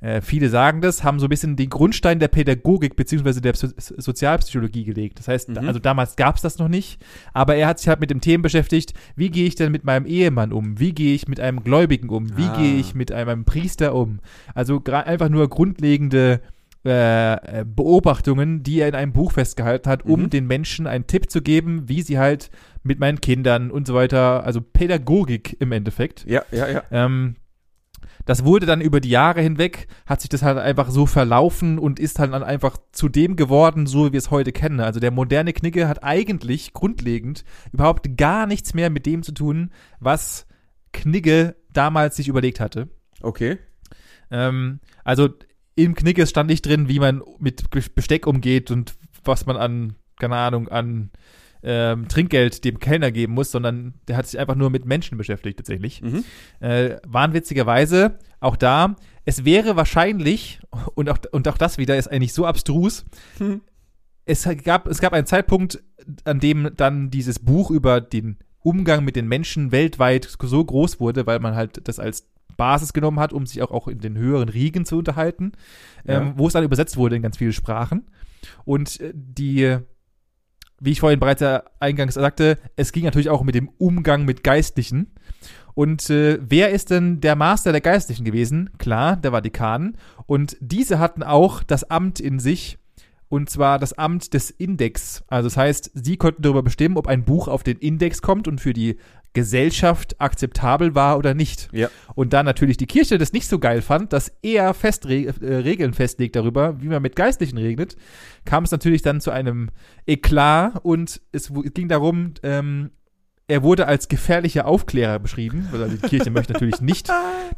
äh, 0.00 0.20
viele 0.20 0.48
sagen 0.48 0.80
das, 0.80 1.04
haben 1.04 1.18
so 1.20 1.26
ein 1.26 1.28
bisschen 1.28 1.56
den 1.56 1.68
Grundstein 1.70 2.18
der 2.20 2.28
Pädagogik 2.28 2.96
beziehungsweise 2.96 3.40
der 3.40 3.54
so 3.54 3.68
Sozialpsychologie 3.76 4.84
gelegt. 4.84 5.18
Das 5.18 5.28
heißt, 5.28 5.50
Mhm. 5.50 5.58
also 5.68 5.78
damals 5.78 6.16
gab 6.16 6.36
es 6.36 6.42
das 6.42 6.58
noch 6.58 6.68
nicht, 6.68 7.02
aber 7.32 7.54
er 7.56 7.68
hat 7.68 7.78
sich 7.78 7.88
halt 7.88 8.00
mit 8.00 8.10
dem 8.10 8.20
Thema 8.20 8.42
beschäftigt, 8.42 8.94
wie 9.16 9.30
gehe 9.30 9.46
ich 9.46 9.54
denn 9.54 9.72
mit 9.72 9.84
meinem 9.84 10.06
Ehemann 10.06 10.52
um? 10.52 10.78
Wie 10.80 10.92
gehe 10.92 11.14
ich 11.14 11.28
mit 11.28 11.40
einem 11.40 11.62
Gläubigen 11.62 12.08
um? 12.08 12.36
Wie 12.36 12.48
Ah. 12.48 12.52
gehe 12.56 12.76
ich 12.76 12.94
mit 12.94 13.12
einem 13.12 13.44
Priester 13.44 13.94
um? 13.94 14.20
Also 14.54 14.82
einfach 14.84 15.28
nur 15.28 15.48
grundlegende 15.48 16.40
äh, 16.82 17.34
äh, 17.60 17.64
Beobachtungen, 17.66 18.62
die 18.62 18.80
er 18.80 18.88
in 18.88 18.94
einem 18.94 19.12
Buch 19.12 19.32
festgehalten 19.32 19.90
hat, 19.90 20.06
um 20.06 20.22
Mhm. 20.22 20.30
den 20.30 20.46
Menschen 20.46 20.86
einen 20.86 21.06
Tipp 21.06 21.30
zu 21.30 21.42
geben, 21.42 21.90
wie 21.90 22.00
sie 22.00 22.18
halt 22.18 22.50
mit 22.82 22.98
meinen 22.98 23.20
Kindern 23.20 23.70
und 23.70 23.86
so 23.86 23.92
weiter, 23.92 24.44
also 24.46 24.62
Pädagogik 24.62 25.58
im 25.60 25.72
Endeffekt. 25.72 26.24
Ja, 26.26 26.42
ja, 26.50 26.68
ja. 26.70 26.82
Ähm, 26.90 27.36
das 28.24 28.44
wurde 28.44 28.66
dann 28.66 28.80
über 28.80 29.00
die 29.00 29.08
Jahre 29.10 29.40
hinweg, 29.40 29.88
hat 30.06 30.20
sich 30.20 30.28
das 30.28 30.42
halt 30.42 30.58
einfach 30.58 30.90
so 30.90 31.06
verlaufen 31.06 31.78
und 31.78 31.98
ist 31.98 32.18
halt 32.18 32.32
dann 32.32 32.42
einfach 32.42 32.76
zu 32.92 33.08
dem 33.08 33.36
geworden, 33.36 33.86
so 33.86 34.06
wie 34.06 34.12
wir 34.12 34.18
es 34.18 34.30
heute 34.30 34.52
kennen. 34.52 34.80
Also 34.80 35.00
der 35.00 35.10
moderne 35.10 35.52
Knigge 35.52 35.88
hat 35.88 36.04
eigentlich 36.04 36.72
grundlegend 36.72 37.44
überhaupt 37.72 38.16
gar 38.16 38.46
nichts 38.46 38.74
mehr 38.74 38.90
mit 38.90 39.06
dem 39.06 39.22
zu 39.22 39.32
tun, 39.32 39.70
was 39.98 40.46
Knigge 40.92 41.56
damals 41.72 42.16
sich 42.16 42.28
überlegt 42.28 42.60
hatte. 42.60 42.88
Okay. 43.22 43.58
Ähm, 44.30 44.80
also 45.04 45.28
im 45.74 45.94
Knickes 45.94 46.30
stand 46.30 46.50
nicht 46.50 46.66
drin, 46.66 46.88
wie 46.88 46.98
man 46.98 47.22
mit 47.38 47.70
Be- 47.70 47.82
Besteck 47.94 48.26
umgeht 48.26 48.70
und 48.70 48.94
was 49.24 49.46
man 49.46 49.56
an, 49.56 49.94
keine 50.18 50.36
Ahnung, 50.36 50.68
an 50.68 51.10
ähm, 51.62 52.08
Trinkgeld 52.08 52.64
dem 52.64 52.78
Kellner 52.78 53.10
geben 53.12 53.34
muss, 53.34 53.50
sondern 53.50 53.94
der 54.08 54.16
hat 54.16 54.26
sich 54.26 54.38
einfach 54.40 54.54
nur 54.54 54.70
mit 54.70 54.84
Menschen 54.84 55.18
beschäftigt 55.18 55.58
tatsächlich. 55.58 56.02
Mhm. 56.02 56.24
Äh, 56.60 56.96
wahnwitzigerweise, 57.06 58.18
auch 58.40 58.56
da, 58.56 58.96
es 59.24 59.44
wäre 59.44 59.76
wahrscheinlich, 59.76 60.60
und 60.94 61.08
auch, 61.10 61.18
und 61.32 61.46
auch 61.48 61.58
das 61.58 61.78
wieder 61.78 61.96
ist 61.96 62.08
eigentlich 62.10 62.32
so 62.32 62.46
abstrus, 62.46 63.04
Hm. 63.38 63.60
es 64.24 64.48
gab, 64.64 64.86
es 64.86 65.00
gab 65.00 65.12
einen 65.12 65.26
Zeitpunkt, 65.26 65.82
an 66.24 66.40
dem 66.40 66.70
dann 66.76 67.10
dieses 67.10 67.38
Buch 67.38 67.70
über 67.70 68.00
den 68.00 68.38
Umgang 68.62 69.04
mit 69.04 69.16
den 69.16 69.28
Menschen 69.28 69.72
weltweit 69.72 70.24
so 70.42 70.64
groß 70.64 71.00
wurde, 71.00 71.26
weil 71.26 71.38
man 71.40 71.54
halt 71.54 71.86
das 71.88 71.98
als 71.98 72.26
Basis 72.56 72.92
genommen 72.92 73.20
hat, 73.20 73.32
um 73.32 73.46
sich 73.46 73.62
auch, 73.62 73.70
auch 73.70 73.88
in 73.88 74.00
den 74.00 74.18
höheren 74.18 74.48
Riegen 74.50 74.84
zu 74.84 74.98
unterhalten, 74.98 75.52
Ja. 76.06 76.20
ähm, 76.20 76.32
wo 76.36 76.46
es 76.46 76.52
dann 76.52 76.64
übersetzt 76.64 76.96
wurde 76.98 77.16
in 77.16 77.22
ganz 77.22 77.38
viele 77.38 77.52
Sprachen. 77.52 78.06
Und 78.64 79.00
äh, 79.00 79.12
die, 79.14 79.78
wie 80.80 80.92
ich 80.92 81.00
vorhin 81.00 81.20
bereits 81.20 81.44
eingangs 81.78 82.14
sagte, 82.14 82.58
es 82.76 82.92
ging 82.92 83.04
natürlich 83.04 83.30
auch 83.30 83.42
mit 83.42 83.54
dem 83.54 83.68
Umgang 83.78 84.24
mit 84.24 84.42
Geistlichen. 84.42 85.12
Und 85.74 86.10
äh, 86.10 86.38
wer 86.42 86.70
ist 86.70 86.90
denn 86.90 87.20
der 87.20 87.36
Master 87.36 87.72
der 87.72 87.80
Geistlichen 87.80 88.24
gewesen? 88.24 88.70
Klar, 88.78 89.16
der 89.16 89.30
Vatikan. 89.30 89.96
Und 90.26 90.56
diese 90.60 90.98
hatten 90.98 91.22
auch 91.22 91.62
das 91.62 91.84
Amt 91.84 92.18
in 92.18 92.40
sich, 92.40 92.78
und 93.28 93.48
zwar 93.48 93.78
das 93.78 93.92
Amt 93.92 94.34
des 94.34 94.50
Index. 94.50 95.22
Also 95.28 95.46
das 95.46 95.56
heißt, 95.56 95.92
sie 95.94 96.16
konnten 96.16 96.42
darüber 96.42 96.64
bestimmen, 96.64 96.96
ob 96.96 97.06
ein 97.06 97.24
Buch 97.24 97.46
auf 97.46 97.62
den 97.62 97.78
Index 97.78 98.22
kommt 98.22 98.48
und 98.48 98.60
für 98.60 98.72
die 98.72 98.96
Gesellschaft 99.32 100.20
akzeptabel 100.20 100.94
war 100.94 101.16
oder 101.16 101.34
nicht. 101.34 101.68
Ja. 101.72 101.88
Und 102.14 102.32
da 102.32 102.42
natürlich 102.42 102.76
die 102.76 102.86
Kirche 102.86 103.18
das 103.18 103.32
nicht 103.32 103.46
so 103.46 103.58
geil 103.58 103.82
fand, 103.82 104.12
dass 104.12 104.32
er 104.42 104.74
Festre 104.74 105.14
äh, 105.14 105.56
Regeln 105.56 105.94
festlegt 105.94 106.36
darüber, 106.36 106.80
wie 106.80 106.88
man 106.88 107.02
mit 107.02 107.16
Geistlichen 107.16 107.58
regnet, 107.58 107.96
kam 108.44 108.64
es 108.64 108.70
natürlich 108.70 109.02
dann 109.02 109.20
zu 109.20 109.30
einem 109.30 109.70
Eklat 110.06 110.80
und 110.82 111.20
es 111.32 111.52
ging 111.74 111.88
darum, 111.88 112.34
ähm, 112.42 112.90
er 113.50 113.62
wurde 113.64 113.88
als 113.88 114.08
gefährlicher 114.08 114.66
Aufklärer 114.66 115.18
beschrieben. 115.18 115.68
Also 115.72 115.86
die 115.86 115.98
Kirche 115.98 116.30
möchte 116.30 116.52
natürlich 116.52 116.80
nicht, 116.80 117.10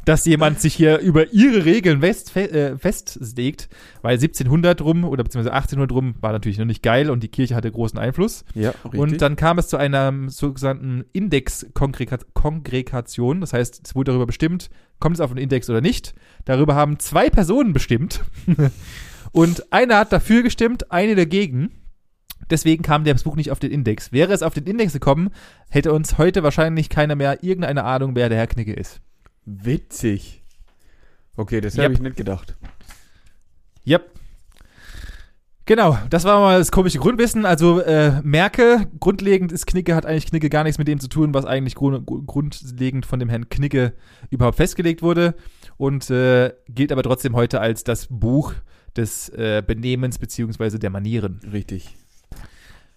dass 0.05 0.25
jemand 0.25 0.59
sich 0.59 0.73
hier 0.73 0.97
über 0.97 1.31
ihre 1.31 1.65
Regeln 1.65 1.99
fest, 2.01 2.31
fe 2.31 2.49
äh, 2.49 2.75
festlegt, 2.77 3.69
weil 4.01 4.15
1700 4.15 4.81
rum 4.81 5.03
oder 5.03 5.23
beziehungsweise 5.23 5.53
1800 5.53 5.95
rum 5.95 6.15
war 6.19 6.31
natürlich 6.31 6.57
noch 6.57 6.65
nicht 6.65 6.81
geil 6.81 7.11
und 7.11 7.21
die 7.21 7.27
Kirche 7.27 7.53
hatte 7.53 7.71
großen 7.71 7.99
Einfluss. 7.99 8.43
Ja, 8.55 8.71
richtig. 8.85 8.99
Und 8.99 9.21
dann 9.21 9.35
kam 9.35 9.59
es 9.59 9.67
zu 9.67 9.77
einer 9.77 10.11
sogenannten 10.27 11.05
Index-Kongregation. 11.13 13.41
Das 13.41 13.53
heißt, 13.53 13.81
es 13.85 13.93
wurde 13.93 14.09
darüber 14.11 14.25
bestimmt, 14.25 14.71
kommt 14.99 15.17
es 15.17 15.21
auf 15.21 15.29
den 15.29 15.37
Index 15.37 15.69
oder 15.69 15.81
nicht. 15.81 16.15
Darüber 16.45 16.73
haben 16.73 16.97
zwei 16.97 17.29
Personen 17.29 17.71
bestimmt. 17.71 18.21
und 19.31 19.71
einer 19.71 19.99
hat 19.99 20.11
dafür 20.11 20.41
gestimmt, 20.41 20.91
eine 20.91 21.13
dagegen. 21.15 21.82
Deswegen 22.49 22.83
kam 22.83 23.03
das 23.03 23.23
Buch 23.23 23.35
nicht 23.35 23.51
auf 23.51 23.59
den 23.59 23.71
Index. 23.71 24.11
Wäre 24.11 24.33
es 24.33 24.43
auf 24.43 24.53
den 24.53 24.65
Index 24.65 24.93
gekommen, 24.93 25.29
hätte 25.69 25.93
uns 25.93 26.17
heute 26.17 26.43
wahrscheinlich 26.43 26.89
keiner 26.89 27.15
mehr 27.15 27.43
irgendeine 27.43 27.83
Ahnung, 27.83 28.15
wer 28.15 28.29
der 28.29 28.37
Herr 28.37 28.47
Knigge 28.47 28.73
ist. 28.73 29.01
Witzig. 29.45 30.43
Okay, 31.35 31.61
das 31.61 31.75
Yep. 31.75 31.83
habe 31.83 31.93
ich 31.93 31.99
nicht 31.99 32.15
gedacht. 32.15 32.55
Yep. 33.85 34.09
Genau, 35.65 35.97
das 36.09 36.25
war 36.25 36.41
mal 36.41 36.59
das 36.59 36.71
komische 36.73 36.99
Grundwissen. 36.99 37.45
Also 37.45 37.79
äh, 37.79 38.21
merke, 38.21 38.85
grundlegend 38.99 39.53
ist 39.53 39.65
Knigge, 39.65 39.95
hat 39.95 40.05
eigentlich 40.05 40.25
Knigge 40.25 40.49
gar 40.49 40.63
nichts 40.63 40.77
mit 40.77 40.89
dem 40.89 40.99
zu 40.99 41.07
tun, 41.07 41.33
was 41.33 41.45
eigentlich 41.45 41.75
grund 41.75 42.05
grundlegend 42.05 43.05
von 43.05 43.19
dem 43.19 43.29
Herrn 43.29 43.47
Knigge 43.49 43.93
überhaupt 44.29 44.57
festgelegt 44.57 45.01
wurde. 45.01 45.35
Und 45.77 46.09
äh, 46.09 46.53
gilt 46.67 46.91
aber 46.91 47.01
trotzdem 47.01 47.33
heute 47.33 47.61
als 47.61 47.85
das 47.85 48.07
Buch 48.09 48.53
des 48.97 49.29
äh, 49.29 49.63
Benehmens 49.65 50.19
beziehungsweise 50.19 50.79
der 50.79 50.89
Manieren. 50.89 51.39
Richtig. 51.51 51.95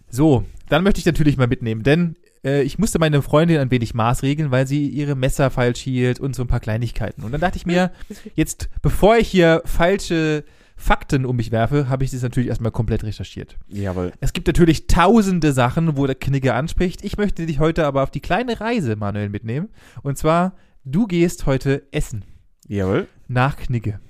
So, 0.09 0.45
dann 0.69 0.83
möchte 0.83 0.99
ich 1.01 1.07
natürlich 1.07 1.37
mal 1.37 1.47
mitnehmen, 1.47 1.83
denn 1.83 2.17
äh, 2.45 2.63
ich 2.63 2.79
musste 2.79 2.99
meine 2.99 3.23
Freundin 3.23 3.59
ein 3.59 3.71
wenig 3.71 3.95
maßregeln, 3.95 4.51
weil 4.51 4.67
sie 4.67 4.89
ihre 4.89 5.15
Messer 5.15 5.51
falsch 5.51 5.81
hielt 5.81 6.21
und 6.21 6.35
so 6.35 6.43
ein 6.43 6.49
paar 6.49 6.61
Kleinigkeiten. 6.61 7.23
Und 7.23 7.33
dann 7.33 7.41
dachte 7.41 7.59
ich 7.59 7.67
mir, 7.67 7.93
jetzt, 8.35 8.69
bevor 8.83 9.17
ich 9.17 9.29
hier 9.29 9.63
falsche 9.65 10.45
Fakten 10.77 11.25
um 11.25 11.37
mich 11.37 11.51
werfe, 11.53 11.89
habe 11.89 12.05
ich 12.05 12.11
das 12.11 12.23
natürlich 12.23 12.49
erstmal 12.49 12.71
komplett 12.71 13.03
recherchiert. 13.03 13.57
Jawohl. 13.67 14.13
Es 14.21 14.33
gibt 14.33 14.47
natürlich 14.47 14.87
tausende 14.87 15.53
Sachen, 15.53 15.97
wo 15.97 16.07
der 16.07 16.15
Knigge 16.15 16.55
anspricht. 16.55 17.03
Ich 17.03 17.17
möchte 17.17 17.47
dich 17.47 17.59
heute 17.59 17.87
aber 17.87 18.03
auf 18.03 18.11
die 18.11 18.21
kleine 18.21 18.61
Reise, 18.61 18.95
Manuel, 18.97 19.31
mitnehmen. 19.31 19.71
Und 20.03 20.19
zwar, 20.19 20.55
du 20.85 21.07
gehst 21.07 21.47
heute 21.47 21.87
essen 21.93 22.25
Jawohl. 22.69 23.09
nach 23.27 23.57
Knigge. 23.57 24.01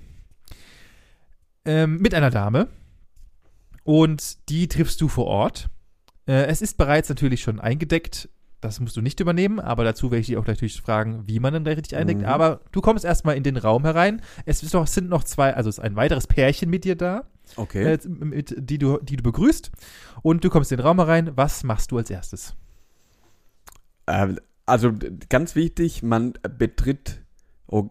Ähm, 1.65 1.99
mit 1.99 2.15
einer 2.15 2.31
Dame. 2.31 2.69
Und 3.85 4.49
die 4.49 4.67
triffst 4.67 5.01
du 5.01 5.07
vor 5.07 5.27
Ort. 5.27 5.71
Äh, 6.27 6.47
es 6.47 6.63
ist 6.63 6.77
bereits 6.77 7.09
natürlich 7.09 7.43
schon 7.43 7.61
eingedeckt. 7.61 8.29
Das 8.61 8.81
musst 8.81 8.97
du 8.97 9.03
nicht 9.03 9.21
übernehmen, 9.21 9.61
aber 9.61 9.85
dazu 9.85 10.11
werde 10.11 10.21
ich 10.21 10.27
dich 10.27 10.37
auch 10.39 10.47
natürlich 10.47 10.81
fragen, 10.81 11.25
wie 11.27 11.41
man 11.41 11.53
denn 11.53 11.65
da 11.65 11.73
richtig 11.73 11.97
eindeckt. 11.97 12.23
Mhm. 12.23 12.27
Aber 12.27 12.61
du 12.73 12.81
kommst 12.81 13.05
erstmal 13.05 13.37
in 13.37 13.43
den 13.43 13.57
Raum 13.57 13.85
herein. 13.85 14.23
Es 14.45 14.73
noch, 14.73 14.87
sind 14.87 15.09
noch 15.09 15.25
zwei, 15.25 15.55
also 15.55 15.69
es 15.69 15.79
ist 15.79 15.85
ein 15.85 15.95
weiteres 15.95 16.27
Pärchen 16.27 16.71
mit 16.71 16.85
dir 16.85 16.97
da, 16.97 17.25
Okay. 17.57 17.85
äh, 17.85 17.99
mit, 18.09 18.55
die, 18.59 18.79
du, 18.79 18.99
die 19.03 19.17
du 19.17 19.23
begrüßt. 19.23 19.71
Und 20.23 20.43
du 20.43 20.51
kommst 20.51 20.73
in 20.73 20.79
den 20.79 20.87
Raum 20.87 20.99
herein. 20.99 21.33
Was 21.37 21.65
machst 21.65 21.93
du 21.93 21.99
als 21.99 22.11
erstes? 22.11 22.57
Ähm, 24.07 24.39
also 24.65 24.93
ganz 25.29 25.55
wichtig, 25.55 26.03
man 26.03 26.33
betritt, 26.59 27.23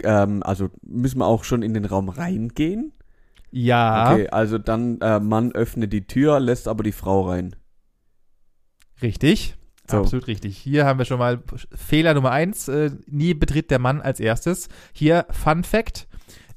ähm, 0.03 0.43
also 0.43 0.69
müssen 0.81 1.19
wir 1.19 1.27
auch 1.27 1.43
schon 1.43 1.61
in 1.61 1.73
den 1.73 1.85
Raum 1.85 2.09
reingehen. 2.09 2.91
Ja, 3.51 4.11
Okay, 4.11 4.27
also 4.29 4.57
dann 4.57 4.99
äh, 4.99 5.19
Mann 5.19 5.53
öffnet 5.53 5.93
die 5.93 6.07
Tür, 6.07 6.39
lässt 6.39 6.67
aber 6.67 6.83
die 6.83 6.91
Frau 6.91 7.29
rein. 7.29 7.55
Richtig. 9.01 9.55
So. 9.89 9.97
Absolut 9.97 10.27
richtig. 10.27 10.58
Hier 10.58 10.86
haben 10.86 10.97
wir 10.97 11.05
schon 11.05 11.19
mal 11.19 11.43
Fehler 11.75 12.13
Nummer 12.13 12.31
eins. 12.31 12.67
Äh, 12.67 12.91
nie 13.08 13.34
betritt 13.34 13.69
der 13.69 13.79
Mann 13.79 14.01
als 14.01 14.19
erstes. 14.19 14.67
Hier 14.93 15.25
Fun 15.29 15.63
Fact. 15.63 16.08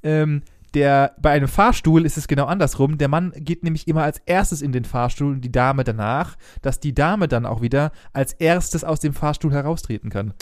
Ähm, 0.03 0.43
der, 0.75 1.15
bei 1.21 1.31
einem 1.31 1.49
Fahrstuhl 1.49 2.05
ist 2.05 2.19
es 2.19 2.29
genau 2.29 2.45
andersrum. 2.45 2.99
Der 2.99 3.09
Mann 3.09 3.33
geht 3.37 3.65
nämlich 3.65 3.89
immer 3.89 4.03
als 4.03 4.21
erstes 4.27 4.63
in 4.63 4.73
den 4.73 4.85
Fahrstuhl 4.85 5.33
und 5.33 5.41
die 5.41 5.53
Dame 5.53 5.85
danach, 5.85 6.37
dass 6.63 6.79
die 6.81 6.95
Dame 6.95 7.27
dann 7.29 7.47
auch 7.47 7.63
wieder 7.63 7.91
als 8.13 8.35
erstes 8.35 8.85
aus 8.85 9.01
dem 9.01 9.15
Fahrstuhl 9.15 9.53
heraustreten 9.53 10.11
kann. 10.11 10.35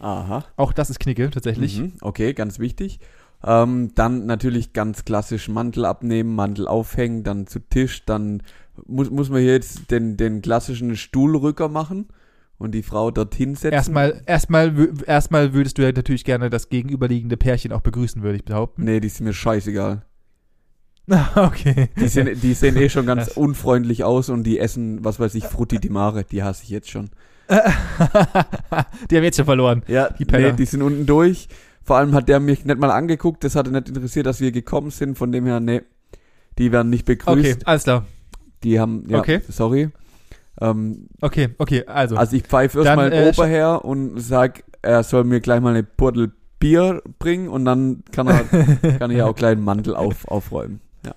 Aha. 0.00 0.44
Auch 0.56 0.72
das 0.72 0.90
ist 0.90 0.98
Knicke, 0.98 1.30
tatsächlich. 1.30 1.78
Mhm, 1.78 1.92
okay, 2.00 2.32
ganz 2.32 2.58
wichtig. 2.58 3.00
Ähm, 3.42 3.92
dann 3.94 4.26
natürlich 4.26 4.72
ganz 4.72 5.04
klassisch 5.04 5.48
Mantel 5.48 5.86
abnehmen, 5.86 6.34
Mantel 6.34 6.68
aufhängen, 6.68 7.22
dann 7.24 7.46
zu 7.46 7.60
Tisch, 7.60 8.04
dann 8.04 8.42
muss, 8.86 9.10
muss 9.10 9.30
man 9.30 9.40
hier 9.40 9.52
jetzt 9.52 9.90
den, 9.90 10.16
den 10.16 10.42
klassischen 10.42 10.96
Stuhlrücker 10.96 11.68
machen 11.68 12.08
und 12.58 12.72
die 12.72 12.82
Frau 12.82 13.10
dorthin 13.10 13.54
setzen. 13.54 13.72
Erstmal, 13.72 14.22
erstmal, 14.26 14.92
erstmal 15.06 15.54
würdest 15.54 15.78
du 15.78 15.82
ja 15.82 15.92
natürlich 15.92 16.24
gerne 16.24 16.50
das 16.50 16.68
gegenüberliegende 16.68 17.38
Pärchen 17.38 17.72
auch 17.72 17.80
begrüßen, 17.80 18.22
würde 18.22 18.36
ich 18.36 18.44
behaupten. 18.44 18.84
Nee, 18.84 19.00
die 19.00 19.08
sind 19.08 19.24
mir 19.24 19.32
scheißegal. 19.32 20.04
okay. 21.34 21.88
Die, 21.98 22.08
sind, 22.08 22.42
die 22.42 22.54
sehen 22.54 22.76
eh 22.76 22.88
schon 22.88 23.06
ganz 23.06 23.28
unfreundlich 23.28 24.04
aus 24.04 24.28
und 24.28 24.44
die 24.44 24.58
essen, 24.58 25.04
was 25.04 25.18
weiß 25.18 25.34
ich, 25.34 25.44
Frutti 25.44 25.78
di 25.78 25.88
Mare, 25.88 26.24
die 26.24 26.42
hasse 26.42 26.62
ich 26.64 26.68
jetzt 26.70 26.90
schon. 26.90 27.10
die 27.48 29.16
haben 29.16 29.24
jetzt 29.24 29.36
schon 29.36 29.44
verloren. 29.46 29.82
Ja, 29.88 30.10
Die 30.10 30.24
Penner. 30.24 30.50
nee, 30.50 30.56
die 30.56 30.66
sind 30.66 30.82
unten 30.82 31.06
durch. 31.06 31.48
Vor 31.82 31.96
allem 31.96 32.14
hat 32.14 32.28
der 32.28 32.40
mich 32.40 32.64
nicht 32.64 32.78
mal 32.78 32.90
angeguckt, 32.90 33.42
das 33.44 33.56
hat 33.56 33.66
ihn 33.66 33.72
nicht 33.72 33.88
interessiert, 33.88 34.26
dass 34.26 34.40
wir 34.40 34.52
gekommen 34.52 34.90
sind, 34.90 35.16
von 35.16 35.32
dem 35.32 35.46
her, 35.46 35.60
nee, 35.60 35.82
die 36.58 36.72
werden 36.72 36.90
nicht 36.90 37.04
begrüßt. 37.04 37.56
Okay, 37.56 37.64
alles 37.64 37.84
klar. 37.84 38.06
Die 38.62 38.78
haben, 38.78 39.04
ja, 39.08 39.18
Okay. 39.18 39.40
sorry. 39.48 39.90
Ähm, 40.60 41.08
Okay, 41.20 41.48
okay, 41.58 41.86
also. 41.86 42.16
also 42.16 42.36
ich 42.36 42.42
pfeife 42.42 42.82
erstmal 42.82 43.12
äh, 43.12 43.32
her 43.32 43.84
und 43.84 44.18
sag, 44.20 44.62
er 44.82 45.02
soll 45.02 45.24
mir 45.24 45.40
gleich 45.40 45.60
mal 45.60 45.70
eine 45.70 45.82
Portel 45.82 46.32
Bier 46.58 47.02
bringen 47.18 47.48
und 47.48 47.64
dann 47.64 48.04
kann 48.12 48.26
er, 48.28 48.44
kann 48.98 49.10
ich 49.10 49.22
auch 49.22 49.34
gleich 49.34 49.52
einen 49.52 49.64
Mantel 49.64 49.96
auf, 49.96 50.28
aufräumen. 50.28 50.80
Ja. 51.04 51.14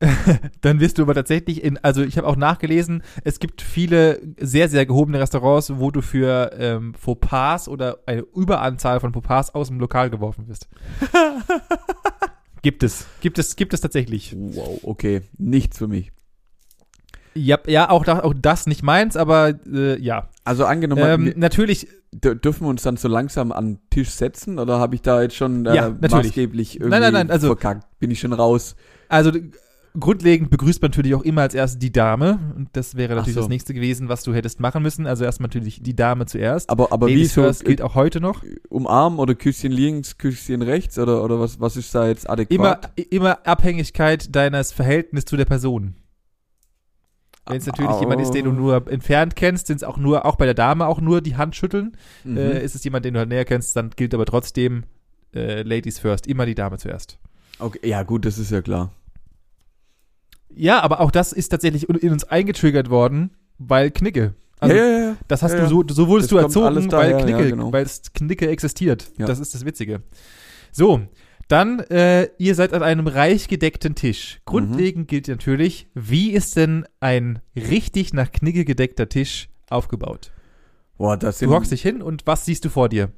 Dann 0.60 0.80
wirst 0.80 0.98
du 0.98 1.02
aber 1.02 1.14
tatsächlich 1.14 1.64
in, 1.64 1.78
also 1.82 2.02
ich 2.02 2.18
habe 2.18 2.26
auch 2.26 2.36
nachgelesen, 2.36 3.02
es 3.24 3.38
gibt 3.38 3.62
viele 3.62 4.20
sehr, 4.38 4.68
sehr 4.68 4.84
gehobene 4.84 5.18
Restaurants, 5.20 5.72
wo 5.76 5.90
du 5.90 6.02
für 6.02 6.50
ähm, 6.58 6.94
Fauxpas 6.94 7.66
oder 7.68 7.98
eine 8.06 8.20
Überanzahl 8.34 9.00
von 9.00 9.12
Fauxpas 9.14 9.54
aus 9.54 9.68
dem 9.68 9.80
Lokal 9.80 10.10
geworfen 10.10 10.48
wirst. 10.48 10.68
gibt 12.62 12.82
es, 12.82 13.06
gibt 13.20 13.38
es, 13.38 13.56
gibt 13.56 13.72
es 13.74 13.80
tatsächlich. 13.80 14.34
Wow, 14.36 14.80
okay, 14.82 15.22
nichts 15.38 15.78
für 15.78 15.88
mich. 15.88 16.12
Ja, 17.34 17.58
ja 17.66 17.90
auch, 17.90 18.04
da, 18.04 18.20
auch 18.20 18.34
das 18.34 18.66
nicht 18.66 18.82
meins, 18.82 19.16
aber 19.16 19.54
äh, 19.70 20.00
ja. 20.00 20.28
Also 20.44 20.64
angenommen, 20.64 21.02
Ähm, 21.28 21.32
natürlich, 21.36 21.86
dür- 22.14 22.34
dürfen 22.34 22.64
wir 22.64 22.68
uns 22.70 22.82
dann 22.82 22.96
so 22.96 23.08
langsam 23.08 23.52
an 23.52 23.66
den 23.74 23.78
Tisch 23.90 24.10
setzen 24.10 24.58
oder 24.58 24.78
habe 24.78 24.94
ich 24.94 25.02
da 25.02 25.20
jetzt 25.22 25.36
schon 25.36 25.66
äh, 25.66 25.74
Ja, 25.74 25.90
maßgeblich 25.90 26.76
irgendwie 26.76 26.90
Nein, 26.90 27.02
nein, 27.02 27.12
nein, 27.12 27.30
also- 27.30 27.48
verkackt? 27.48 27.86
Bin 27.98 28.10
ich 28.10 28.20
schon 28.20 28.32
raus? 28.32 28.74
also 29.08 29.30
grundlegend 29.98 30.50
begrüßt 30.50 30.82
man 30.82 30.90
natürlich 30.90 31.14
auch 31.14 31.22
immer 31.22 31.42
als 31.42 31.54
erstes 31.54 31.78
die 31.78 31.92
Dame. 31.92 32.52
Und 32.56 32.68
das 32.72 32.96
wäre 32.96 33.14
natürlich 33.14 33.34
so. 33.34 33.40
das 33.40 33.48
nächste 33.48 33.74
gewesen, 33.74 34.08
was 34.08 34.22
du 34.22 34.34
hättest 34.34 34.60
machen 34.60 34.82
müssen. 34.82 35.06
Also 35.06 35.24
erst 35.24 35.40
natürlich 35.40 35.82
die 35.82 35.96
Dame 35.96 36.26
zuerst. 36.26 36.70
Aber, 36.70 36.92
aber 36.92 37.08
wie 37.08 37.24
so 37.26 37.42
first 37.42 37.64
gilt 37.64 37.82
auch 37.82 37.94
heute 37.94 38.20
noch. 38.20 38.42
umarmen 38.68 39.18
oder 39.18 39.34
Küsschen 39.34 39.72
links, 39.72 40.18
Küsschen 40.18 40.62
rechts 40.62 40.98
oder, 40.98 41.22
oder 41.22 41.40
was, 41.40 41.60
was 41.60 41.76
ist 41.76 41.94
da 41.94 42.06
jetzt 42.08 42.28
adäquat? 42.28 42.54
Immer, 42.96 43.06
immer 43.10 43.46
Abhängigkeit 43.46 44.34
deines 44.34 44.72
Verhältnisses 44.72 45.26
zu 45.26 45.36
der 45.36 45.46
Person. 45.46 45.94
Wenn 47.48 47.58
es 47.58 47.66
natürlich 47.66 47.92
Au. 47.92 48.00
jemand 48.00 48.20
ist, 48.20 48.32
den 48.32 48.44
du 48.44 48.52
nur 48.52 48.90
entfernt 48.90 49.36
kennst, 49.36 49.68
sind 49.68 49.76
es 49.76 49.84
auch 49.84 49.98
nur, 49.98 50.26
auch 50.26 50.36
bei 50.36 50.46
der 50.46 50.54
Dame 50.54 50.86
auch 50.86 51.00
nur 51.00 51.20
die 51.20 51.36
Hand 51.36 51.54
schütteln. 51.54 51.96
Mhm. 52.24 52.36
Äh, 52.36 52.64
ist 52.64 52.74
es 52.74 52.82
jemand, 52.82 53.04
den 53.04 53.14
du 53.14 53.20
halt 53.20 53.28
näher 53.28 53.44
kennst, 53.44 53.76
dann 53.76 53.90
gilt 53.90 54.14
aber 54.14 54.26
trotzdem 54.26 54.84
äh, 55.32 55.62
Ladies 55.62 55.98
first, 55.98 56.26
immer 56.26 56.44
die 56.44 56.56
Dame 56.56 56.78
zuerst. 56.78 57.18
okay, 57.60 57.78
ja 57.88 58.02
gut, 58.02 58.24
das 58.24 58.38
ist 58.38 58.50
ja 58.50 58.62
klar. 58.62 58.90
Ja, 60.56 60.80
aber 60.80 61.00
auch 61.00 61.10
das 61.10 61.32
ist 61.32 61.50
tatsächlich 61.50 61.88
in 61.88 62.12
uns 62.12 62.24
eingetriggert 62.24 62.90
worden, 62.90 63.30
weil 63.58 63.90
Knicke. 63.90 64.34
Also 64.58 64.74
ja, 64.74 64.86
ja, 64.86 64.98
ja. 64.98 65.16
das 65.28 65.42
hast 65.42 65.52
ja, 65.52 65.60
du 65.60 65.68
so, 65.68 65.84
so 65.86 66.08
wurdest 66.08 66.32
Das 66.32 66.52
du 66.52 66.60
erzogen, 66.60 66.90
weil 66.92 67.16
Knicke, 67.18 67.44
ja, 67.44 67.50
genau. 67.50 67.72
weil 67.72 67.84
es 67.84 68.02
Knicke 68.14 68.48
existiert. 68.48 69.12
Ja. 69.18 69.26
Das 69.26 69.38
ist 69.38 69.54
das 69.54 69.66
Witzige. 69.66 70.02
So, 70.72 71.02
dann, 71.48 71.80
äh, 71.80 72.30
ihr 72.38 72.54
seid 72.54 72.72
an 72.72 72.82
einem 72.82 73.06
reich 73.06 73.48
gedeckten 73.48 73.94
Tisch. 73.94 74.38
Mhm. 74.38 74.50
Grundlegend 74.50 75.08
gilt 75.08 75.28
natürlich, 75.28 75.88
wie 75.94 76.30
ist 76.30 76.56
denn 76.56 76.86
ein 77.00 77.40
richtig 77.54 78.14
nach 78.14 78.32
Knicke 78.32 78.64
gedeckter 78.64 79.08
Tisch 79.08 79.48
aufgebaut? 79.68 80.32
Boah, 80.96 81.18
das 81.18 81.38
Du 81.38 81.50
hockst 81.50 81.70
dich 81.70 81.82
hin 81.82 82.00
und 82.00 82.26
was 82.26 82.46
siehst 82.46 82.64
du 82.64 82.70
vor 82.70 82.88
dir? 82.88 83.10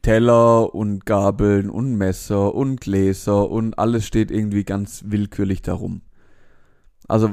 Teller 0.00 0.74
und 0.74 1.04
Gabeln 1.04 1.68
und 1.68 1.96
Messer 1.96 2.54
und 2.54 2.80
Gläser 2.80 3.50
und 3.50 3.78
alles 3.78 4.06
steht 4.06 4.30
irgendwie 4.30 4.64
ganz 4.64 5.04
willkürlich 5.06 5.60
darum. 5.60 6.00
Also 7.08 7.30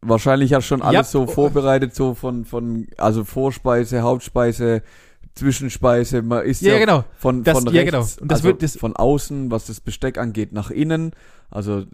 wahrscheinlich 0.00 0.52
hast 0.54 0.64
du 0.64 0.68
schon 0.68 0.82
alles 0.82 0.94
Ja. 1.12 1.20
so 1.20 1.26
vorbereitet, 1.26 1.94
so 1.94 2.14
von, 2.14 2.44
von, 2.44 2.86
also 2.98 3.24
Vorspeise, 3.24 4.02
Hauptspeise, 4.02 4.82
Zwischenspeise, 5.34 6.22
man 6.22 6.44
isst 6.44 6.62
Ja, 6.62 6.72
ja, 6.74 6.78
genau. 6.80 7.04
von, 7.16 7.44
Das- 7.44 7.58
von 7.62 7.72
ja, 7.72 7.82
rechts, 7.82 7.90
genau. 7.92 8.22
Und 8.22 8.30
das 8.32 8.38
also 8.40 8.48
wird- 8.48 8.62
das- 8.62 8.76
von 8.76 8.96
außen, 8.96 9.50
was 9.50 9.66
das 9.66 9.80
Besteck 9.80 10.18
angeht, 10.18 10.52
nach 10.52 10.70
innen. 10.70 11.12
Also 11.50 11.80
äh, 11.80 11.84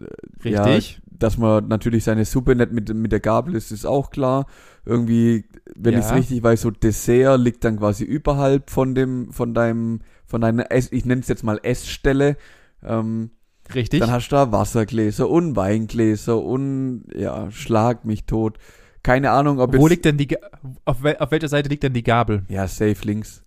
Richtig. 0.43 0.93
Ja, 0.95 1.01
dass 1.17 1.37
man 1.37 1.67
natürlich 1.67 2.03
seine 2.03 2.25
Suppe 2.25 2.55
nicht 2.55 2.71
mit, 2.71 2.93
mit 2.93 3.11
der 3.11 3.19
Gabel 3.19 3.55
isst, 3.55 3.71
ist 3.71 3.85
auch 3.85 4.09
klar. 4.09 4.47
Irgendwie, 4.85 5.45
wenn 5.75 5.93
Ja. 5.93 5.99
ich 5.99 6.05
es 6.05 6.13
richtig 6.13 6.43
weiß, 6.43 6.61
so 6.61 6.71
Dessert 6.71 7.39
liegt 7.39 7.63
dann 7.63 7.77
quasi 7.77 8.03
überhalb 8.03 8.69
von 8.69 8.95
dem, 8.95 9.31
von 9.31 9.53
deinem, 9.53 10.01
von 10.25 10.41
deiner 10.41 10.71
Ess, 10.71 10.91
ich 10.91 11.05
nenne 11.05 11.21
es 11.21 11.27
jetzt 11.27 11.43
mal 11.43 11.59
Essstelle. 11.63 12.37
Ähm, 12.83 13.29
Richtig. 13.73 13.99
dann 13.99 14.11
hast 14.11 14.29
du 14.29 14.35
da 14.35 14.51
Wassergläser 14.51 15.29
und 15.29 15.55
Weingläser 15.55 16.41
und 16.41 17.05
ja, 17.15 17.49
schlag 17.51 18.05
mich 18.05 18.25
tot. 18.25 18.57
Keine 19.01 19.31
Ahnung, 19.31 19.59
ob 19.59 19.75
Wo 19.75 19.87
liegt 19.87 20.05
denn 20.05 20.17
die, 20.17 20.37
auf, 20.83 21.03
wel, 21.03 21.17
auf 21.17 21.31
welcher 21.31 21.47
Seite 21.47 21.69
liegt 21.69 21.83
denn 21.83 21.93
die 21.93 22.03
Gabel? 22.03 22.43
ja, 22.49 22.67
safe 22.67 23.03
links. 23.03 23.43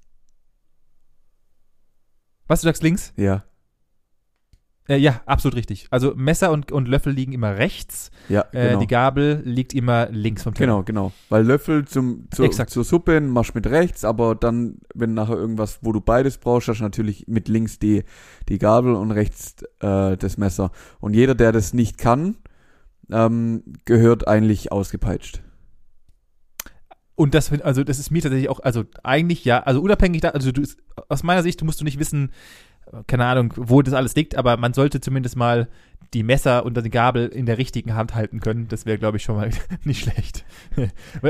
Was, 2.46 2.62
du 2.62 2.66
sagst 2.68 2.82
links? 2.82 3.12
Ja. 3.16 3.44
Äh, 4.88 4.96
ja, 4.96 5.20
absolut 5.26 5.56
richtig. 5.56 5.86
Also 5.90 6.14
Messer 6.16 6.50
und, 6.50 6.72
und 6.72 6.88
Löffel 6.88 7.12
liegen 7.12 7.32
immer 7.32 7.56
rechts, 7.56 8.10
Ja, 8.28 8.46
äh, 8.52 8.68
genau. 8.68 8.80
die 8.80 8.86
Gabel 8.86 9.42
liegt 9.44 9.74
immer 9.74 10.08
links 10.10 10.42
vom 10.42 10.54
Teller. 10.54 10.72
Genau, 10.72 10.82
genau. 10.82 11.12
Weil 11.28 11.44
Löffel 11.44 11.86
zum, 11.86 12.26
zur, 12.30 12.46
Exakt. 12.46 12.70
zur 12.70 12.84
Suppe 12.84 13.20
machst 13.20 13.54
mit 13.54 13.66
rechts, 13.66 14.04
aber 14.04 14.34
dann, 14.34 14.78
wenn 14.94 15.12
nachher 15.12 15.36
irgendwas, 15.36 15.80
wo 15.82 15.92
du 15.92 16.00
beides 16.00 16.38
brauchst, 16.38 16.68
hast 16.68 16.78
du 16.78 16.84
natürlich 16.84 17.26
mit 17.28 17.48
links 17.48 17.78
die, 17.78 18.04
die 18.48 18.58
Gabel 18.58 18.94
und 18.94 19.10
rechts 19.10 19.62
äh, 19.80 20.16
das 20.16 20.38
Messer. 20.38 20.70
Und 21.00 21.14
jeder, 21.14 21.34
der 21.34 21.52
das 21.52 21.74
nicht 21.74 21.98
kann, 21.98 22.38
ähm, 23.10 23.62
gehört 23.84 24.26
eigentlich 24.26 24.72
ausgepeitscht. 24.72 25.42
Und 27.14 27.34
das, 27.34 27.50
also 27.62 27.82
das 27.82 27.98
ist 27.98 28.12
mir 28.12 28.22
tatsächlich 28.22 28.48
auch, 28.48 28.60
also 28.60 28.84
eigentlich 29.02 29.44
ja, 29.44 29.58
also 29.64 29.82
unabhängig 29.82 30.20
da, 30.20 30.28
also 30.28 30.52
du, 30.52 30.62
aus 31.08 31.24
meiner 31.24 31.42
Sicht, 31.42 31.60
du 31.60 31.64
musst 31.64 31.80
du 31.80 31.84
nicht 31.84 31.98
wissen, 31.98 32.26
äh, 32.28 32.32
keine 33.06 33.24
Ahnung, 33.24 33.52
wo 33.56 33.82
das 33.82 33.94
alles 33.94 34.14
liegt, 34.14 34.36
aber 34.36 34.56
man 34.56 34.72
sollte 34.72 35.00
zumindest 35.00 35.36
mal 35.36 35.68
die 36.14 36.22
Messer 36.22 36.64
und 36.64 36.82
die 36.82 36.90
Gabel 36.90 37.26
in 37.28 37.44
der 37.44 37.58
richtigen 37.58 37.94
Hand 37.94 38.14
halten 38.14 38.40
können. 38.40 38.66
Das 38.68 38.86
wäre, 38.86 38.96
glaube 38.98 39.18
ich, 39.18 39.22
schon 39.22 39.36
mal 39.36 39.50
nicht 39.84 40.00
schlecht. 40.02 40.44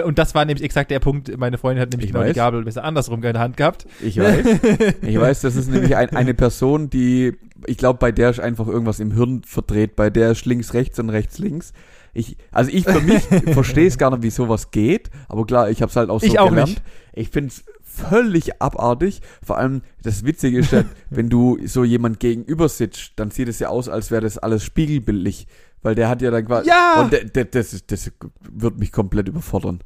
Und 0.04 0.18
das 0.18 0.34
war 0.34 0.44
nämlich 0.44 0.64
exakt 0.64 0.90
der 0.90 1.00
Punkt. 1.00 1.36
Meine 1.36 1.58
Freundin 1.58 1.82
hat 1.82 1.90
nämlich 1.90 2.10
Ich 2.10 2.12
genau 2.14 2.24
die. 2.24 2.32
Gabel 2.32 2.58
und 2.60 2.64
Messer 2.64 2.84
andersrum 2.84 3.16
in 3.16 3.32
der 3.32 3.40
Hand 3.40 3.56
gehabt. 3.56 3.86
Ich 4.00 4.18
weiß. 4.18 4.46
ich 5.02 5.18
weiß, 5.18 5.40
das 5.40 5.56
ist 5.56 5.68
nämlich 5.70 5.96
ein, 5.96 6.10
eine 6.10 6.34
Person, 6.34 6.90
die, 6.90 7.36
ich 7.66 7.76
glaube, 7.76 7.98
bei 7.98 8.12
der 8.12 8.30
ist 8.30 8.38
einfach 8.40 8.68
irgendwas 8.68 9.00
im 9.00 9.12
Hirn 9.12 9.42
verdreht. 9.44 9.96
Bei 9.96 10.10
der 10.10 10.30
ist 10.30 10.46
links 10.46 10.74
rechts 10.74 10.98
und 11.00 11.10
rechts 11.10 11.38
links. 11.38 11.72
Ich, 12.14 12.36
also 12.52 12.70
ich 12.72 12.84
für 12.84 13.00
mich 13.00 13.22
verstehe 13.52 13.86
es 13.86 13.98
gar 13.98 14.10
nicht, 14.10 14.22
wie 14.22 14.30
sowas 14.30 14.70
geht, 14.70 15.10
aber 15.28 15.44
klar, 15.44 15.70
ich 15.70 15.82
habe 15.82 15.90
es 15.90 15.96
halt 15.96 16.10
auch 16.10 16.20
so 16.20 16.26
Ich 16.26 16.38
auch 16.38 16.48
gelernt. 16.48 16.70
nicht. 16.70 16.82
Ich 17.12 17.30
finde 17.30 17.48
es 17.48 17.64
völlig 17.98 18.60
abartig. 18.62 19.20
Vor 19.44 19.58
allem 19.58 19.82
das 20.02 20.24
Witzige 20.24 20.58
ist 20.58 20.72
ja, 20.72 20.84
wenn 21.10 21.28
du 21.28 21.58
so 21.66 21.84
jemand 21.84 22.20
gegenüber 22.20 22.68
sitzt, 22.68 23.12
dann 23.16 23.30
sieht 23.30 23.48
es 23.48 23.58
ja 23.58 23.68
aus, 23.68 23.88
als 23.88 24.10
wäre 24.10 24.22
das 24.22 24.38
alles 24.38 24.64
spiegelbildlich. 24.64 25.46
Weil 25.82 25.94
der 25.94 26.08
hat 26.08 26.22
ja 26.22 26.30
dann 26.30 26.44
quasi. 26.44 26.68
Ja! 26.68 27.00
Und 27.00 27.12
der, 27.12 27.24
der, 27.24 27.44
das, 27.44 27.72
ist- 27.72 27.90
das 27.92 28.10
wird 28.40 28.78
mich 28.78 28.90
komplett 28.92 29.28
überfordern. 29.28 29.80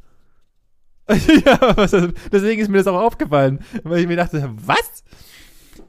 ja, 1.08 1.58
was, 1.76 1.90
deswegen 2.30 2.62
ist 2.62 2.68
mir 2.70 2.78
das 2.78 2.86
auch 2.86 3.00
aufgefallen, 3.00 3.58
weil 3.82 4.00
ich 4.00 4.06
mir 4.06 4.16
dachte, 4.16 4.48
was? 4.64 5.04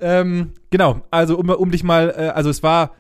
Ähm, 0.02 0.52
genau, 0.72 1.02
also 1.12 1.38
um, 1.38 1.50
um 1.50 1.72
dich 1.72 1.84
mal, 1.84 2.14
äh, 2.18 2.30
also 2.30 2.50
es 2.50 2.64
war, 2.64 2.96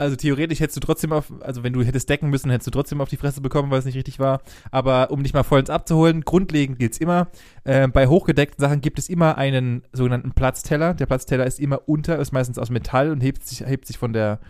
also 0.00 0.16
theoretisch 0.16 0.60
hättest 0.60 0.78
du 0.78 0.80
trotzdem 0.80 1.12
auf, 1.12 1.30
also 1.40 1.62
wenn 1.62 1.74
du 1.74 1.82
hättest 1.82 2.08
decken 2.08 2.30
müssen, 2.30 2.50
hättest 2.50 2.68
du 2.68 2.70
trotzdem 2.70 3.02
auf 3.02 3.10
die 3.10 3.18
Fresse 3.18 3.42
bekommen, 3.42 3.70
weil 3.70 3.80
es 3.80 3.84
nicht 3.84 3.96
richtig 3.96 4.18
war. 4.18 4.40
Aber 4.70 5.10
um 5.10 5.22
dich 5.22 5.34
mal 5.34 5.42
vollends 5.42 5.68
abzuholen, 5.68 6.22
grundlegend 6.22 6.78
gilt's 6.78 6.96
immer, 6.98 7.28
äh, 7.64 7.86
bei 7.86 8.06
hochgedeckten 8.06 8.62
Sachen 8.62 8.80
gibt 8.80 8.98
es 8.98 9.10
immer 9.10 9.36
einen 9.36 9.82
sogenannten 9.92 10.32
Platzteller. 10.32 10.94
Der 10.94 11.04
Platzteller 11.04 11.46
ist 11.46 11.60
immer 11.60 11.86
unter, 11.86 12.18
ist 12.18 12.32
meistens 12.32 12.58
aus 12.58 12.70
Metall 12.70 13.10
und 13.10 13.20
hebt 13.20 13.46
sich, 13.46 13.60
hebt 13.60 13.86
sich 13.86 13.98
von 13.98 14.14
der 14.14 14.40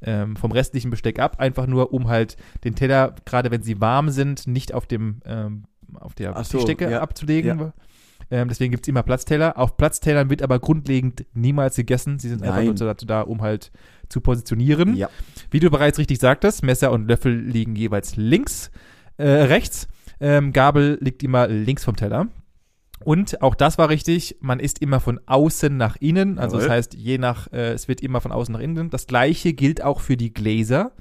ähm, 0.00 0.36
vom 0.36 0.52
restlichen 0.52 0.90
Besteck 0.90 1.18
ab, 1.18 1.38
einfach 1.38 1.66
nur 1.66 1.92
um 1.92 2.08
halt 2.08 2.38
den 2.64 2.74
Teller, 2.74 3.14
gerade 3.26 3.50
wenn 3.50 3.62
sie 3.62 3.82
warm 3.82 4.08
sind, 4.08 4.46
nicht 4.46 4.72
auf 4.72 4.86
dem 4.86 5.20
ähm, 5.26 5.64
auf 5.94 6.14
der 6.14 6.34
Ach 6.34 6.44
so, 6.44 6.58
Tischdecke 6.58 6.90
ja, 6.90 7.00
abzulegen. 7.00 7.72
Ähm, 8.30 8.48
deswegen 8.48 8.70
gibt's 8.70 8.88
immer 8.88 9.02
Platzteller. 9.02 9.58
Auf 9.58 9.76
Platztellern 9.76 10.30
wird 10.30 10.42
aber 10.42 10.58
grundlegend 10.58 11.26
niemals 11.34 11.76
gegessen. 11.76 12.18
Sie 12.18 12.30
sind 12.30 12.42
einfach 12.42 12.56
Nein. 12.56 12.66
nur 12.66 12.74
dazu 12.74 13.04
da, 13.04 13.20
um 13.20 13.42
halt 13.42 13.70
zu 14.14 14.20
positionieren. 14.20 14.96
Ja. 14.96 15.10
Wie 15.50 15.58
du 15.58 15.70
bereits 15.70 15.98
richtig 15.98 16.20
sagtest, 16.20 16.62
Messer 16.62 16.92
und 16.92 17.08
Löffel 17.08 17.36
liegen 17.36 17.74
jeweils 17.74 18.16
links, 18.16 18.70
äh, 19.16 19.26
rechts. 19.28 19.88
Ähm, 20.20 20.52
Gabel 20.52 20.98
liegt 21.00 21.22
immer 21.24 21.48
links 21.48 21.84
vom 21.84 21.96
Teller. 21.96 22.28
Und 23.04 23.42
auch 23.42 23.56
das 23.56 23.76
war 23.76 23.88
richtig, 23.88 24.36
man 24.40 24.60
isst 24.60 24.80
immer 24.80 25.00
von 25.00 25.20
außen 25.26 25.76
nach 25.76 25.96
innen. 25.96 26.38
Also 26.38 26.56
das 26.56 26.66
Jawohl. 26.66 26.76
heißt, 26.76 26.94
je 26.94 27.18
nach, 27.18 27.52
äh, 27.52 27.72
es 27.72 27.88
wird 27.88 28.00
immer 28.00 28.20
von 28.20 28.30
außen 28.30 28.52
nach 28.52 28.60
innen. 28.60 28.88
Das 28.88 29.08
gleiche 29.08 29.52
gilt 29.52 29.82
auch 29.82 30.00
für 30.00 30.16
die 30.16 30.32
Gläser. 30.32 30.92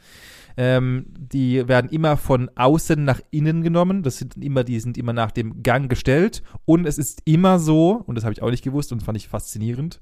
Ähm, 0.58 1.06
die 1.10 1.68
werden 1.68 1.92
immer 1.92 2.18
von 2.18 2.50
außen 2.56 3.04
nach 3.04 3.22
innen 3.30 3.62
genommen. 3.62 4.02
Das 4.02 4.18
sind 4.18 4.36
immer, 4.44 4.64
die 4.64 4.80
sind 4.80 4.98
immer 4.98 5.14
nach 5.14 5.32
dem 5.32 5.62
Gang 5.62 5.88
gestellt. 5.88 6.42
Und 6.66 6.88
es 6.88 6.98
ist 6.98 7.22
immer 7.26 7.60
so, 7.60 8.04
und 8.08 8.16
das 8.16 8.24
habe 8.24 8.34
ich 8.34 8.42
auch 8.42 8.50
nicht 8.50 8.64
gewusst 8.64 8.92
und 8.92 9.04
fand 9.04 9.18
ich 9.18 9.28
faszinierend, 9.28 10.00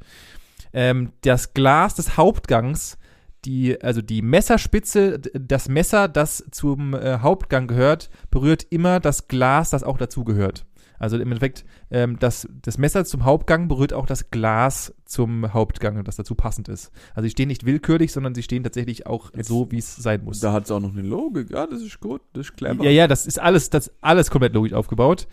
ähm, 0.74 1.12
das 1.22 1.54
Glas 1.54 1.96
des 1.96 2.18
Hauptgangs, 2.18 2.98
die, 3.46 3.82
also 3.82 4.02
die 4.02 4.22
Messerspitze, 4.22 5.20
das 5.20 5.68
Messer, 5.70 6.08
das 6.08 6.46
zum 6.52 6.94
äh, 6.94 7.20
Hauptgang 7.20 7.68
gehört, 7.68 8.10
berührt 8.30 8.68
immer 8.70 9.00
das 9.00 9.28
Glas, 9.28 9.70
das 9.72 9.84
auch 9.84 9.98
dazu 9.98 10.24
gehört. 10.24 10.66
Also 11.00 11.16
im 11.16 11.24
Endeffekt, 11.24 11.66
ähm, 11.90 12.20
das, 12.20 12.48
das 12.62 12.78
Messer 12.78 13.06
zum 13.06 13.26
Hauptgang 13.26 13.68
berührt 13.68 13.92
auch 13.92 14.06
das 14.06 14.30
Glas 14.30 14.94
zum 15.06 15.52
Hauptgang, 15.52 16.04
das 16.04 16.16
dazu 16.16 16.36
passend 16.36 16.70
ist. 16.70 16.92
Also 17.16 17.24
sie 17.26 17.32
stehen 17.32 17.48
nicht 17.48 17.66
willkürlich, 17.66 18.12
sondern 18.12 18.36
sie 18.36 18.44
stehen 18.44 18.64
tatsächlich 18.64 19.08
auch 19.08 19.34
Jetzt- 19.36 19.48
so, 19.48 19.72
wie 19.72 19.80
es 19.80 19.96
sein 19.96 20.24
muss. 20.24 20.42
Da 20.42 20.54
hat 20.54 20.66
es 20.66 20.72
auch 20.72 20.80
noch 20.80 20.92
eine 20.92 21.02
Logik. 21.02 21.50
Ja, 21.50 21.66
das 21.66 21.82
ist 21.82 22.00
gut, 22.00 22.22
das 22.34 22.48
ist 22.50 22.56
clever. 22.58 22.84
Ja, 22.84 22.92
ja, 22.92 23.08
das 23.08 23.26
ist 23.26 23.40
alles, 23.40 23.72
das 23.72 23.88
ist 23.88 23.96
alles 24.02 24.30
komplett 24.30 24.54
logisch 24.54 24.74
aufgebaut. 24.74 25.28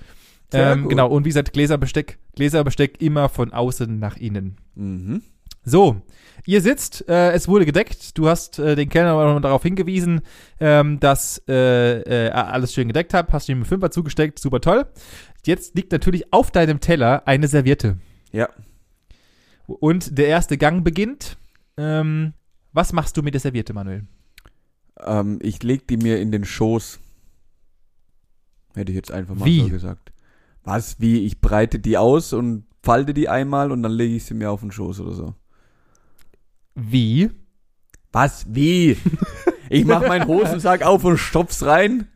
Ähm, 0.55 0.89
genau, 0.89 1.09
und 1.11 1.27
wie 1.27 1.29
gesagt, 1.29 1.53
Gläserbesteck, 1.53 2.19
Gläserbesteck 2.35 3.03
immer 3.03 3.29
von 3.29 3.53
außen 3.53 3.99
nach 3.99 4.17
innen. 4.17 4.57
Mhm. 4.75 5.21
So, 5.65 6.01
ihr 6.49 6.63
sitzt, 6.63 7.07
äh, 7.11 7.33
es 7.33 7.47
wurde 7.47 7.67
gedeckt, 7.67 8.17
du 8.17 8.27
hast 8.27 8.59
äh, 8.59 8.75
den 8.75 8.89
Kellner 8.89 9.39
darauf 9.39 9.63
hingewiesen, 9.63 10.23
ähm, 10.59 10.99
dass 10.99 11.43
äh, 11.47 12.01
äh, 12.01 12.29
er 12.29 12.51
alles 12.55 12.73
schön 12.73 12.89
gedeckt 12.89 13.13
hat, 13.13 13.31
hast 13.33 13.51
ihm 13.51 13.59
einen 13.59 13.65
Fünfer 13.67 13.91
zugesteckt, 13.91 14.39
super 14.39 14.63
toll. 14.63 14.87
Jetzt 15.45 15.77
liegt 15.77 15.93
natürlich 15.93 16.33
auf 16.33 16.51
deinem 16.51 16.81
Teller 16.81 17.29
eine 17.29 17.49
Serviette. 17.49 17.99
Ja. 18.33 18.49
Und 19.67 20.17
der 20.17 20.29
erste 20.29 20.57
Gang 20.57 20.83
beginnt. 20.85 21.37
Ähm, 21.77 22.33
was 22.73 22.95
machst 22.95 23.19
du 23.19 23.23
mit 23.23 23.35
der 23.35 23.43
Serviette, 23.43 23.75
Manuel? 23.75 24.07
Ähm, 25.05 25.39
ich 25.43 25.63
leg 25.63 25.87
die 25.87 25.99
mir 25.99 26.19
in 26.19 26.33
den 26.33 26.47
Schoß. 26.47 26.99
Hätte 28.75 28.91
ich 28.91 28.97
jetzt 28.97 29.13
einfach 29.13 29.35
mal 29.35 29.45
Wie? 29.45 29.61
so 29.61 29.69
gesagt. 29.69 30.13
Was? 30.65 30.99
Wie? 30.99 31.27
Ich 31.27 31.43
breite 31.43 31.79
die 31.79 31.99
aus 31.99 32.33
und 32.33 32.65
falte 32.83 33.13
die 33.13 33.29
einmal 33.29 33.71
und 33.71 33.83
dann 33.83 33.93
lege 33.93 34.17
ich 34.17 34.25
sie 34.25 34.35
mir 34.35 34.51
auf 34.51 34.61
den 34.61 34.73
Schoß 34.73 35.01
oder 35.01 35.13
so. 35.13 35.35
Wie? 36.79 37.31
Was? 38.13 38.47
Wie? 38.49 38.97
ich 39.69 39.85
mach 39.85 40.07
meinen 40.07 40.27
Hosensack 40.27 40.83
auf 40.83 41.05
und 41.05 41.19
stopf's 41.19 41.65
rein. 41.65 42.09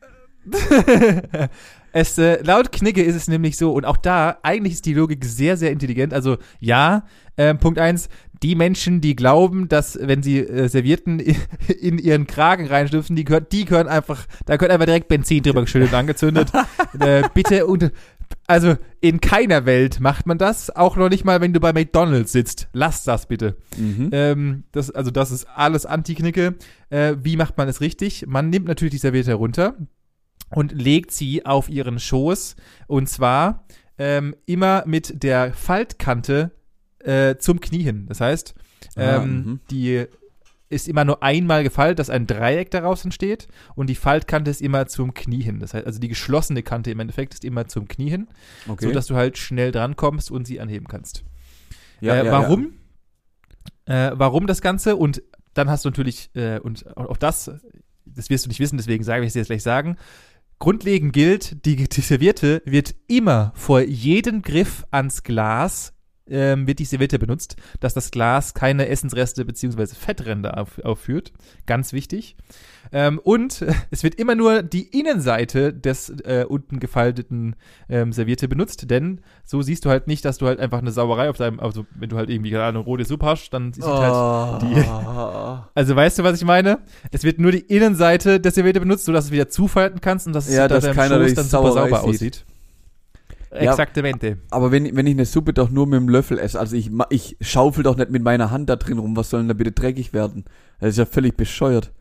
es, 1.92 2.18
äh, 2.18 2.42
laut 2.42 2.72
Knigge 2.72 3.02
ist 3.02 3.16
es 3.16 3.28
nämlich 3.28 3.56
so, 3.56 3.72
und 3.72 3.84
auch 3.84 3.96
da, 3.96 4.38
eigentlich 4.42 4.74
ist 4.74 4.86
die 4.86 4.94
Logik 4.94 5.24
sehr, 5.24 5.56
sehr 5.56 5.70
intelligent. 5.70 6.14
Also, 6.14 6.38
ja, 6.60 7.04
ähm, 7.36 7.58
Punkt 7.58 7.78
eins 7.78 8.08
die 8.42 8.56
Menschen, 8.56 9.00
die 9.00 9.14
glauben, 9.14 9.68
dass, 9.68 9.98
wenn 10.00 10.22
sie 10.22 10.38
äh, 10.40 10.68
Servietten 10.68 11.20
in 11.80 11.98
ihren 11.98 12.26
Kragen 12.26 12.66
reinstüpfen, 12.66 13.16
die 13.16 13.24
gehört, 13.24 13.52
die 13.52 13.64
gehören 13.64 13.88
einfach, 13.88 14.26
da 14.46 14.56
gehört 14.56 14.72
einfach 14.72 14.86
direkt 14.86 15.08
Benzin 15.08 15.42
drüber 15.42 15.62
geschüttet 15.62 15.92
und 15.92 15.98
angezündet. 15.98 16.50
äh, 16.98 17.22
bitte, 17.32 17.66
und, 17.66 17.92
also, 18.46 18.76
in 19.00 19.20
keiner 19.20 19.66
Welt 19.66 20.00
macht 20.00 20.26
man 20.26 20.38
das, 20.38 20.74
auch 20.74 20.96
noch 20.96 21.08
nicht 21.08 21.24
mal, 21.24 21.40
wenn 21.40 21.52
du 21.52 21.60
bei 21.60 21.72
McDonalds 21.72 22.32
sitzt. 22.32 22.68
Lass 22.72 23.04
das 23.04 23.26
bitte. 23.26 23.56
Mhm. 23.76 24.10
Ähm, 24.12 24.64
das, 24.72 24.90
also 24.90 25.10
das 25.10 25.30
ist 25.30 25.46
alles 25.54 25.86
Anti-Knicke. 25.86 26.54
Äh, 26.90 27.16
wie 27.22 27.36
macht 27.36 27.56
man 27.56 27.68
es 27.68 27.80
richtig? 27.80 28.26
Man 28.26 28.50
nimmt 28.50 28.66
natürlich 28.66 28.92
die 28.92 28.98
Serviette 28.98 29.30
herunter 29.30 29.76
und 30.50 30.72
legt 30.72 31.12
sie 31.12 31.46
auf 31.46 31.68
ihren 31.68 31.98
Schoß 31.98 32.56
und 32.86 33.08
zwar 33.08 33.66
ähm, 33.98 34.34
immer 34.46 34.84
mit 34.86 35.22
der 35.22 35.52
Faltkante 35.52 36.50
äh, 36.98 37.36
zum 37.36 37.60
Knie 37.60 37.82
hin. 37.82 38.06
Das 38.08 38.20
heißt, 38.20 38.54
Ah, 38.96 39.22
ähm, 39.22 39.34
mhm. 39.34 39.60
die 39.70 40.06
ist 40.72 40.88
immer 40.88 41.04
nur 41.04 41.22
einmal 41.22 41.62
gefaltet, 41.62 41.98
dass 41.98 42.10
ein 42.10 42.26
Dreieck 42.26 42.70
daraus 42.70 43.04
entsteht 43.04 43.48
und 43.74 43.88
die 43.88 43.94
Faltkante 43.94 44.50
ist 44.50 44.62
immer 44.62 44.86
zum 44.86 45.14
Knie 45.14 45.42
hin. 45.42 45.60
Das 45.60 45.74
heißt, 45.74 45.86
also 45.86 46.00
die 46.00 46.08
geschlossene 46.08 46.62
Kante 46.62 46.90
im 46.90 47.00
Endeffekt 47.00 47.34
ist 47.34 47.44
immer 47.44 47.68
zum 47.68 47.88
Knie 47.88 48.10
hin, 48.10 48.28
Okay. 48.68 48.86
so 48.86 48.92
dass 48.92 49.06
du 49.06 49.14
halt 49.14 49.38
schnell 49.38 49.72
drankommst 49.72 50.30
und 50.30 50.46
sie 50.46 50.60
anheben 50.60 50.88
kannst 50.88 51.24
ja, 52.02 52.16
äh, 52.16 52.26
ja, 52.26 52.32
warum? 52.32 52.72
Äh, 53.86 54.10
warum 54.14 54.46
das 54.46 54.60
Ganze? 54.60 54.96
Und 54.96 55.22
dann 55.54 55.70
hast 55.70 55.84
du 55.84 55.88
natürlich, 55.88 56.30
äh, 56.34 56.58
und 56.58 56.96
auch 56.96 57.10
auch 57.10 57.16
das, 57.16 57.50
das 58.04 58.28
wirst 58.28 58.44
du 58.44 58.48
nicht 58.48 58.60
wissen, 58.60 58.76
deswegen 58.76 59.04
sage 59.04 59.22
ich 59.22 59.28
es 59.28 59.32
dir 59.32 59.40
jetzt 59.40 59.48
gleich 59.48 59.62
sagen. 59.62 59.96
Grundlegend 60.58 61.12
gilt, 61.12 61.64
die, 61.64 61.88
die 61.88 62.00
Serviette 62.00 62.62
wird 62.64 62.94
immer 63.08 63.52
vor 63.54 63.80
jedem 63.80 64.42
Griff 64.42 64.84
ans 64.90 65.22
Glas 65.22 65.92
ähm, 66.32 66.66
wird 66.66 66.78
die 66.80 66.84
Serviette 66.84 67.18
benutzt, 67.18 67.54
dass 67.80 67.94
das 67.94 68.10
Glas 68.10 68.54
keine 68.54 68.88
Essensreste 68.88 69.44
bzw. 69.44 69.86
Fettränder 69.86 70.58
auf, 70.58 70.78
aufführt. 70.84 71.32
Ganz 71.66 71.92
wichtig. 71.92 72.36
Ähm, 72.90 73.18
und 73.22 73.64
es 73.90 74.02
wird 74.02 74.16
immer 74.16 74.34
nur 74.34 74.62
die 74.62 74.88
Innenseite 74.98 75.72
des 75.72 76.10
äh, 76.10 76.44
unten 76.48 76.80
gefalteten 76.80 77.56
ähm, 77.88 78.12
Serviette 78.12 78.48
benutzt, 78.48 78.90
denn 78.90 79.20
so 79.44 79.62
siehst 79.62 79.84
du 79.84 79.90
halt 79.90 80.08
nicht, 80.08 80.24
dass 80.24 80.38
du 80.38 80.46
halt 80.46 80.58
einfach 80.60 80.78
eine 80.78 80.90
Sauerei 80.92 81.30
auf 81.30 81.36
deinem, 81.36 81.60
also 81.60 81.86
wenn 81.94 82.08
du 82.08 82.16
halt 82.16 82.28
irgendwie 82.30 82.50
gerade 82.50 82.76
eine 82.76 82.84
rote 82.84 83.04
Suppe 83.04 83.26
hast, 83.26 83.50
dann 83.50 83.72
sieht 83.72 83.84
halt, 83.84 84.62
die- 84.62 84.82
Oh. 84.82 85.58
also 85.74 85.94
weißt 85.96 86.18
du, 86.18 86.24
was 86.24 86.36
ich 86.38 86.44
meine? 86.44 86.78
Es 87.10 87.24
wird 87.24 87.38
nur 87.38 87.52
die 87.52 87.60
Innenseite 87.60 88.40
der 88.40 88.50
Serviette 88.52 88.80
benutzt, 88.80 89.04
sodass 89.04 89.24
du 89.24 89.28
es 89.28 89.32
wieder 89.32 89.48
zufalten 89.48 90.00
kannst 90.00 90.26
und 90.26 90.32
dass 90.32 90.48
es 90.48 90.54
Ja, 90.54 90.64
unter 90.64 90.80
dass 90.80 90.84
deinem 90.94 91.22
Schoß 91.24 91.34
dann 91.34 91.44
super 91.44 91.72
sauber 91.72 92.00
sieht. 92.00 92.08
aussieht. 92.08 92.44
Exaktamente. 93.54 94.38
Aber 94.50 94.70
wenn, 94.72 94.96
wenn 94.96 95.06
ich 95.06 95.14
eine 95.14 95.24
Suppe 95.26 95.52
doch 95.52 95.70
nur 95.70 95.86
mit 95.86 95.98
dem 96.00 96.08
Löffel 96.08 96.38
esse, 96.38 96.58
also 96.58 96.74
ich, 96.76 96.90
ich 97.10 97.36
schaufel 97.40 97.82
doch 97.84 97.96
nicht 97.96 98.10
mit 98.10 98.22
meiner 98.22 98.50
Hand 98.50 98.68
da 98.70 98.76
drin 98.76 98.98
rum, 98.98 99.16
was 99.16 99.30
soll 99.30 99.40
denn 99.40 99.48
da 99.48 99.54
bitte 99.54 99.72
dreckig 99.72 100.12
werden? 100.12 100.44
Das 100.80 100.90
ist 100.90 100.98
ja 100.98 101.06
völlig 101.06 101.36
bescheuert. 101.36 101.92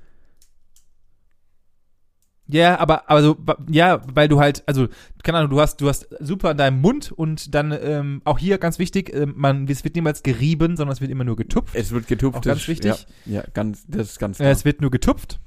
Ja, 2.47 2.79
aber, 2.79 3.03
so, 3.21 3.37
ja, 3.69 4.01
weil 4.13 4.27
du 4.27 4.39
halt, 4.41 4.63
also, 4.65 4.87
keine 5.23 5.37
Ahnung, 5.37 5.51
du 5.51 5.61
hast, 5.61 5.79
du 5.79 5.87
hast 5.87 6.09
Suppe 6.19 6.49
an 6.49 6.57
deinem 6.57 6.81
Mund 6.81 7.09
und 7.11 7.55
dann, 7.55 7.71
ähm, 7.81 8.21
auch 8.25 8.39
hier 8.39 8.57
ganz 8.57 8.77
wichtig, 8.77 9.13
ähm, 9.13 9.33
man, 9.37 9.67
es 9.69 9.85
wird 9.85 9.95
niemals 9.95 10.21
gerieben, 10.21 10.75
sondern 10.75 10.91
es 10.93 10.99
wird 10.99 11.11
immer 11.11 11.23
nur 11.23 11.37
getupft. 11.37 11.73
Es 11.75 11.91
wird 11.91 12.07
getupft. 12.07 12.39
Auch 12.39 12.41
ganz 12.41 12.61
ist- 12.61 12.67
wichtig. 12.67 13.07
Ja, 13.25 13.35
ja, 13.35 13.43
ganz, 13.53 13.85
das 13.87 14.09
ist 14.11 14.19
ganz 14.19 14.37
Äh, 14.39 14.43
klar. 14.43 14.51
es 14.51 14.65
wird 14.65 14.81
nur 14.81 14.91
getupft. 14.91 15.39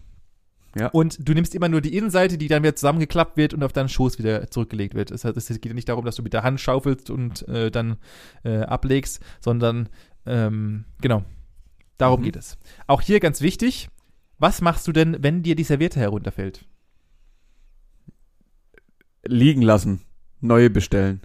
Ja. 0.77 0.89
Und 0.89 1.29
du 1.29 1.35
nimmst 1.35 1.55
immer 1.55 1.69
nur 1.69 1.81
die 1.81 1.97
Innenseite, 1.97 2.37
die 2.37 2.49
dann 2.49 2.63
wieder 2.63 2.75
zusammengeklappt 2.75 3.37
wird 3.37 3.55
und 3.55 3.63
auf 3.63 3.73
deinen 3.73 3.89
Schoß 3.89 4.19
wieder 4.19 4.51
zurückgelegt 4.51 4.95
wird. 4.95 5.11
Heißt, 5.13 5.25
es 5.25 5.47
geht 5.49 5.67
ja 5.67 5.75
nicht 5.75 5.89
darum, 5.89 6.05
dass 6.05 6.17
du 6.17 6.23
mit 6.23 6.33
der 6.33 6.43
Hand 6.43 6.61
schaufelst 6.61 7.11
und 7.11 7.47
äh, 7.49 7.71
dann 7.71 7.97
äh, 8.45 8.61
ablegst, 8.61 9.21
sondern 9.41 9.89
ähm, 10.27 10.85
genau, 11.01 11.25
darum 11.99 12.21
Mhm. 12.21 12.25
geht 12.25 12.37
es. 12.37 12.59
Auch 12.87 13.03
hier 13.03 13.21
ganz 13.21 13.41
wichtig, 13.41 13.89
was 14.39 14.61
machst 14.61 14.87
du 14.89 14.93
denn, 14.93 15.17
wenn 15.21 15.43
dir 15.43 15.55
die 15.55 15.65
Serviette 15.65 16.01
herunterfällt? 16.01 16.67
Liegen 19.27 19.63
lassen. 19.63 20.01
Neue 20.41 20.71
bestellen. 20.71 21.21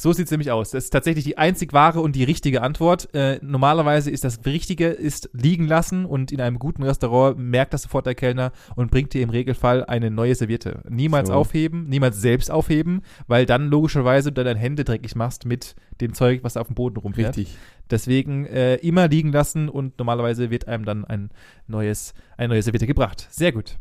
So 0.00 0.14
sieht 0.14 0.24
es 0.24 0.30
nämlich 0.30 0.50
aus. 0.50 0.70
Das 0.70 0.84
ist 0.84 0.90
tatsächlich 0.94 1.26
die 1.26 1.36
einzig 1.36 1.74
wahre 1.74 2.00
und 2.00 2.16
die 2.16 2.24
richtige 2.24 2.62
Antwort. 2.62 3.14
Äh, 3.14 3.38
normalerweise 3.42 4.10
ist 4.10 4.24
das 4.24 4.40
Richtige, 4.46 4.86
ist 4.86 5.28
liegen 5.34 5.66
lassen 5.66 6.06
und 6.06 6.32
in 6.32 6.40
einem 6.40 6.58
guten 6.58 6.82
Restaurant 6.82 7.38
merkt 7.38 7.74
das 7.74 7.82
sofort 7.82 8.06
der 8.06 8.14
Kellner 8.14 8.52
und 8.76 8.90
bringt 8.90 9.12
dir 9.12 9.20
im 9.20 9.28
Regelfall 9.28 9.84
eine 9.84 10.10
neue 10.10 10.34
Serviette. 10.34 10.80
Niemals 10.88 11.28
So. 11.28 11.34
aufheben, 11.34 11.86
niemals 11.86 12.18
selbst 12.18 12.50
aufheben, 12.50 13.02
weil 13.26 13.44
dann 13.44 13.68
logischerweise 13.68 14.32
du 14.32 14.42
deine 14.42 14.58
Hände 14.58 14.84
dreckig 14.84 15.16
machst 15.16 15.44
mit 15.44 15.76
dem 16.00 16.14
Zeug, 16.14 16.42
was 16.44 16.56
auf 16.56 16.68
dem 16.68 16.76
Boden 16.76 16.96
rumfährt. 16.96 17.36
Richtig. 17.36 17.58
Deswegen 17.90 18.46
äh, 18.46 18.76
immer 18.76 19.06
liegen 19.06 19.32
lassen 19.32 19.68
und 19.68 19.98
normalerweise 19.98 20.48
wird 20.48 20.66
einem 20.66 20.86
dann 20.86 21.04
ein 21.04 21.28
neues, 21.66 22.14
eine 22.38 22.48
neue 22.48 22.62
Serviette 22.62 22.86
gebracht. 22.86 23.28
Sehr 23.30 23.52
gut. 23.52 23.76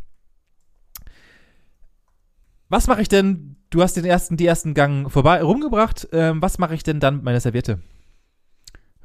Was 2.69 2.87
mache 2.87 3.01
ich 3.01 3.09
denn? 3.09 3.55
Du 3.71 3.81
hast 3.83 3.95
den 3.97 4.05
ersten, 4.05 4.37
die 4.37 4.45
ersten 4.45 4.73
Gang 4.73 5.11
vorbei 5.11 5.41
rumgebracht. 5.43 6.07
Ähm, 6.11 6.41
was 6.41 6.57
mache 6.57 6.73
ich 6.75 6.83
denn 6.83 6.99
dann 6.99 7.15
mit 7.17 7.23
meiner 7.23 7.39
Serviette? 7.39 7.79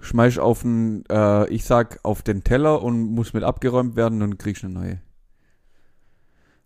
Schmeiß 0.00 0.38
auf 0.38 0.62
den, 0.62 1.04
äh, 1.10 1.48
ich 1.48 1.64
sag, 1.64 1.98
auf 2.02 2.22
den 2.22 2.44
Teller 2.44 2.82
und 2.82 3.00
muss 3.14 3.32
mit 3.32 3.42
abgeräumt 3.42 3.96
werden 3.96 4.22
und 4.22 4.38
kriegst 4.38 4.64
eine 4.64 4.72
neue. 4.74 5.00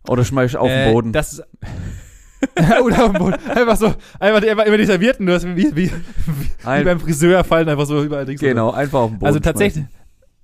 Oder 0.09 0.25
schmeiß 0.25 0.57
auf 0.57 0.69
Äh, 0.69 0.85
den 0.87 0.93
Boden. 0.93 1.13
Das 1.13 1.35
ist- 1.35 1.43
Oder 2.85 3.05
auf 3.05 3.13
den 3.13 3.19
Boden. 3.19 3.35
Einfach 3.49 3.77
so, 3.77 3.87
einfach, 4.21 4.49
einfach 4.49 4.65
immer 4.65 4.77
die 4.79 4.87
Servietten, 4.87 5.27
du 5.27 5.33
hast 5.35 5.45
wie, 5.45 5.57
wie, 5.57 5.77
wie, 5.77 5.91
wie 5.91 6.51
Ein- 6.65 6.85
beim 6.85 7.01
Friseur 7.01 7.43
fallen 7.45 7.69
einfach 7.69 7.87
so 7.87 8.03
überall 8.03 8.27
Dings 8.27 8.41
genau, 8.41 8.71
einfach 8.71 9.01
auf 9.01 9.11
den 9.11 9.19
Boden. 9.19 9.27
Also 9.27 9.41
tatsächlich, 9.41 9.85
schmeißen. 9.85 9.98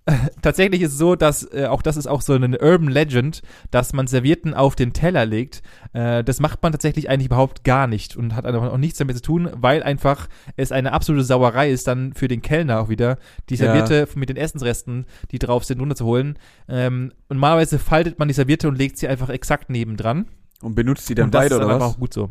tatsächlich 0.42 0.82
ist 0.82 0.92
es 0.92 0.98
so, 0.98 1.16
dass 1.16 1.50
äh, 1.52 1.66
auch 1.66 1.80
das 1.80 1.96
ist 1.96 2.06
auch 2.06 2.20
so 2.20 2.34
eine 2.34 2.58
Urban 2.60 2.88
Legend, 2.88 3.40
dass 3.70 3.92
man 3.94 4.06
Servietten 4.06 4.52
auf 4.52 4.76
den 4.76 4.92
Teller 4.92 5.24
legt. 5.24 5.62
Äh, 5.94 6.22
das 6.22 6.40
macht 6.40 6.62
man 6.62 6.72
tatsächlich 6.72 7.08
eigentlich 7.08 7.26
überhaupt 7.26 7.64
gar 7.64 7.86
nicht 7.86 8.16
und 8.16 8.34
hat 8.34 8.44
einfach 8.44 8.70
auch 8.70 8.76
nichts 8.76 8.98
damit 8.98 9.16
zu 9.16 9.22
tun, 9.22 9.50
weil 9.54 9.82
einfach 9.82 10.28
es 10.56 10.72
eine 10.72 10.92
absolute 10.92 11.24
Sauerei 11.24 11.70
ist, 11.70 11.86
dann 11.86 12.12
für 12.12 12.28
den 12.28 12.42
Kellner 12.42 12.80
auch 12.80 12.88
wieder 12.90 13.18
die 13.48 13.54
Ja. 13.54 13.66
Serviette 13.66 14.06
mit 14.14 14.28
den 14.28 14.36
Essensresten, 14.36 15.06
die 15.30 15.38
drauf 15.38 15.64
sind, 15.64 15.80
runterzuholen. 15.80 16.38
Ähm, 16.68 17.12
und 17.28 17.36
normalerweise 17.36 17.78
faltet 17.78 18.18
man 18.18 18.28
die 18.28 18.34
Serviette 18.34 18.68
und 18.68 18.76
legt 18.76 18.98
sie 18.98 19.08
einfach 19.08 19.30
exakt 19.30 19.70
nebendran. 19.70 20.26
Und 20.60 20.74
benutzt 20.74 21.08
die 21.08 21.14
dann 21.14 21.26
und 21.26 21.34
das 21.34 21.44
weiter, 21.44 21.56
ist 21.56 21.64
oder 21.64 21.80
was? 21.80 21.82
auch 21.82 21.98
gut 21.98 22.12
so. 22.12 22.30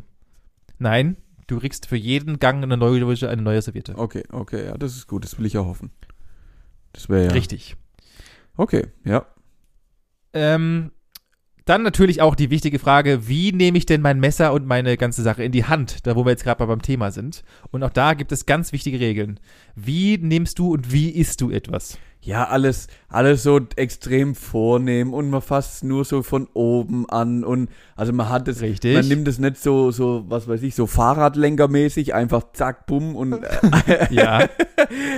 Neue, 0.77 1.15
du 1.47 1.59
kriegst 1.59 1.87
für 1.87 1.95
jeden 1.95 2.39
Gang 2.39 2.63
eine 2.63 2.77
neue, 2.77 3.03
eine 3.27 3.41
neue 3.41 3.61
Serviette. 3.61 3.97
Okay, 3.97 4.23
okay, 4.31 4.65
ja, 4.65 4.77
das 4.77 4.95
ist 4.95 5.07
gut, 5.07 5.23
das 5.23 5.39
will 5.39 5.45
ich 5.45 5.53
ja 5.53 5.65
hoffen. 5.65 5.91
Das 6.93 7.09
wäre 7.09 7.25
ja. 7.25 7.31
Richtig. 7.31 7.75
Okay, 8.55 8.87
ja. 9.03 9.25
Ähm, 10.33 10.91
dann 11.65 11.83
natürlich 11.83 12.21
auch 12.21 12.35
die 12.35 12.49
wichtige 12.49 12.77
Frage, 12.77 13.27
wie 13.27 13.51
nehme 13.51 13.77
ich 13.77 13.85
denn 13.85 14.01
mein 14.01 14.19
Messer 14.19 14.53
und 14.53 14.65
meine 14.65 14.97
ganze 14.97 15.23
Sache 15.23 15.43
in 15.43 15.51
die 15.51 15.65
Hand, 15.65 16.05
da 16.05 16.15
wo 16.15 16.25
wir 16.25 16.31
jetzt 16.31 16.43
gerade 16.43 16.65
beim 16.65 16.81
Thema 16.81 17.11
sind. 17.11 17.43
Und 17.71 17.83
auch 17.83 17.89
da 17.89 18.13
gibt 18.15 18.31
es 18.31 18.45
ganz 18.45 18.73
wichtige 18.73 18.99
Regeln. 18.99 19.39
Wie 19.75 20.17
nimmst 20.17 20.59
du 20.59 20.73
und 20.73 20.91
wie 20.91 21.09
isst 21.09 21.41
du 21.41 21.51
etwas? 21.51 21.97
Ja, 22.25 22.45
alles, 22.45 22.87
alles 23.09 23.43
so 23.43 23.59
extrem 23.75 24.33
vornehm 24.33 25.13
und 25.13 25.29
man 25.29 25.41
fasst 25.41 25.83
nur 25.83 26.05
so 26.05 26.23
von 26.23 26.47
oben 26.53 27.09
an 27.09 27.43
und 27.43 27.69
also 27.97 28.13
man 28.13 28.29
hat 28.29 28.47
es, 28.47 28.61
Richtig. 28.61 28.95
man 28.95 29.05
nimmt 29.09 29.27
es 29.27 29.39
nicht 29.39 29.57
so, 29.57 29.91
so, 29.91 30.23
was 30.29 30.47
weiß 30.47 30.63
ich, 30.63 30.73
so 30.73 30.87
Fahrradlenkermäßig, 30.87 32.13
einfach 32.13 32.53
zack, 32.53 32.85
bumm 32.85 33.17
und 33.17 33.33
äh, 33.33 34.07
Ja, 34.09 34.47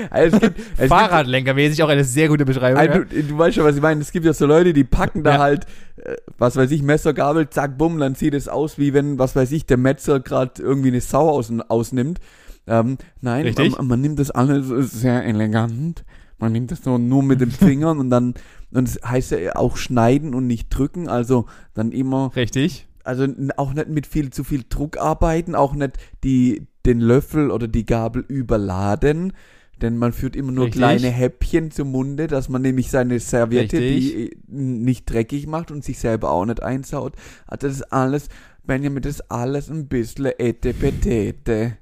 also 0.10 0.36
es 0.38 0.42
gibt, 0.42 0.60
es 0.60 0.78
gibt 0.78 0.90
Fahrradlenkermäßig 0.90 1.84
auch 1.84 1.90
eine 1.90 2.04
sehr 2.04 2.28
gute 2.28 2.44
Beschreibung. 2.44 2.80
Also, 2.80 3.00
ja. 3.00 3.06
du, 3.06 3.24
du 3.24 3.38
weißt 3.38 3.56
schon, 3.56 3.66
was 3.66 3.76
ich 3.76 3.84
meine. 3.84 4.02
Es 4.02 4.12
gibt 4.12 4.26
ja 4.26 4.34
so 4.34 4.48
Leute, 4.48 4.74
die 4.74 4.84
packen 4.84 5.24
da 5.24 5.34
Ja. 5.34 5.40
halt, 5.40 5.66
äh, 5.98 6.16
was 6.40 6.56
weiß 6.56 6.72
ich, 6.72 6.82
Messer, 6.82 7.14
Gabel, 7.14 7.48
zack, 7.52 7.78
bumm, 7.78 8.00
dann 8.00 8.16
sieht 8.16 8.34
es 8.34 8.48
aus, 8.48 8.80
wie 8.80 8.96
wenn, 8.96 9.20
was 9.20 9.36
weiß 9.36 9.52
ich, 9.52 9.68
der 9.68 9.78
Metzger 9.78 10.22
gerade 10.22 10.60
irgendwie 10.60 10.90
eine 10.90 11.02
Sau 11.02 11.30
aus, 11.30 11.54
ausnimmt. 11.68 12.20
Ähm, 12.66 12.98
nein, 13.22 13.54
man, 13.56 13.88
man 13.88 14.02
nimmt 14.02 14.18
das 14.18 14.32
alles 14.32 14.68
sehr 14.92 15.24
elegant. 15.24 16.04
Man 16.38 16.52
nimmt 16.52 16.72
das 16.72 16.86
nur, 16.86 17.00
nur 17.00 17.24
mit 17.24 17.42
den 17.42 17.52
Fingern 17.52 18.00
und 18.00 18.10
dann, 18.10 18.34
und 18.72 18.88
es 18.88 19.00
heißt 19.04 19.32
ja 19.32 19.56
auch 19.56 19.78
schneiden 19.78 20.34
und 20.34 20.48
nicht 20.48 20.70
drücken, 20.70 21.08
also 21.08 21.46
dann 21.74 21.92
immer, 21.92 22.36
Richtig. 22.36 22.88
also 23.04 23.28
auch 23.58 23.74
nicht 23.74 23.90
mit 23.90 24.08
viel 24.08 24.32
zu 24.32 24.44
viel 24.44 24.64
Druck 24.68 24.98
arbeiten, 24.98 25.56
auch 25.56 25.74
nicht 25.74 25.98
die, 26.24 26.68
den 26.86 27.00
Löffel 27.00 27.52
oder 27.52 27.68
die 27.68 27.86
Gabel 27.86 28.24
überladen, 28.28 29.34
denn 29.82 29.98
man 29.98 30.14
führt 30.14 30.36
immer 30.36 30.52
nur 30.52 30.66
Richtig. 30.66 30.80
kleine 30.80 31.10
Häppchen 31.10 31.72
zum 31.72 31.92
Munde, 31.92 32.28
dass 32.28 32.48
man 32.48 32.62
nämlich 32.62 32.90
seine 32.90 33.20
Serviette, 33.20 33.78
Richtig. 33.78 34.14
die 34.14 34.38
nicht 34.48 35.10
dreckig 35.10 35.48
macht 35.48 35.72
und 35.72 35.84
sich 35.84 36.00
selber 36.00 36.32
auch 36.32 36.46
nicht 36.46 36.64
einsaut. 36.64 37.14
Also 37.46 37.68
das 37.68 37.78
ist 37.78 37.92
alles, 37.92 38.30
Benjamin, 38.64 39.02
das 39.02 39.16
ist 39.16 39.32
alles 39.32 39.70
ein 39.70 39.88
bisschen 39.88 40.32
etepetete. 40.38 41.78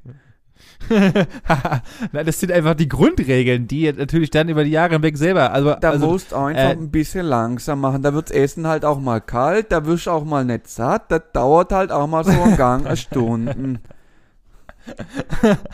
Na, 2.11 2.23
das 2.23 2.39
sind 2.39 2.51
einfach 2.51 2.75
die 2.75 2.87
Grundregeln, 2.87 3.67
die 3.67 3.91
natürlich 3.91 4.29
dann 4.29 4.49
über 4.49 4.63
die 4.63 4.71
Jahre 4.71 4.93
hinweg 4.93 5.17
selber, 5.17 5.51
also, 5.51 5.75
Da 5.79 5.91
also 5.91 6.07
musst 6.07 6.31
du 6.31 6.35
einfach 6.35 6.63
äh, 6.63 6.71
ein 6.71 6.91
bisschen 6.91 7.25
langsam 7.25 7.81
machen. 7.81 8.01
Da 8.01 8.13
wirds 8.13 8.31
Essen 8.31 8.67
halt 8.67 8.85
auch 8.85 8.99
mal 8.99 9.21
kalt, 9.21 9.71
da 9.71 9.85
wirst 9.85 10.07
du 10.07 10.11
auch 10.11 10.25
mal 10.25 10.45
nicht 10.45 10.67
satt, 10.67 11.11
das 11.11 11.21
dauert 11.33 11.71
halt 11.71 11.91
auch 11.91 12.07
mal 12.07 12.23
so 12.23 12.31
ein 12.31 12.57
Gang, 12.57 12.85
eine 12.85 12.97
Stunde. 12.97 13.79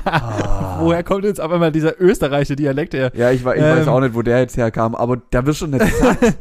Ah. 0.06 0.78
woher 0.80 1.04
kommt 1.04 1.24
jetzt 1.24 1.42
auf 1.42 1.52
einmal 1.52 1.72
dieser 1.72 2.00
österreichische 2.00 2.56
Dialekt 2.56 2.94
her? 2.94 3.12
Ja, 3.16 3.32
ich, 3.32 3.40
ich 3.40 3.46
weiß 3.46 3.88
Ähm. 3.88 3.90
auch 3.90 4.00
nicht, 4.02 4.14
wo 4.14 4.22
der 4.22 4.40
jetzt 4.40 4.58
herkam, 4.58 4.96
aber 4.96 5.22
da 5.32 5.46
wirst 5.46 5.62
du 5.62 5.68
nicht 5.68 5.86
satt. 5.96 6.36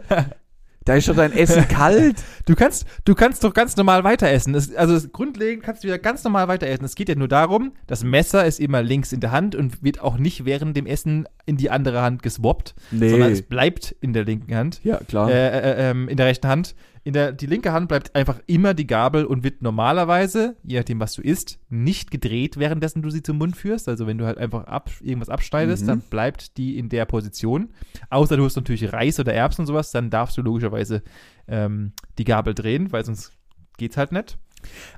Da 0.88 0.94
ist 0.94 1.04
schon 1.04 1.16
dein 1.16 1.32
Essen 1.32 1.68
kalt. 1.68 2.16
Du 2.46 2.54
kannst, 2.54 2.86
du 3.04 3.14
kannst 3.14 3.44
doch 3.44 3.52
ganz 3.52 3.76
normal 3.76 4.04
weiter 4.04 4.28
essen. 4.28 4.54
Es, 4.54 4.74
also 4.74 4.94
es- 4.94 5.12
grundlegend 5.12 5.62
kannst 5.62 5.84
du 5.84 5.88
wieder 5.88 5.98
ganz 5.98 6.24
normal 6.24 6.48
weiter 6.48 6.66
essen. 6.66 6.84
Es 6.84 6.94
geht 6.94 7.08
ja 7.08 7.14
nur 7.14 7.28
darum, 7.28 7.72
das 7.86 8.02
Messer 8.04 8.46
ist 8.46 8.58
immer 8.58 8.82
links 8.82 9.12
in 9.12 9.20
der 9.20 9.30
Hand 9.30 9.54
und 9.54 9.82
wird 9.82 10.00
auch 10.00 10.16
nicht 10.18 10.44
während 10.46 10.76
dem 10.76 10.86
Essen 10.86 11.28
in 11.44 11.56
die 11.58 11.70
andere 11.70 12.00
Hand 12.02 12.22
geswappt, 12.22 12.74
sondern 12.90 13.32
es 13.32 13.42
bleibt 13.42 13.94
in 14.00 14.12
der 14.14 14.24
linken 14.24 14.54
Hand, 14.54 14.80
Ja, 14.82 14.98
klar. 15.08 15.30
äh, 15.30 15.34
äh, 15.48 15.90
ähm, 15.90 16.08
in 16.08 16.16
der 16.16 16.26
rechten 16.26 16.48
Hand. 16.48 16.74
In 17.08 17.14
der, 17.14 17.32
die 17.32 17.46
linke 17.46 17.72
Hand 17.72 17.88
bleibt 17.88 18.14
einfach 18.14 18.38
immer 18.46 18.74
die 18.74 18.86
Gabel 18.86 19.24
und 19.24 19.42
wird 19.42 19.62
normalerweise, 19.62 20.56
je 20.62 20.76
nachdem 20.76 21.00
was 21.00 21.14
du 21.14 21.22
isst, 21.22 21.58
nicht 21.70 22.10
gedreht, 22.10 22.58
währenddessen 22.58 23.00
du 23.00 23.08
sie 23.08 23.22
zum 23.22 23.38
Mund 23.38 23.56
führst. 23.56 23.88
Also 23.88 24.06
wenn 24.06 24.18
du 24.18 24.26
halt 24.26 24.36
einfach 24.36 24.64
ab, 24.64 24.90
irgendwas 25.00 25.30
abschneidest, 25.30 25.84
Mhm. 25.84 25.86
dann 25.86 26.00
bleibt 26.00 26.58
die 26.58 26.76
in 26.78 26.90
der 26.90 27.06
Position. 27.06 27.70
Außer 28.10 28.36
du 28.36 28.44
hast 28.44 28.56
natürlich 28.56 28.92
Reis 28.92 29.18
oder 29.18 29.32
Erbsen 29.32 29.62
und 29.62 29.68
sowas, 29.68 29.90
dann 29.90 30.10
darfst 30.10 30.36
du 30.36 30.42
logischerweise 30.42 31.02
ähm, 31.46 31.92
die 32.18 32.24
Gabel 32.24 32.52
drehen, 32.52 32.92
weil 32.92 33.06
sonst 33.06 33.32
geht's 33.78 33.96
halt 33.96 34.12
nicht. 34.12 34.36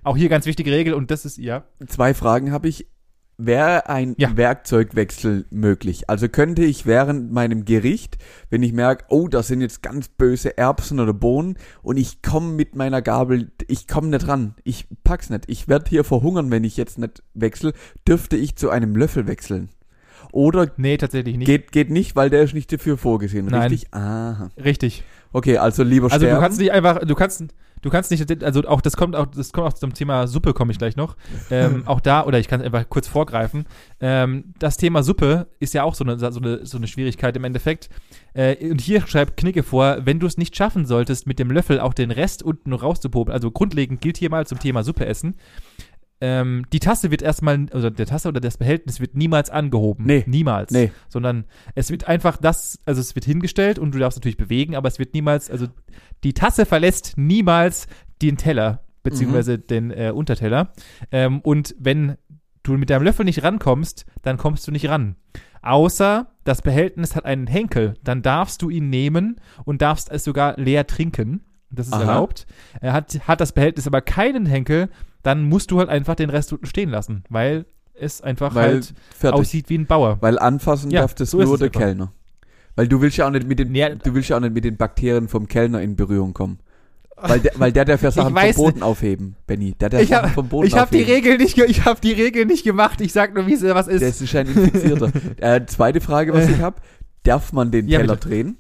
Auch 0.03 0.17
hier 0.17 0.29
ganz 0.29 0.47
wichtige 0.47 0.73
Regel 0.73 0.95
und 0.95 1.13
das 1.13 1.25
ist, 1.25 1.39
ja, 1.39 1.63
Zwei 1.87 2.13
Fragen 2.13 2.51
habe 2.51 2.67
ich. 2.67 2.89
Wäre 3.47 3.89
ein 3.89 4.15
Ja. 4.19 4.37
Werkzeugwechsel 4.37 5.47
möglich? 5.51 6.09
Also 6.11 6.29
könnte 6.29 6.63
ich 6.65 6.87
während 6.87 7.33
meinem 7.33 7.65
Gericht, 7.65 8.19
wenn 8.51 8.63
ich 8.63 8.73
merke, 8.73 9.05
oh, 9.09 9.29
das 9.29 9.49
sind 9.49 9.61
jetzt 9.61 9.83
ganz 9.83 10.09
böse 10.09 10.57
Erbsen 10.59 11.01
oder 11.01 11.13
Bohnen 11.15 11.57
und 11.83 11.97
ich 11.97 12.23
komme 12.23 12.53
mit 12.53 12.77
meiner 12.77 13.03
Gabel, 13.03 13.51
ich 13.69 13.89
komme 13.89 14.09
nicht 14.09 14.29
ran, 14.29 14.55
ich 14.65 14.87
pack's 15.05 15.31
nicht, 15.31 15.45
ich 15.49 15.69
werde 15.69 15.89
hier 15.89 16.05
verhungern, 16.05 16.51
wenn 16.51 16.65
ich 16.65 16.77
jetzt 16.77 16.99
nicht 16.99 17.23
wechsle, 17.35 17.73
dürfte 18.07 18.37
ich 18.37 18.57
zu 18.57 18.71
einem 18.71 18.95
Löffel 18.95 19.27
wechseln? 19.27 19.71
Oder 20.33 20.71
nee, 20.77 20.97
tatsächlich 20.97 21.37
nicht. 21.37 21.47
geht, 21.47 21.73
geht 21.73 21.91
nicht, 21.91 22.15
weil 22.15 22.31
der 22.31 22.43
ist 22.43 22.55
nicht 22.55 22.73
dafür 22.73 22.97
vorgesehen, 22.97 23.47
Nein. 23.47 23.71
richtig? 23.71 23.93
Aha. 23.93 24.51
Richtig. 24.63 25.03
Okay, 25.33 25.59
also 25.59 25.83
lieber 25.83 26.07
Also 26.13 26.19
sterben. 26.25 26.37
du 26.37 26.41
kannst 26.43 26.61
nicht 26.61 26.73
einfach, 26.73 27.01
du 27.01 27.15
kannst, 27.15 27.45
du 27.83 27.91
kannst 27.91 28.11
nicht, 28.11 28.43
also 28.43 28.63
auch 28.65 28.81
das 28.81 28.97
kommt 28.97 29.17
auch, 29.17 29.27
das 29.27 29.53
kommt 29.53 29.67
auch 29.67 29.73
zum 29.73 29.95
Thema 29.95 30.27
Suppe, 30.27 30.53
komme 30.53 30.73
ich 30.73 30.79
gleich 30.79 30.97
noch. 30.97 31.17
Ähm, 31.51 31.83
auch 31.87 32.01
da, 32.01 32.25
oder 32.25 32.39
ich 32.39 32.49
kann 32.49 32.61
einfach 32.63 32.89
kurz 32.89 33.09
vorgreifen. 33.09 33.67
Ähm, 34.01 34.55
das 34.59 34.77
Thema 34.77 35.03
Suppe 35.03 35.49
ist 35.59 35.75
ja 35.75 35.83
auch 35.83 35.95
so 35.95 36.05
eine, 36.05 36.19
so 36.19 36.41
eine, 36.41 36.67
so 36.67 36.77
eine 36.77 36.87
Schwierigkeit 36.87 37.37
im 37.37 37.45
Endeffekt. 37.45 37.89
Äh, 38.35 38.71
und 38.71 38.81
hier 38.81 39.07
schreibt 39.07 39.37
Knicke 39.37 39.63
vor, 39.63 39.99
wenn 40.05 40.19
du 40.21 40.27
es 40.27 40.39
nicht 40.39 40.57
schaffen 40.57 40.87
solltest, 40.87 41.27
mit 41.27 41.39
dem 41.39 41.51
Löffel 41.51 41.81
auch 41.81 41.95
den 41.95 42.11
Rest 42.11 42.43
unten 42.43 42.73
rauszupopeln, 42.73 43.35
also 43.35 43.51
grundlegend 43.51 44.01
gilt 44.01 44.19
hier 44.19 44.31
mal 44.31 44.47
zum 44.47 44.59
Thema 44.59 44.83
Suppe 44.83 45.07
essen. 45.07 45.35
Ähm, 46.21 46.65
die 46.73 46.81
Tasse 46.81 47.11
wird 47.11 47.23
erstmal, 47.23 47.67
also 47.73 47.89
der 47.91 48.07
Tasse 48.07 48.29
oder 48.29 48.41
das 48.41 48.59
Behältnis 48.59 49.01
wird 49.01 49.15
niemals 49.17 49.49
angehoben. 49.51 50.05
Nee. 50.05 50.25
Niemals. 50.27 50.71
Nee. 50.71 50.93
Sondern 51.09 51.45
es 51.75 51.91
wird 51.91 52.09
einfach 52.09 52.37
das, 52.37 52.79
also 52.85 53.01
es 53.01 53.15
wird 53.15 53.25
hingestellt 53.25 53.79
und 53.79 53.95
du 53.95 53.99
darfst 53.99 54.19
natürlich 54.19 54.37
bewegen, 54.37 54.77
aber 54.77 54.89
es 54.89 54.99
wird 54.99 55.15
niemals, 55.15 55.51
also 55.51 55.67
die 56.23 56.35
Tasse 56.35 56.67
verlässt 56.67 57.15
niemals 57.17 57.87
den 58.21 58.37
Teller, 58.37 58.85
beziehungsweise 59.03 59.57
Mhm. 59.57 59.67
den 59.69 59.91
äh, 59.91 60.13
Unterteller. 60.15 60.73
Ähm, 61.11 61.41
und 61.41 61.75
wenn 61.79 62.17
du 62.63 62.73
mit 62.77 62.91
deinem 62.91 63.05
Löffel 63.05 63.25
nicht 63.25 63.43
rankommst, 63.43 64.05
dann 64.23 64.37
kommst 64.37 64.67
du 64.69 64.73
nicht 64.73 64.89
ran. 64.91 65.17
Außer 65.63 66.29
das 66.45 66.63
Behältnis 66.63 67.17
hat 67.17 67.25
einen 67.25 67.47
Henkel, 67.47 67.95
dann 68.05 68.23
darfst 68.23 68.63
du 68.63 68.71
ihn 68.71 68.91
nehmen 68.91 69.41
und 69.65 69.83
darfst 69.83 70.11
es 70.11 70.25
sogar 70.25 70.59
leer 70.59 70.87
trinken. 70.87 71.45
Das 71.71 71.87
ist 71.87 71.93
Aha. 71.93 72.01
erlaubt. 72.03 72.47
Er 72.81 72.93
hat, 72.93 73.27
hat 73.29 73.41
das 73.41 73.53
Behältnis 73.53 73.87
aber 73.87 74.01
keinen 74.01 74.45
Henkel, 74.45 74.89
dann 75.23 75.49
musst 75.49 75.71
du 75.71 75.79
halt 75.79 75.89
einfach 75.89 76.15
den 76.15 76.31
Rest 76.31 76.53
unten 76.53 76.67
stehen 76.67 76.91
lassen, 76.91 77.25
weil 77.29 77.67
es 77.95 78.21
einfach 78.23 78.55
Weil 78.55 78.75
halt 78.75 78.95
fertig. 79.17 79.41
aussieht 79.41 79.69
wie 79.69 79.77
ein 79.79 79.87
Bauer. 79.87 80.19
Weil 80.21 80.39
anfassen 80.39 80.91
Ja, 80.91 81.03
darf 81.03 81.15
das 81.15 81.31
so 81.33 81.43
nur 81.43 81.59
der 81.59 81.67
einfach. 81.67 81.81
Kellner. 81.81 82.13
Weil 82.77 82.89
du 82.89 83.01
willst 83.03 83.17
ja 83.19 83.27
auch 83.27 83.31
nicht 83.31 83.47
mit 83.47 83.59
den, 83.59 83.75
Ja. 83.75 83.91
du 83.95 84.15
willst 84.15 84.31
ja 84.31 84.37
auch 84.37 84.41
nicht 84.41 84.55
mit 84.55 84.65
den 84.65 84.77
Bakterien 84.77 85.29
vom 85.29 85.47
Kellner 85.49 85.83
in 85.83 85.97
Berührung 85.97 86.33
kommen. 86.33 86.61
Weil 87.23 87.41
der, 87.41 87.53
weil 87.57 87.71
der 87.73 87.85
darf 87.85 88.01
ja 88.03 88.11
Sachen 88.13 88.35
vom 88.35 88.55
Boden 88.55 88.83
aufheben, 88.83 89.37
Benny. 89.47 89.73
Der 89.75 89.91
darf 89.91 90.01
Ich 90.01 90.09
Sachen 90.09 90.23
habe 90.23 90.33
vom 90.35 90.49
Boden 90.49 90.67
ich 90.69 90.75
hab 90.75 90.91
die 90.91 91.03
aufheben. 91.03 91.15
Regel 91.15 91.37
nicht, 91.37 91.59
ich 91.59 91.85
habe 91.85 92.01
die 92.01 92.13
Regel 92.13 92.47
nicht 92.47 92.65
gemacht. 92.65 93.01
Ich 93.03 93.13
sag 93.13 93.35
nur, 93.35 93.47
wie 93.47 93.53
es 93.53 93.63
was 93.63 93.89
ist. 93.89 94.01
Das 94.03 94.21
ist 94.23 94.35
ein 94.35 94.47
Infizierter. 94.47 95.11
äh, 95.37 95.67
zweite 95.67 96.01
Frage, 96.01 96.33
was 96.33 96.49
ich 96.49 96.61
habe. 96.61 96.81
Darf 97.25 97.53
man 97.53 97.71
den 97.71 97.87
Ja, 97.89 97.99
Teller 97.99 98.15
bitte. 98.15 98.29
drehen? 98.31 98.57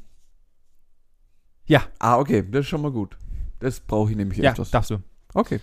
Ja. 1.66 1.84
Ah, 1.98 2.18
okay. 2.18 2.44
Das 2.50 2.60
ist 2.60 2.66
schon 2.68 2.82
mal 2.82 2.90
gut. 2.90 3.16
Das 3.60 3.80
brauche 3.80 4.10
ich 4.10 4.16
nämlich 4.16 4.38
ja, 4.38 4.50
öfters. 4.50 4.70
darfst 4.70 4.90
du. 4.90 4.98
Okay. 5.34 5.60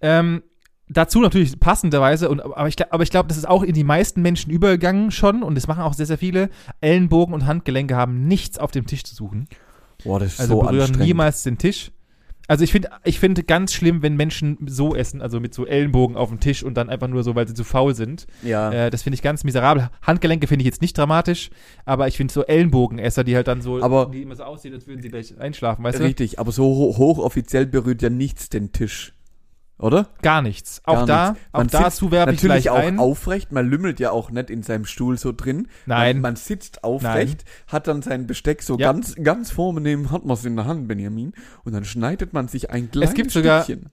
Ähm, 0.00 0.42
dazu 0.88 1.20
natürlich 1.20 1.58
passenderweise, 1.60 2.28
und, 2.28 2.40
aber 2.40 2.68
ich, 2.68 2.92
aber 2.92 3.02
ich 3.02 3.10
glaube, 3.10 3.28
das 3.28 3.36
ist 3.36 3.48
auch 3.48 3.62
in 3.62 3.74
die 3.74 3.84
meisten 3.84 4.22
Menschen 4.22 4.50
übergegangen 4.50 5.10
schon 5.10 5.42
und 5.42 5.54
das 5.54 5.66
machen 5.68 5.82
auch 5.82 5.94
sehr, 5.94 6.06
sehr 6.06 6.18
viele. 6.18 6.50
Ellenbogen 6.80 7.34
und 7.34 7.46
Handgelenke 7.46 7.96
haben 7.96 8.26
nichts 8.26 8.58
auf 8.58 8.70
dem 8.70 8.86
Tisch 8.86 9.04
zu 9.04 9.14
suchen. 9.14 9.48
Boah, 10.04 10.18
das 10.20 10.34
ist 10.34 10.40
Also 10.40 10.60
so 10.60 10.66
berühren 10.66 10.92
niemals 10.98 11.42
den 11.42 11.58
Tisch. 11.58 11.92
Also 12.48 12.64
ich 12.64 12.72
finde 12.72 12.88
ich 13.04 13.20
finde 13.20 13.44
ganz 13.44 13.72
schlimm, 13.72 14.02
wenn 14.02 14.16
Menschen 14.16 14.58
so 14.66 14.96
essen, 14.96 15.22
also 15.22 15.38
mit 15.38 15.54
so 15.54 15.66
Ellenbogen 15.66 16.16
auf 16.16 16.30
dem 16.30 16.40
Tisch 16.40 16.64
und 16.64 16.74
dann 16.74 16.90
einfach 16.90 17.06
nur 17.06 17.22
so, 17.22 17.36
weil 17.36 17.46
sie 17.46 17.54
zu 17.54 17.62
faul 17.62 17.94
sind. 17.94 18.26
Ja. 18.42 18.72
Äh, 18.72 18.90
das 18.90 19.04
finde 19.04 19.14
ich 19.14 19.22
ganz 19.22 19.44
miserabel. 19.44 19.88
Handgelenke 20.02 20.48
finde 20.48 20.62
ich 20.62 20.66
jetzt 20.66 20.82
nicht 20.82 20.98
dramatisch, 20.98 21.50
aber 21.84 22.08
ich 22.08 22.16
finde 22.16 22.34
so 22.34 22.44
Ellenbogenesser, 22.44 23.22
die 23.22 23.36
halt 23.36 23.46
dann 23.46 23.62
so, 23.62 23.80
Aber- 23.80 24.10
die 24.12 24.22
immer 24.22 24.34
so 24.34 24.42
aussehen, 24.42 24.74
als 24.74 24.88
würden 24.88 25.00
sie 25.00 25.10
gleich 25.10 25.38
einschlafen, 25.38 25.84
weißt 25.84 26.00
du? 26.00 26.02
Richtig, 26.02 26.40
aber 26.40 26.50
so 26.50 26.64
ho 26.64 26.96
hochoffiziell 26.96 27.66
berührt 27.66 28.02
ja 28.02 28.10
nichts 28.10 28.48
den 28.48 28.72
Tisch. 28.72 29.14
Oder? 29.80 30.08
Gar 30.22 30.42
nichts. 30.42 30.82
Auch 30.84 30.94
Gar 30.94 31.06
da, 31.06 31.30
nichts. 31.32 31.44
auch 31.52 31.66
dazu 31.66 32.10
werfe 32.10 32.32
ich 32.34 32.42
Natürlich 32.42 32.64
gleich 32.64 32.70
auch 32.70 32.78
ein. 32.86 32.98
aufrecht, 32.98 33.50
man 33.52 33.66
lümmelt 33.68 33.98
ja 33.98 34.10
auch 34.10 34.30
nicht 34.30 34.50
in 34.50 34.62
seinem 34.62 34.84
Stuhl 34.84 35.16
so 35.18 35.32
drin. 35.32 35.68
Nein. 35.86 36.16
Man, 36.16 36.22
man 36.32 36.36
sitzt 36.36 36.84
aufrecht, 36.84 37.44
hat 37.66 37.86
dann 37.88 38.02
sein 38.02 38.26
Besteck 38.26 38.62
so 38.62 38.76
Ja. 38.78 38.92
ganz, 38.92 39.14
ganz 39.16 39.50
vornehm, 39.50 40.10
hat 40.10 40.24
man 40.24 40.34
es 40.34 40.44
in 40.44 40.56
der 40.56 40.66
Hand, 40.66 40.86
Benjamin, 40.86 41.32
und 41.64 41.72
dann 41.72 41.84
schneidet 41.84 42.32
man 42.34 42.46
sich 42.48 42.70
ein 42.70 42.90
kleines 42.90 43.14
gibt 43.14 43.30
sogar- 43.30 43.64
Stückchen. 43.64 43.90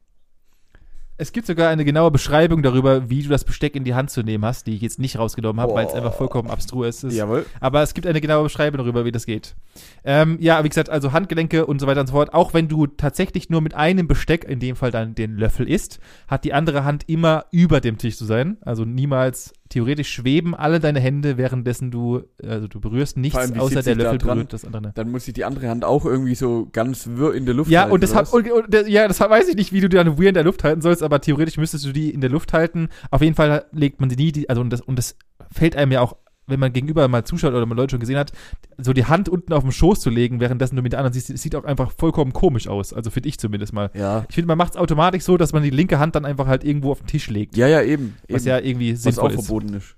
Es 1.19 1.31
gibt 1.31 1.47
sogar 1.47 1.69
eine 1.69 1.83
genaue 1.83 2.11
Beschreibung 2.11 2.61
darüber, 2.61 3.09
wie 3.09 3.23
du 3.23 3.29
das 3.29 3.43
Besteck 3.43 3.75
in 3.75 3.83
die 3.83 3.95
Hand 3.95 4.11
zu 4.11 4.21
nehmen 4.21 4.45
hast, 4.45 4.67
die 4.67 4.75
ich 4.75 4.81
jetzt 4.81 4.99
nicht 4.99 5.17
rausgenommen 5.17 5.59
habe, 5.59 5.73
weil 5.73 5.87
es 5.87 5.93
einfach 5.93 6.13
vollkommen 6.13 6.47
abstrus 6.51 7.03
ist. 7.03 7.15
Jawohl. 7.15 7.43
Aber 7.59 7.81
es 7.81 7.95
gibt 7.95 8.05
eine 8.05 8.21
genaue 8.21 8.43
Beschreibung 8.43 8.77
darüber, 8.77 9.03
wie 9.03 9.11
das 9.11 9.25
geht. 9.25 9.55
Ähm, 10.03 10.37
ja, 10.39 10.63
wie 10.63 10.69
gesagt, 10.69 10.91
also 10.91 11.13
Handgelenke 11.13 11.65
und 11.65 11.81
so 11.81 11.87
weiter 11.87 12.01
und 12.01 12.07
so 12.07 12.13
fort. 12.13 12.35
Auch 12.35 12.53
wenn 12.53 12.67
du 12.67 12.85
tatsächlich 12.85 13.49
nur 13.49 13.61
mit 13.61 13.73
einem 13.73 14.07
Besteck, 14.07 14.43
in 14.43 14.59
dem 14.59 14.75
Fall 14.75 14.91
dann 14.91 15.15
den 15.15 15.37
Löffel 15.37 15.67
isst, 15.67 15.99
hat 16.27 16.43
die 16.43 16.53
andere 16.53 16.83
Hand 16.83 17.05
immer 17.07 17.45
über 17.49 17.81
dem 17.81 17.97
Tisch 17.97 18.15
zu 18.15 18.25
sein. 18.25 18.57
Also 18.61 18.85
niemals, 18.85 19.53
theoretisch 19.69 20.09
schweben 20.09 20.55
alle 20.55 20.79
deine 20.79 20.99
Hände, 20.99 21.37
währenddessen 21.37 21.91
du, 21.91 22.23
also 22.43 22.67
du 22.67 22.79
berührst 22.79 23.17
nichts, 23.17 23.37
allem, 23.37 23.59
außer 23.59 23.81
der 23.81 23.95
da 23.95 24.03
Löffel 24.03 24.17
dran? 24.19 24.37
berührt 24.37 24.53
das 24.53 24.65
andere. 24.65 24.91
Dann 24.95 25.11
muss 25.11 25.27
ich 25.27 25.33
die 25.33 25.45
andere 25.45 25.69
Hand 25.69 25.85
auch 25.85 26.05
irgendwie 26.05 26.35
so 26.35 26.67
ganz 26.71 27.07
wirr 27.07 27.33
in 27.33 27.45
der 27.45 27.55
Luft 27.55 27.69
Ja, 27.69 27.81
halten. 27.81 27.93
und 27.93 28.03
das 28.03 28.15
was? 28.15 28.33
und, 28.33 28.49
und, 28.51 28.87
ja, 28.87 29.07
das 29.07 29.19
weiß 29.19 29.47
ich 29.49 29.55
nicht, 29.55 29.71
wie 29.73 29.81
du 29.81 29.89
die 29.89 29.97
dann 29.97 30.17
weird 30.17 30.29
in 30.29 30.33
der 30.35 30.43
Luft 30.43 30.63
halten 30.63 30.81
sollst, 30.81 31.03
aber 31.03 31.21
theoretisch 31.21 31.57
müsstest 31.57 31.85
du 31.85 31.91
die 31.91 32.09
in 32.11 32.21
der 32.21 32.29
Luft 32.29 32.53
halten. 32.53 32.89
Auf 33.11 33.21
jeden 33.21 33.35
Fall 33.35 33.65
legt 33.71 33.99
man 33.99 34.09
sie 34.09 34.15
nie, 34.15 34.31
die, 34.31 34.49
also 34.49 34.61
und 34.61 34.69
das, 34.71 34.81
und 34.81 34.97
das 34.97 35.15
fällt 35.51 35.75
einem 35.75 35.91
ja 35.91 36.01
auch, 36.01 36.17
wenn 36.47 36.59
man 36.59 36.73
gegenüber 36.73 37.07
mal 37.07 37.25
zuschaut 37.25 37.53
oder 37.53 37.65
mal 37.65 37.75
Leute 37.75 37.91
schon 37.91 37.99
gesehen 37.99 38.17
hat, 38.17 38.31
so 38.77 38.93
die 38.93 39.05
Hand 39.05 39.29
unten 39.29 39.53
auf 39.53 39.63
den 39.63 39.71
Schoß 39.71 39.99
zu 39.99 40.09
legen, 40.09 40.39
währenddessen 40.39 40.77
du 40.77 40.81
mit 40.81 40.93
der 40.93 40.99
anderen 40.99 41.13
siehst, 41.13 41.37
sieht 41.37 41.55
auch 41.55 41.65
einfach 41.65 41.91
vollkommen 41.91 42.33
komisch 42.33 42.67
aus. 42.67 42.93
Also 42.93 43.11
finde 43.11 43.29
ich 43.29 43.37
zumindest 43.37 43.73
mal. 43.73 43.91
ja. 43.93 44.25
Ich 44.29 44.35
finde, 44.35 44.47
man 44.47 44.57
macht 44.57 44.73
es 44.73 44.77
automatisch 44.77 45.23
so, 45.23 45.37
dass 45.37 45.53
man 45.53 45.63
die 45.63 45.69
linke 45.69 45.99
Hand 45.99 46.15
dann 46.15 46.25
einfach 46.25 46.47
halt 46.47 46.63
irgendwo 46.63 46.91
auf 46.91 46.99
den 46.99 47.07
Tisch 47.07 47.29
legt. 47.29 47.55
ja, 47.57 47.67
ja, 47.67 47.81
eben. 47.81 48.17
Was 48.29 48.43
eben. 48.43 48.49
ja 48.49 48.59
irgendwie 48.59 48.93
was 48.93 49.03
sinnvoll 49.03 49.31
auch 49.31 49.33
ist. 49.37 49.45
verboten 49.45 49.73
ist. 49.73 49.95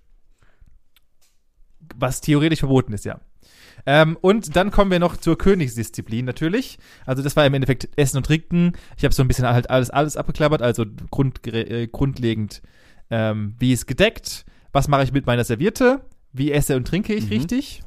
was 1.95 2.21
theoretisch 2.21 2.59
verboten 2.59 2.93
ist, 2.93 3.05
ja. 3.05 3.19
Ähm, 3.85 4.17
und 4.21 4.55
dann 4.55 4.71
kommen 4.71 4.91
wir 4.91 4.99
noch 4.99 5.17
zur 5.17 5.37
Königsdisziplin 5.37 6.25
natürlich. 6.25 6.79
Also 7.05 7.23
das 7.23 7.35
war 7.35 7.45
im 7.45 7.53
Endeffekt 7.53 7.89
Essen 7.95 8.17
und 8.17 8.25
Trinken. 8.25 8.73
Ich 8.97 9.03
habe 9.03 9.13
so 9.13 9.23
ein 9.23 9.27
bisschen 9.27 9.47
halt 9.47 9.69
alles, 9.69 9.89
alles 9.89 10.17
abgeklappert. 10.17 10.61
Also 10.61 10.85
grund, 11.11 11.47
äh, 11.47 11.87
grundlegend, 11.87 12.61
ähm, 13.09 13.55
wie 13.57 13.71
ist 13.71 13.87
gedeckt, 13.87 14.45
was 14.73 14.87
mache 14.87 15.03
ich 15.03 15.13
mit 15.13 15.25
meiner 15.25 15.43
Serviette, 15.43 16.01
wie 16.33 16.51
esse 16.51 16.75
und 16.75 16.87
trinke 16.87 17.13
ich 17.13 17.25
Mhm. 17.25 17.29
richtig. 17.29 17.83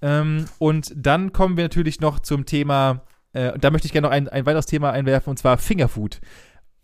Ähm, 0.00 0.44
und 0.58 0.92
dann 0.96 1.32
kommen 1.32 1.56
wir 1.56 1.64
natürlich 1.64 2.00
noch 2.00 2.20
zum 2.20 2.46
Thema, 2.46 3.02
äh, 3.32 3.58
da 3.58 3.70
möchte 3.70 3.86
ich 3.86 3.92
gerne 3.92 4.06
noch 4.06 4.12
ein, 4.12 4.28
ein 4.28 4.46
weiteres 4.46 4.66
Thema 4.66 4.92
einwerfen, 4.92 5.30
und 5.30 5.38
zwar 5.38 5.58
Fingerfood. 5.58 6.20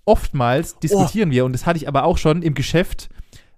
Oftmals 0.05 0.79
diskutieren 0.81 1.31
wir, 1.31 1.45
und 1.45 1.53
das 1.53 1.65
hatte 1.65 1.79
ich 1.79 1.89
aber 1.89 2.05
auch 2.05 2.19
schon 2.19 2.43
im 2.43 2.55
Geschäft, 2.55 3.09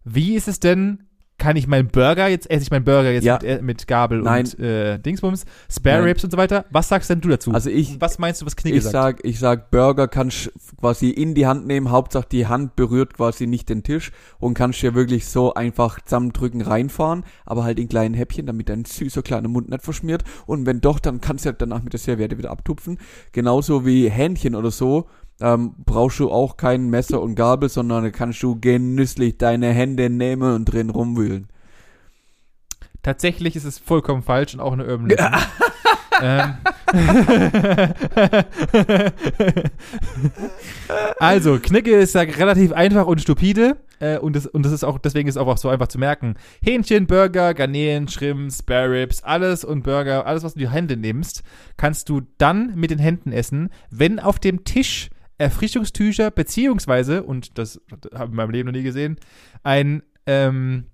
wie 0.05 0.35
ist 0.35 0.47
es 0.47 0.61
denn, 0.61 1.06
kann 1.39 1.57
ich 1.57 1.67
meinen 1.67 1.89
Burger, 1.89 2.29
jetzt 2.29 2.51
esse 2.51 2.63
ich 2.63 2.71
meinen 2.71 2.85
Burger 2.85 3.13
jetzt 3.13 3.25
Ja. 3.25 3.35
mit, 3.35 3.45
äh, 3.45 3.61
mit 3.63 3.87
Gabel 3.87 4.23
Nein. 4.23 4.47
und 4.47 4.59
äh, 4.59 4.99
Dingsbums, 4.99 5.45
Spare 5.71 5.97
Nein. 5.99 6.05
Ribs 6.09 6.25
und 6.25 6.31
so 6.31 6.37
weiter. 6.39 6.65
Was 6.71 6.89
sagst 6.89 7.11
denn 7.11 7.21
du 7.21 7.29
dazu? 7.29 7.53
Also 7.53 7.69
ich, 7.69 8.01
was 8.01 8.19
meinst 8.19 8.41
du, 8.41 8.47
was 8.47 8.57
Knigge 8.57 8.79
ich 8.79 8.85
sagt? 8.85 8.93
sag, 8.93 9.21
ich 9.25 9.39
sag, 9.39 9.71
Burger 9.71 10.09
kannst 10.09 10.51
quasi 10.81 11.11
in 11.11 11.35
die 11.35 11.47
Hand 11.47 11.67
nehmen, 11.67 11.91
Hauptsache 11.91 12.27
die 12.31 12.47
Hand 12.47 12.75
berührt 12.77 13.15
quasi 13.15 13.47
nicht 13.47 13.69
den 13.69 13.83
Tisch 13.83 14.13
und 14.39 14.55
kannst 14.55 14.83
dir 14.83 14.95
wirklich 14.95 15.27
so 15.27 15.53
einfach 15.55 16.01
zusammendrücken, 16.01 16.63
reinfahren, 16.63 17.25
aber 17.45 17.65
halt 17.65 17.79
in 17.79 17.89
kleinen 17.89 18.15
Häppchen, 18.15 18.47
damit 18.47 18.69
dein 18.69 18.85
süßer 18.87 19.23
kleiner 19.23 19.49
Mund 19.49 19.69
nicht 19.69 19.83
verschmiert 19.85 20.25
und 20.47 20.65
wenn 20.67 20.81
doch, 20.81 20.99
dann 20.99 21.21
kannst 21.21 21.45
du 21.45 21.51
ja 21.51 21.53
danach 21.53 21.83
mit 21.83 21.93
der 21.93 22.01
Serviette 22.01 22.39
wieder 22.39 22.51
abtupfen. 22.51 22.99
Genauso 23.33 23.85
wie 23.85 24.09
Hähnchen 24.09 24.55
oder 24.55 24.71
so, 24.71 25.07
ähm, 25.41 25.75
brauchst 25.85 26.19
du 26.19 26.31
auch 26.31 26.57
kein 26.57 26.89
Messer 26.89 27.21
und 27.21 27.35
Gabel, 27.35 27.69
sondern 27.69 28.05
da 28.05 28.11
kannst 28.11 28.43
du 28.43 28.59
genüsslich 28.61 29.39
deine 29.39 29.73
Hände 29.73 30.11
nehmen 30.11 30.55
und 30.55 30.65
drin 30.67 30.91
rumwühlen. 30.91 31.49
Tatsächlich 33.03 33.55
ist 33.55 33.65
es 33.65 33.79
vollkommen 33.79 34.23
falsch 34.23 34.55
und 34.55 34.61
auch 34.61 34.73
eine 34.73 34.87
Urban 34.87 35.09
Legend. 35.09 35.37
ähm. 36.23 36.55
also, 41.19 41.59
Knigge 41.61 41.93
ist 41.93 42.15
ja 42.15 42.23
relativ 42.23 42.73
einfach 42.73 43.07
und 43.07 43.21
stupide. 43.21 43.77
Äh, 44.01 44.19
und, 44.19 44.37
das, 44.37 44.47
und 44.47 44.65
das 44.65 44.73
ist 44.73 44.85
auch, 44.85 44.99
deswegen 44.99 45.29
ist 45.29 45.37
es 45.37 45.41
auch 45.41 45.57
so 45.57 45.69
einfach 45.69 45.89
zu 45.89 45.99
merken. 45.99 46.35
Hähnchen, 46.63 47.07
Burger, 47.07 47.55
Garnelen, 47.55 48.09
Shrimp, 48.09 48.53
Spare 48.53 48.91
Ribs, 48.91 49.23
alles 49.23 49.65
und 49.65 49.85
Burger, 49.85 50.27
alles, 50.27 50.43
was 50.43 50.55
du 50.55 50.61
in 50.61 50.67
die 50.67 50.73
Hände 50.73 50.97
nimmst, 50.97 51.43
kannst 51.77 52.09
du 52.09 52.23
dann 52.39 52.75
mit 52.75 52.91
den 52.91 52.99
Händen 52.99 53.33
essen, 53.33 53.71
wenn 53.91 54.19
auf 54.19 54.39
dem 54.39 54.65
Tisch 54.65 55.11
Erfrischungstücher 55.39 56.31
beziehungsweise, 56.31 57.23
und 57.23 57.59
das 57.59 57.81
habe 58.15 58.25
ich 58.25 58.31
in 58.31 58.37
meinem 58.37 58.51
Leben 58.51 58.67
noch 58.67 58.77
nie 58.77 58.83
gesehen, 58.83 59.17
ein, 59.63 60.03
ähm, 60.27 60.87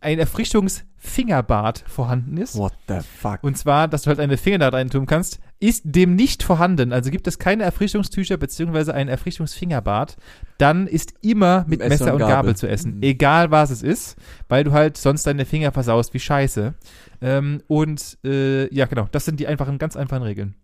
ein 0.00 0.18
Erfrischungsfingerbad 0.18 1.84
vorhanden 1.86 2.36
ist. 2.36 2.56
What 2.56 2.72
the 2.88 2.98
fuck? 3.00 3.42
Und 3.42 3.56
zwar, 3.58 3.88
dass 3.88 4.02
du 4.02 4.08
halt 4.08 4.18
deine 4.18 4.36
Finger 4.36 4.58
da 4.58 4.68
rein 4.68 4.90
tun 4.90 5.06
kannst, 5.06 5.40
ist 5.60 5.82
dem 5.84 6.14
nicht 6.14 6.42
vorhanden. 6.42 6.92
Also 6.92 7.10
gibt 7.10 7.26
es 7.26 7.38
keine 7.38 7.64
Erfrischungstücher 7.64 8.38
beziehungsweise 8.38 8.94
ein 8.94 9.08
Erfrischungsfingerbad, 9.08 10.16
dann 10.56 10.86
ist 10.86 11.14
immer 11.20 11.64
mit 11.68 11.80
Messer 11.80 11.90
Messer, 11.90 12.06
und 12.06 12.12
und 12.12 12.18
Gabel. 12.20 12.34
Gabel. 12.34 12.56
zu 12.56 12.68
essen. 12.68 12.96
Mhm. 12.96 13.02
Egal 13.02 13.50
was 13.50 13.70
es 13.70 13.82
ist, 13.82 14.16
weil 14.48 14.64
du 14.64 14.72
halt 14.72 14.96
sonst 14.96 15.26
deine 15.26 15.44
Finger 15.44 15.70
versaust 15.72 16.14
wie 16.14 16.20
Scheiße. 16.20 16.74
Ähm, 17.20 17.62
und 17.66 18.18
äh, 18.24 18.72
ja, 18.74 18.86
genau, 18.86 19.08
das 19.12 19.26
sind 19.26 19.38
die 19.38 19.46
einfachen, 19.46 19.78
ganz 19.78 19.96
einfachen 19.96 20.22
Regeln. 20.22 20.54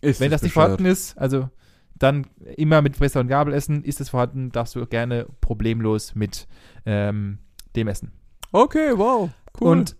Ist 0.00 0.20
Wenn 0.20 0.30
das 0.30 0.42
nicht 0.42 0.52
bescheuert. 0.54 0.78
vorhanden 0.78 0.86
ist, 0.86 1.18
also 1.18 1.50
dann 1.98 2.26
immer 2.56 2.82
mit 2.82 3.00
Messer 3.00 3.20
und 3.20 3.28
Gabel 3.28 3.54
essen. 3.54 3.84
Ist 3.84 4.00
es 4.00 4.08
vorhanden, 4.10 4.50
darfst 4.52 4.74
du 4.76 4.86
gerne 4.86 5.26
problemlos 5.40 6.14
mit 6.14 6.46
ähm, 6.84 7.38
dem 7.74 7.88
essen. 7.88 8.12
Okay, 8.52 8.92
wow, 8.94 9.30
cool. 9.60 9.68
Und 9.68 9.96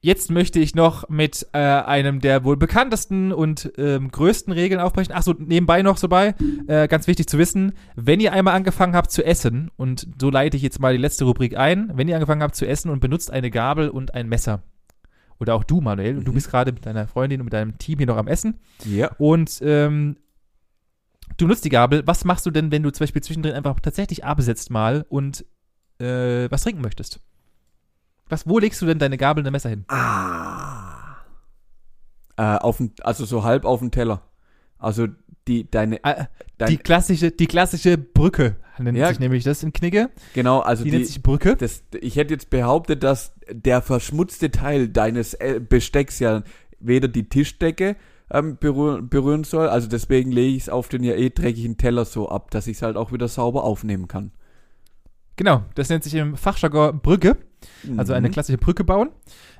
jetzt 0.00 0.30
möchte 0.30 0.60
ich 0.60 0.74
noch 0.74 1.08
mit 1.08 1.46
äh, 1.52 1.58
einem 1.58 2.20
der 2.20 2.44
wohl 2.44 2.56
bekanntesten 2.56 3.32
und 3.32 3.72
ähm, 3.76 4.10
größten 4.10 4.52
Regeln 4.52 4.80
aufbrechen. 4.80 5.12
Achso, 5.12 5.34
nebenbei 5.36 5.82
noch 5.82 5.96
so 5.96 6.08
bei, 6.08 6.34
äh, 6.68 6.86
ganz 6.86 7.08
wichtig 7.08 7.26
zu 7.26 7.38
wissen, 7.38 7.72
wenn 7.96 8.20
ihr 8.20 8.32
einmal 8.32 8.54
angefangen 8.54 8.94
habt 8.94 9.10
zu 9.10 9.24
essen, 9.24 9.70
und 9.76 10.06
so 10.20 10.30
leite 10.30 10.56
ich 10.56 10.62
jetzt 10.62 10.78
mal 10.80 10.92
die 10.92 11.02
letzte 11.02 11.24
Rubrik 11.24 11.56
ein, 11.56 11.90
wenn 11.94 12.06
ihr 12.06 12.14
angefangen 12.14 12.42
habt 12.42 12.54
zu 12.54 12.66
essen 12.66 12.90
und 12.90 13.00
benutzt 13.00 13.32
eine 13.32 13.50
Gabel 13.50 13.88
und 13.88 14.14
ein 14.14 14.28
Messer, 14.28 14.62
oder 15.40 15.54
auch 15.54 15.64
du, 15.64 15.80
Manuel, 15.80 16.18
und 16.18 16.24
du 16.24 16.30
Mhm. 16.30 16.34
bist 16.36 16.50
gerade 16.50 16.72
mit 16.72 16.86
deiner 16.86 17.08
Freundin 17.08 17.40
und 17.40 17.46
mit 17.46 17.52
deinem 17.54 17.78
Team 17.78 17.98
hier 17.98 18.06
noch 18.06 18.16
am 18.16 18.28
Essen, 18.28 18.58
ja. 18.84 19.10
und 19.18 19.60
ähm, 19.62 20.16
du 21.36 21.46
nutzt 21.46 21.64
die 21.64 21.68
Gabel. 21.70 22.02
Was 22.06 22.24
machst 22.24 22.46
du 22.46 22.50
denn, 22.50 22.70
wenn 22.72 22.82
du 22.82 22.90
zum 22.90 23.04
Beispiel 23.04 23.22
zwischendrin 23.22 23.54
einfach 23.54 23.78
tatsächlich 23.80 24.24
absetzt 24.24 24.70
mal 24.70 25.04
und 25.08 25.44
äh, 26.00 26.50
was 26.50 26.62
trinken 26.62 26.80
möchtest? 26.82 27.20
Was, 28.28 28.46
wo 28.46 28.58
legst 28.58 28.80
du 28.82 28.86
denn 28.86 28.98
deine 28.98 29.16
Gabel 29.16 29.40
und 29.40 29.44
dein 29.44 29.52
Messer 29.52 29.70
hin? 29.70 29.84
Ah. 29.88 31.16
Äh, 32.36 32.56
auf 32.58 32.80
also 33.02 33.24
so 33.24 33.42
halb 33.42 33.64
auf 33.64 33.80
den 33.80 33.90
Teller. 33.90 34.22
Also 34.78 35.08
die, 35.48 35.68
deine, 35.70 36.02
Äh, 36.04 36.26
dein, 36.58 36.68
die 36.70 36.76
klassische, 36.76 37.30
die 37.30 37.46
klassische 37.46 37.98
Brücke 37.98 38.56
nennt 38.78 38.96
Ja. 38.96 39.08
sich 39.08 39.18
nämlich 39.18 39.42
das 39.44 39.62
in 39.62 39.72
Knigge. 39.72 40.10
genau, 40.34 40.60
also 40.60 40.84
Die, 40.84 40.90
die, 40.90 40.96
nennt 40.98 41.08
sich 41.08 41.22
Brücke. 41.22 41.56
das, 41.56 41.82
ich 42.00 42.16
hätte 42.16 42.34
jetzt 42.34 42.50
behauptet, 42.50 43.02
dass 43.02 43.32
der 43.50 43.82
verschmutzte 43.82 44.50
Teil 44.52 44.88
deines 44.88 45.34
äh, 45.34 45.58
Bestecks 45.58 46.20
ja 46.20 46.42
weder 46.78 47.08
die 47.08 47.28
Tischdecke 47.28 47.96
ähm, 48.30 48.56
berühren, 48.58 49.08
berühren 49.08 49.44
soll, 49.44 49.68
also 49.68 49.88
deswegen 49.88 50.30
lege 50.32 50.56
ich 50.56 50.62
es 50.64 50.68
auf 50.68 50.88
den 50.88 51.02
ja 51.04 51.14
eh 51.14 51.30
dreckigen 51.30 51.76
Teller 51.76 52.04
so 52.04 52.28
ab, 52.28 52.50
dass 52.50 52.66
ich 52.66 52.76
es 52.78 52.82
halt 52.82 52.96
auch 52.96 53.12
wieder 53.12 53.28
sauber 53.28 53.64
aufnehmen 53.64 54.08
kann. 54.08 54.32
Genau, 55.36 55.62
das 55.76 55.88
nennt 55.88 56.02
sich 56.02 56.14
im 56.14 56.36
Fachjargon 56.36 57.00
Brücke. 57.00 57.36
Also 57.96 58.12
eine 58.12 58.28
Mhm. 58.28 58.32
klassische 58.32 58.58
Brücke 58.58 58.82
bauen. 58.84 59.10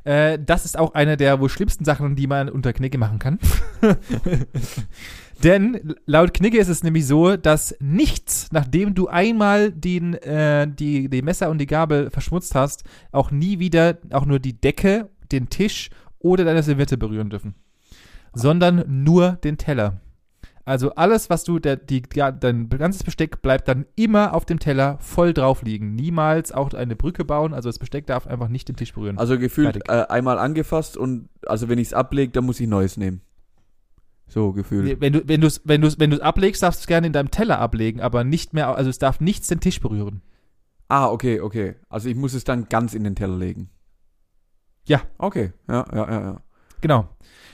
Äh, 0.04 0.38
das 0.44 0.64
ist 0.64 0.76
auch 0.78 0.94
eine 0.94 1.16
der 1.16 1.40
wohl 1.40 1.48
schlimmsten 1.48 1.84
Sachen, 1.84 2.16
die 2.16 2.26
man 2.26 2.48
unter 2.48 2.72
Knigge 2.72 2.98
machen 2.98 3.18
kann. 3.18 3.38
Denn 5.44 5.94
laut 6.06 6.34
Knigge 6.34 6.58
ist 6.58 6.68
es 6.68 6.82
nämlich 6.82 7.06
so, 7.06 7.36
dass 7.36 7.76
nichts, 7.80 8.48
nachdem 8.50 8.94
du 8.94 9.06
einmal 9.06 9.70
den, 9.70 10.14
äh, 10.14 10.66
die, 10.68 11.08
die 11.08 11.22
Messer 11.22 11.48
und 11.48 11.58
die 11.58 11.66
Gabel 11.66 12.10
verschmutzt 12.10 12.54
hast, 12.54 12.82
auch 13.12 13.30
nie 13.30 13.58
wieder 13.60 13.98
auch 14.10 14.26
nur 14.26 14.40
die 14.40 14.60
Decke, 14.60 15.10
den 15.30 15.48
Tisch 15.48 15.90
oder 16.18 16.44
deine 16.44 16.62
Serviette 16.64 16.98
berühren 16.98 17.30
dürfen. 17.30 17.54
Sondern 18.34 18.84
nur 19.04 19.32
den 19.32 19.58
Teller. 19.58 20.00
Also 20.68 20.94
alles, 20.96 21.30
was 21.30 21.44
du, 21.44 21.58
der, 21.58 21.76
die, 21.76 22.02
ja, 22.14 22.30
dein 22.30 22.68
ganzes 22.68 23.02
Besteck 23.02 23.40
bleibt 23.40 23.68
dann 23.68 23.86
immer 23.96 24.34
auf 24.34 24.44
dem 24.44 24.58
Teller 24.58 24.98
voll 25.00 25.32
drauf 25.32 25.62
liegen. 25.62 25.94
Niemals 25.94 26.52
auch 26.52 26.74
eine 26.74 26.94
Brücke 26.94 27.24
bauen. 27.24 27.54
Also 27.54 27.70
das 27.70 27.78
Besteck 27.78 28.06
darf 28.06 28.26
einfach 28.26 28.48
nicht 28.48 28.68
den 28.68 28.76
Tisch 28.76 28.92
berühren. 28.92 29.16
Also 29.16 29.38
gefühlt 29.38 29.88
äh, 29.88 30.04
einmal 30.10 30.38
angefasst 30.38 30.98
und 30.98 31.30
also 31.46 31.70
wenn 31.70 31.78
ich 31.78 31.88
es 31.88 31.94
ablege, 31.94 32.32
dann 32.32 32.44
muss 32.44 32.60
ich 32.60 32.68
neues 32.68 32.98
nehmen. 32.98 33.22
So 34.26 34.52
gefühlt. 34.52 35.00
wenn 35.00 35.14
du 35.14 35.26
wenn 35.26 35.40
du 35.40 35.48
wenn 35.64 35.82
wenn 35.82 36.10
du 36.10 36.22
ablegst, 36.22 36.62
darfst 36.62 36.80
du 36.80 36.82
es 36.82 36.86
gerne 36.86 37.06
in 37.06 37.14
deinem 37.14 37.30
Teller 37.30 37.58
ablegen, 37.58 38.02
aber 38.02 38.24
nicht 38.24 38.52
mehr. 38.52 38.68
Also 38.76 38.90
es 38.90 38.98
darf 38.98 39.20
nichts 39.20 39.48
den 39.48 39.60
Tisch 39.60 39.80
berühren. 39.80 40.20
Ah, 40.88 41.08
okay, 41.08 41.40
okay. 41.40 41.76
Also 41.88 42.10
ich 42.10 42.14
muss 42.14 42.34
es 42.34 42.44
dann 42.44 42.68
ganz 42.68 42.92
in 42.92 43.04
den 43.04 43.14
Teller 43.14 43.38
legen. 43.38 43.70
Ja. 44.84 45.00
Okay, 45.16 45.52
ja, 45.66 45.86
ja, 45.94 46.10
ja, 46.10 46.20
ja. 46.20 46.42
Genau. 46.82 47.08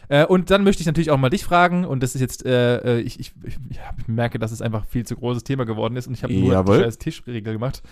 Äh, 0.09 0.27
und 0.27 0.51
dann 0.51 0.65
möchte 0.65 0.81
ich 0.81 0.87
natürlich 0.87 1.11
auch 1.11 1.19
mal 1.19 1.31
dich 1.31 1.45
fragen, 1.45 1.85
und 1.85 2.03
das 2.03 2.15
ist 2.15 2.21
jetzt, 2.21 2.45
äh, 2.45 2.99
äh, 2.99 3.01
ich, 3.01 3.19
ich, 3.21 3.33
ich, 3.45 3.59
merke, 4.07 4.39
dass 4.39 4.53
es 4.53 4.63
einfach 4.63 4.85
viel 4.87 5.05
zu 5.07 5.17
großes 5.17 5.45
Thema 5.45 5.65
geworden 5.65 5.97
ist 5.97 6.07
und 6.07 6.15
ich 6.15 6.23
habe 6.23 6.35
nur 6.35 6.53
Jawohl. 6.53 6.79
die 6.79 6.85
scheiß 6.85 6.99
Tischregel 6.99 7.55
gemacht. 7.55 7.83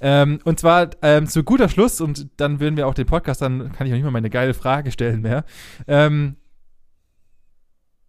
Ähm, 0.00 0.40
und 0.44 0.60
zwar 0.60 0.90
ähm, 1.02 1.26
zu 1.26 1.44
guter 1.44 1.68
Schluss, 1.68 2.00
und 2.00 2.28
dann 2.36 2.60
würden 2.60 2.76
wir 2.76 2.86
auch 2.86 2.94
den 2.94 3.06
Podcast, 3.06 3.42
dann 3.42 3.72
kann 3.72 3.86
ich 3.86 3.92
auch 3.92 3.96
nicht 3.96 4.04
mal 4.04 4.10
meine 4.10 4.30
geile 4.30 4.54
Frage 4.54 4.90
stellen 4.90 5.22
mehr. 5.22 5.44
Ähm, 5.86 6.36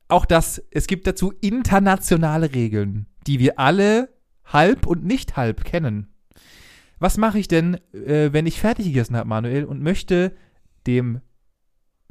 auch 0.07 0.25
das, 0.25 0.61
es 0.71 0.87
gibt 0.87 1.07
dazu 1.07 1.33
internationale 1.41 2.53
Regeln, 2.53 3.07
die 3.27 3.39
wir 3.39 3.59
alle 3.59 4.09
halb 4.45 4.85
und 4.85 5.03
nicht 5.03 5.35
halb 5.35 5.63
kennen. 5.63 6.07
Was 6.99 7.17
mache 7.17 7.39
ich 7.39 7.47
denn, 7.47 7.75
äh, 7.93 8.31
wenn 8.31 8.45
ich 8.45 8.59
fertig 8.59 8.85
gegessen 8.85 9.15
habe, 9.17 9.27
Manuel, 9.27 9.65
und 9.65 9.81
möchte 9.81 10.35
dem 10.87 11.21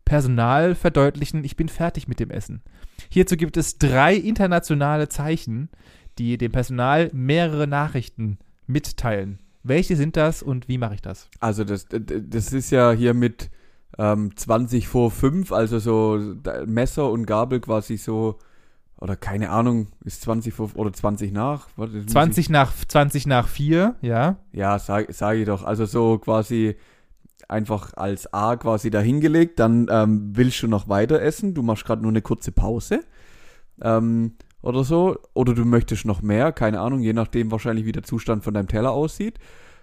Personal 0.05 0.74
verdeutlichen, 0.74 1.44
ich 1.44 1.57
bin 1.57 1.68
fertig 1.68 2.09
mit 2.09 2.20
dem 2.20 2.30
Essen. 2.30 2.62
Hierzu 3.09 3.36
gibt 3.36 3.57
es 3.57 3.78
drei 3.78 4.14
internationale 4.14 5.09
Zeichen, 5.09 5.68
die 6.18 6.38
dem 6.38 6.52
Personal 6.52 7.11
mehrere 7.12 7.66
Nachrichten 7.66 8.38
mitteilen. 8.66 9.40
Welche 9.62 9.96
sind 9.96 10.16
das 10.16 10.42
und 10.42 10.68
wie 10.68 10.78
mache 10.78 10.94
ich 10.94 11.02
das? 11.02 11.28
Also 11.40 11.64
das, 11.64 11.86
das 11.88 12.52
ist 12.52 12.70
ja 12.70 12.92
hier 12.92 13.14
mit 13.14 13.50
ähm, 13.98 14.36
20 14.36 14.88
vor 14.88 15.11
5, 15.11 15.52
also 15.52 15.78
so 15.78 16.20
Messer 16.66 17.11
und 17.11 17.26
Gabel 17.26 17.61
quasi 17.61 17.96
so, 17.96 18.38
oder 19.00 19.16
keine 19.16 19.50
Ahnung, 19.50 19.88
ist 20.05 20.22
20 20.22 20.52
vor 20.52 20.70
oder 20.74 20.92
20 20.92 21.32
nach? 21.32 21.68
Warte, 21.76 21.94
das 21.94 22.05
muss 22.05 22.12
20 22.12 22.50
nach 22.50 22.72
20 22.88 23.26
nach 23.26 23.48
4, 23.48 23.96
ja. 24.02 24.36
Ja, 24.52 24.78
sag, 24.78 25.12
sag 25.12 25.36
ich 25.36 25.46
doch. 25.46 25.64
Also 25.64 25.86
so 25.86 26.18
quasi 26.18 26.76
einfach 27.49 27.95
als 27.95 28.32
A 28.32 28.57
quasi 28.57 28.91
dahingelegt, 28.91 29.59
dann 29.59 29.87
ähm, 29.91 30.30
willst 30.35 30.62
du 30.62 30.68
noch 30.68 30.89
weiter 30.89 31.20
essen, 31.20 31.55
du 31.55 31.62
machst 31.62 31.85
gerade 31.85 32.03
nur 32.03 32.11
eine 32.11 32.22
kurze 32.22 32.53
Pause. 32.53 33.01
Ähm, 33.82 34.35
oder 34.64 34.82
so. 34.82 35.18
Oder 35.35 35.55
du 35.55 35.64
möchtest 35.64 36.07
noch 36.07 36.22
mehr, 36.22 36.53
keine 36.53 36.80
Ahnung, 36.80 37.01
je 37.01 37.12
nachdem 37.12 37.51
wahrscheinlich, 37.51 37.85
wie 37.85 37.93
der 37.93 38.03
Zustand 38.03 38.43
von 38.45 38.55
deinem 38.55 38.68
Teller 38.68 38.93
aussieht. 38.93 39.39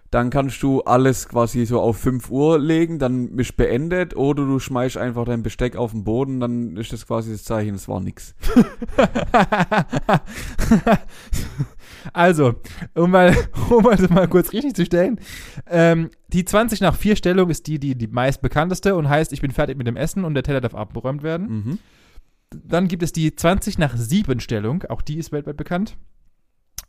Dann 0.09 0.29
kannst 0.29 0.61
du 0.61 0.81
alles 0.81 1.29
quasi 1.29 1.65
so 1.65 1.79
auf 1.79 1.97
5 1.97 2.29
Uhr 2.31 2.59
legen, 2.59 2.99
dann 2.99 3.37
ist 3.37 3.55
beendet, 3.55 4.13
oder 4.13 4.43
du 4.43 4.59
schmeißt 4.59 4.97
einfach 4.97 5.23
dein 5.23 5.41
Besteck 5.41 5.77
auf 5.77 5.91
den 5.91 6.03
Boden, 6.03 6.41
dann 6.41 6.75
ist 6.75 6.91
das 6.91 7.07
quasi 7.07 7.31
das 7.31 7.45
Zeichen, 7.45 7.75
es 7.75 7.87
war 7.87 8.01
nix. 8.01 8.35
also, 12.13 12.55
um 12.95 13.11
mal, 13.11 13.35
um 13.69 13.83
mal 13.83 13.95
das 13.95 14.09
mal 14.09 14.27
kurz 14.27 14.53
richtig 14.53 14.75
zu 14.75 14.85
stellen, 14.85 15.19
ähm, 15.69 16.09
die 16.33 16.45
20 16.45 16.81
nach 16.81 16.95
4 16.95 17.15
Stellung 17.15 17.49
ist 17.49 17.67
die, 17.67 17.79
die 17.79 17.95
die 17.95 18.07
meist 18.07 18.41
bekannteste 18.41 18.95
und 18.95 19.09
heißt, 19.09 19.33
ich 19.33 19.41
bin 19.41 19.51
fertig 19.51 19.77
mit 19.77 19.87
dem 19.87 19.97
Essen 19.97 20.23
und 20.23 20.33
der 20.33 20.43
Teller 20.43 20.61
darf 20.61 20.75
abgeräumt 20.75 21.23
werden. 21.23 21.47
Mhm. 21.49 21.79
Dann 22.63 22.87
gibt 22.87 23.03
es 23.03 23.13
die 23.13 23.35
20 23.35 23.77
nach 23.77 23.95
7 23.95 24.39
Stellung, 24.39 24.83
auch 24.89 25.01
die 25.01 25.17
ist 25.17 25.31
weltweit 25.31 25.57
bekannt. 25.57 25.97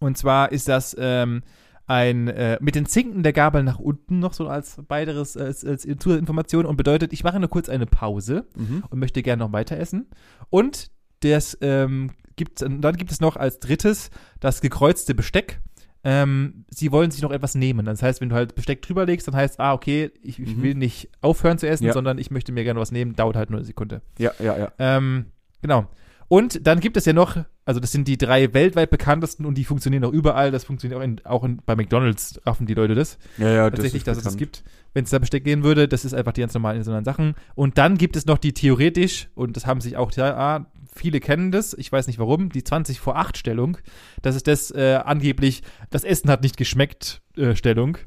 Und 0.01 0.19
zwar 0.19 0.51
ist 0.51 0.69
das 0.69 0.97
ähm, 0.99 1.43
ein 1.87 2.29
äh, 2.29 2.59
mit 2.61 2.75
den 2.75 2.87
Zinken 2.87 3.23
der 3.23 3.33
Gabel 3.33 3.63
nach 3.63 3.79
unten 3.79 4.19
noch 4.19 4.33
so 4.33 4.49
als 4.49 4.79
weiteres 4.89 5.37
als, 5.37 5.65
als 5.65 5.83
Zusatzinformation 5.83 6.67
und 6.67 6.77
bedeutet, 6.77 7.13
ich 7.13 7.23
mache 7.25 7.39
nur 7.39 7.49
kurz 7.51 7.69
eine 7.69 7.87
Pause 7.87 8.47
Mhm. 8.57 8.85
und 8.89 8.99
möchte 8.99 9.23
gerne 9.23 9.45
noch 9.45 9.53
weiter 9.53 9.77
essen. 9.77 10.07
Und 10.51 10.91
das 11.21 11.57
ähm, 11.61 12.11
gibt, 12.37 12.61
dann 12.63 12.97
gibt 12.97 13.11
es 13.13 13.21
noch 13.21 13.37
als 13.37 13.59
drittes 13.59 14.11
das 14.41 14.61
gekreuzte 14.61 15.15
Besteck. 15.15 15.61
Ähm, 16.05 16.65
sie 16.69 16.91
wollen 16.91 17.13
sich 17.13 17.23
noch 17.23 17.31
etwas 17.31 17.55
nehmen. 17.55 17.87
Das 17.87 18.03
heißt, 18.03 18.21
wenn 18.21 18.29
du 18.29 18.35
halt 18.35 18.57
Besteck 18.57 18.83
drüber 18.83 19.07
legst, 19.07 19.29
dann 19.29 19.37
heißt, 19.37 19.61
ah, 19.61 19.73
okay, 19.73 20.11
ich, 20.23 20.41
ich 20.41 20.57
Mhm. 20.57 20.63
will 20.63 20.75
nicht 20.75 21.11
aufhören 21.21 21.59
zu 21.59 21.69
essen, 21.69 21.85
Ja. 21.85 21.93
sondern 21.93 22.19
ich 22.19 22.31
möchte 22.33 22.51
mir 22.51 22.65
gerne 22.65 22.81
was 22.81 22.91
nehmen, 22.91 23.15
dauert 23.15 23.37
halt 23.37 23.51
nur 23.51 23.59
eine 23.61 23.67
Sekunde. 23.67 24.03
Ja, 24.19 24.33
ja, 24.41 24.59
ja. 24.59 24.73
Ähm, 24.81 25.27
genau. 25.61 25.87
Und 26.27 26.67
dann 26.67 26.81
gibt 26.81 26.97
es 26.97 27.05
ja 27.05 27.13
noch, 27.13 27.37
also 27.67 27.79
das 27.79 27.93
sind 27.93 28.09
die 28.09 28.17
drei 28.19 28.53
weltweit 28.55 28.91
bekanntesten 28.91 29.45
und 29.45 29.57
die 29.59 29.65
funktionieren 29.65 30.03
auch 30.05 30.13
überall. 30.13 30.51
Das 30.51 30.65
funktioniert 30.65 30.99
auch, 30.99 31.05
in, 31.05 31.21
auch 31.25 31.45
in, 31.45 31.59
bei 31.67 31.77
McDonalds, 31.77 32.41
raffen 32.47 32.67
die 32.67 32.75
Leute 32.75 32.95
das. 32.95 33.19
Ja, 33.39 33.49
ja, 33.51 33.71
Tatsächlich, 33.71 34.03
das 34.03 34.17
dass 34.17 34.25
es 34.27 34.33
das 34.33 34.37
gibt. 34.39 34.65
Wenn 34.95 35.05
es 35.05 35.11
da 35.11 35.19
Besteck 35.19 35.45
gehen 35.45 35.63
würde, 35.63 35.87
das 35.89 36.05
ist 36.05 36.15
einfach 36.15 36.33
die 36.33 36.41
ganz 36.41 36.55
normalen 36.55 36.79
internationalen 36.79 37.05
Sachen. 37.05 37.35
Und 37.55 37.77
dann 37.79 37.97
gibt 37.99 38.17
es 38.17 38.27
noch 38.27 38.39
die 38.39 38.55
theoretisch, 38.55 39.29
und 39.35 39.57
das 39.57 39.67
haben 39.67 39.81
sich 39.83 39.97
auch, 39.99 40.11
ja, 40.13 40.35
ah, 40.35 40.67
viele 40.95 41.21
kennen 41.21 41.53
das, 41.53 41.75
ich 41.75 41.91
weiß 41.91 42.07
nicht 42.07 42.19
warum, 42.19 42.51
die 42.51 42.65
20 42.65 43.01
vor 43.01 43.17
8 43.17 43.37
Stellung. 43.37 43.79
Das 44.21 44.37
ist 44.37 44.47
das 44.47 44.71
äh, 44.71 45.01
angeblich, 45.05 45.63
das 45.91 46.05
Essen 46.05 46.31
hat 46.31 46.43
nicht 46.43 46.57
geschmeckt 46.57 47.23
äh, 47.37 47.55
Stellung. 47.55 47.99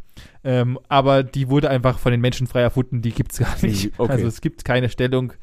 Ähm, 0.44 0.80
aber 0.88 1.24
die 1.24 1.50
wurde 1.50 1.70
einfach 1.70 2.00
von 2.00 2.12
den 2.12 2.22
Menschen 2.22 2.48
frei 2.48 2.62
erfunden, 2.62 3.02
die 3.02 3.12
gibt's 3.12 3.40
gar 3.40 3.56
nicht. 3.62 3.94
Okay. 3.98 4.12
Also 4.12 4.28
es 4.28 4.42
gibt 4.42 4.66
keine 4.66 4.90
Stellung, 4.90 5.34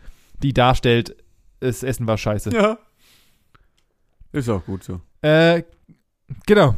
die 0.43 0.53
darstellt, 0.53 1.17
das 1.61 1.83
Essen 1.83 2.07
war 2.07 2.19
scheiße. 2.19 2.51
Ja. 2.51 2.79
Ist 4.33 4.49
auch 4.49 4.65
gut 4.65 4.85
so. 4.85 5.01
Äh, 5.23 5.63
genau. 6.47 6.75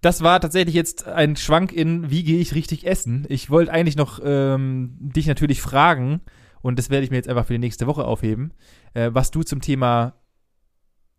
Das 0.00 0.22
war 0.22 0.40
tatsächlich 0.40 0.74
jetzt 0.74 1.06
ein 1.08 1.36
Schwank 1.36 1.72
in, 1.72 2.10
wie 2.10 2.22
gehe 2.22 2.38
ich 2.38 2.54
richtig 2.54 2.86
essen. 2.86 3.26
Ich 3.28 3.50
wollte 3.50 3.72
eigentlich 3.72 3.96
noch 3.96 4.20
ähm, 4.22 4.96
dich 5.00 5.26
natürlich 5.26 5.60
fragen, 5.60 6.20
und 6.68 6.78
das 6.78 6.90
werde 6.90 7.04
ich 7.04 7.10
mir 7.10 7.16
jetzt 7.16 7.28
einfach 7.28 7.46
für 7.46 7.54
die 7.54 7.58
nächste 7.58 7.86
Woche 7.86 8.04
aufheben, 8.04 8.52
äh, 8.94 9.10
was 9.12 9.30
du 9.30 9.42
zum 9.42 9.60
Thema 9.60 10.14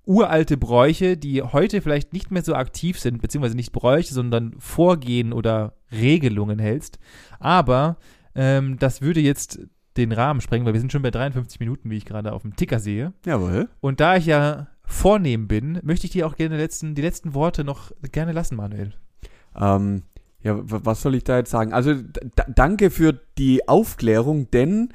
uralte 0.06 0.58
Bräuche, 0.58 1.18
die 1.18 1.44
heute 1.44 1.82
vielleicht 1.82 2.14
nicht 2.14 2.32
mehr 2.32 2.42
so 2.42 2.56
aktiv 2.56 3.00
sind, 3.00 3.22
beziehungsweise 3.22 3.56
nicht 3.56 3.72
Bräuche, 3.72 4.14
sondern 4.14 4.56
Vorgehen 4.58 5.34
oder 5.34 5.74
Regelungen 5.92 6.58
hältst. 6.58 7.00
Aber 7.40 7.98
ähm, 8.34 8.78
das 8.80 9.02
würde 9.02 9.20
jetzt 9.20 9.60
den 9.98 10.12
Rahmen 10.12 10.42
sprengen, 10.42 10.66
weil 10.66 10.74
wir 10.74 10.80
sind 10.80 10.92
schon 10.92 11.02
bei 11.02 11.12
53 11.12 11.60
Minuten, 11.60 11.90
wie 11.90 11.98
ich 11.98 12.06
gerade 12.06 12.34
auf 12.34 12.42
dem 12.42 12.56
Ticker 12.56 12.80
sehe. 12.80 13.14
Jawohl. 13.26 13.70
Und 13.82 14.00
da 14.00 14.16
ich 14.16 14.26
ja 14.26 14.68
vornehm 14.84 15.48
bin, 15.48 15.80
möchte 15.84 16.06
ich 16.06 16.12
dir 16.12 16.26
auch 16.26 16.36
gerne 16.36 16.56
die 16.56 16.62
letzten, 16.62 16.96
die 16.96 17.02
letzten 17.02 17.34
Worte 17.34 17.64
noch 17.64 17.92
gerne 18.12 18.32
lassen, 18.32 18.56
Manuel. 18.56 18.94
Ähm, 19.56 20.04
ja, 20.42 20.58
was 20.58 21.02
soll 21.02 21.16
ich 21.16 21.24
da 21.24 21.38
jetzt 21.38 21.52
sagen? 21.52 21.74
Also 21.74 21.96
danke 22.56 22.90
für 22.90 23.14
die 23.38 23.68
Aufklärung, 23.68 24.50
denn 24.52 24.90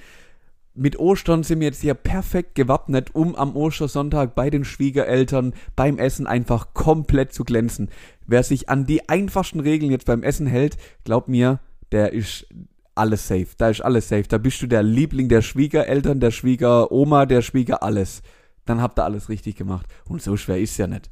mit 0.75 0.99
Ostern 0.99 1.45
sind 1.45 1.61
wir 1.61 1.69
jetzt 1.69 1.83
hier 1.83 1.95
perfekt 1.95 2.55
gewappnet, 2.55 3.15
um 3.15 3.37
am 3.37 3.57
Ostersonntag 3.57 4.35
bei 4.35 4.51
den 4.51 4.65
Schwiegereltern 4.65 5.55
beim 5.77 5.99
Essen 5.99 6.27
einfach 6.27 6.75
komplett 6.75 7.33
zu 7.33 7.45
glänzen. 7.45 7.91
Wer 8.27 8.43
sich 8.43 8.69
an 8.69 8.85
die 8.87 9.09
einfachsten 9.09 9.61
Regeln 9.61 9.93
jetzt 9.93 10.07
beim 10.07 10.23
Essen 10.23 10.47
hält, 10.47 10.77
glaub 11.05 11.29
mir, 11.29 11.61
der 11.93 12.13
ist 12.13 12.47
alles 12.97 13.29
safe. 13.29 13.49
Da 13.57 13.69
ist 13.69 13.83
alles 13.83 14.09
safe. 14.09 14.25
Da 14.29 14.39
bist 14.39 14.63
du 14.63 14.67
der 14.67 14.83
Liebling 14.83 15.29
der 15.29 15.43
Schwiegereltern, 15.43 16.21
der 16.21 16.31
Schwiegeroma, 16.31 17.27
der 17.27 17.43
Schwieger 17.43 17.83
alles. 17.83 18.23
Dann 18.67 18.81
habt 18.81 18.99
ihr 18.99 19.05
alles 19.05 19.29
richtig 19.29 19.57
gemacht. 19.57 19.87
Und 20.09 20.23
so 20.23 20.37
schwer 20.37 20.59
ist 20.59 20.77
ja 20.79 20.87
nicht. 20.87 21.11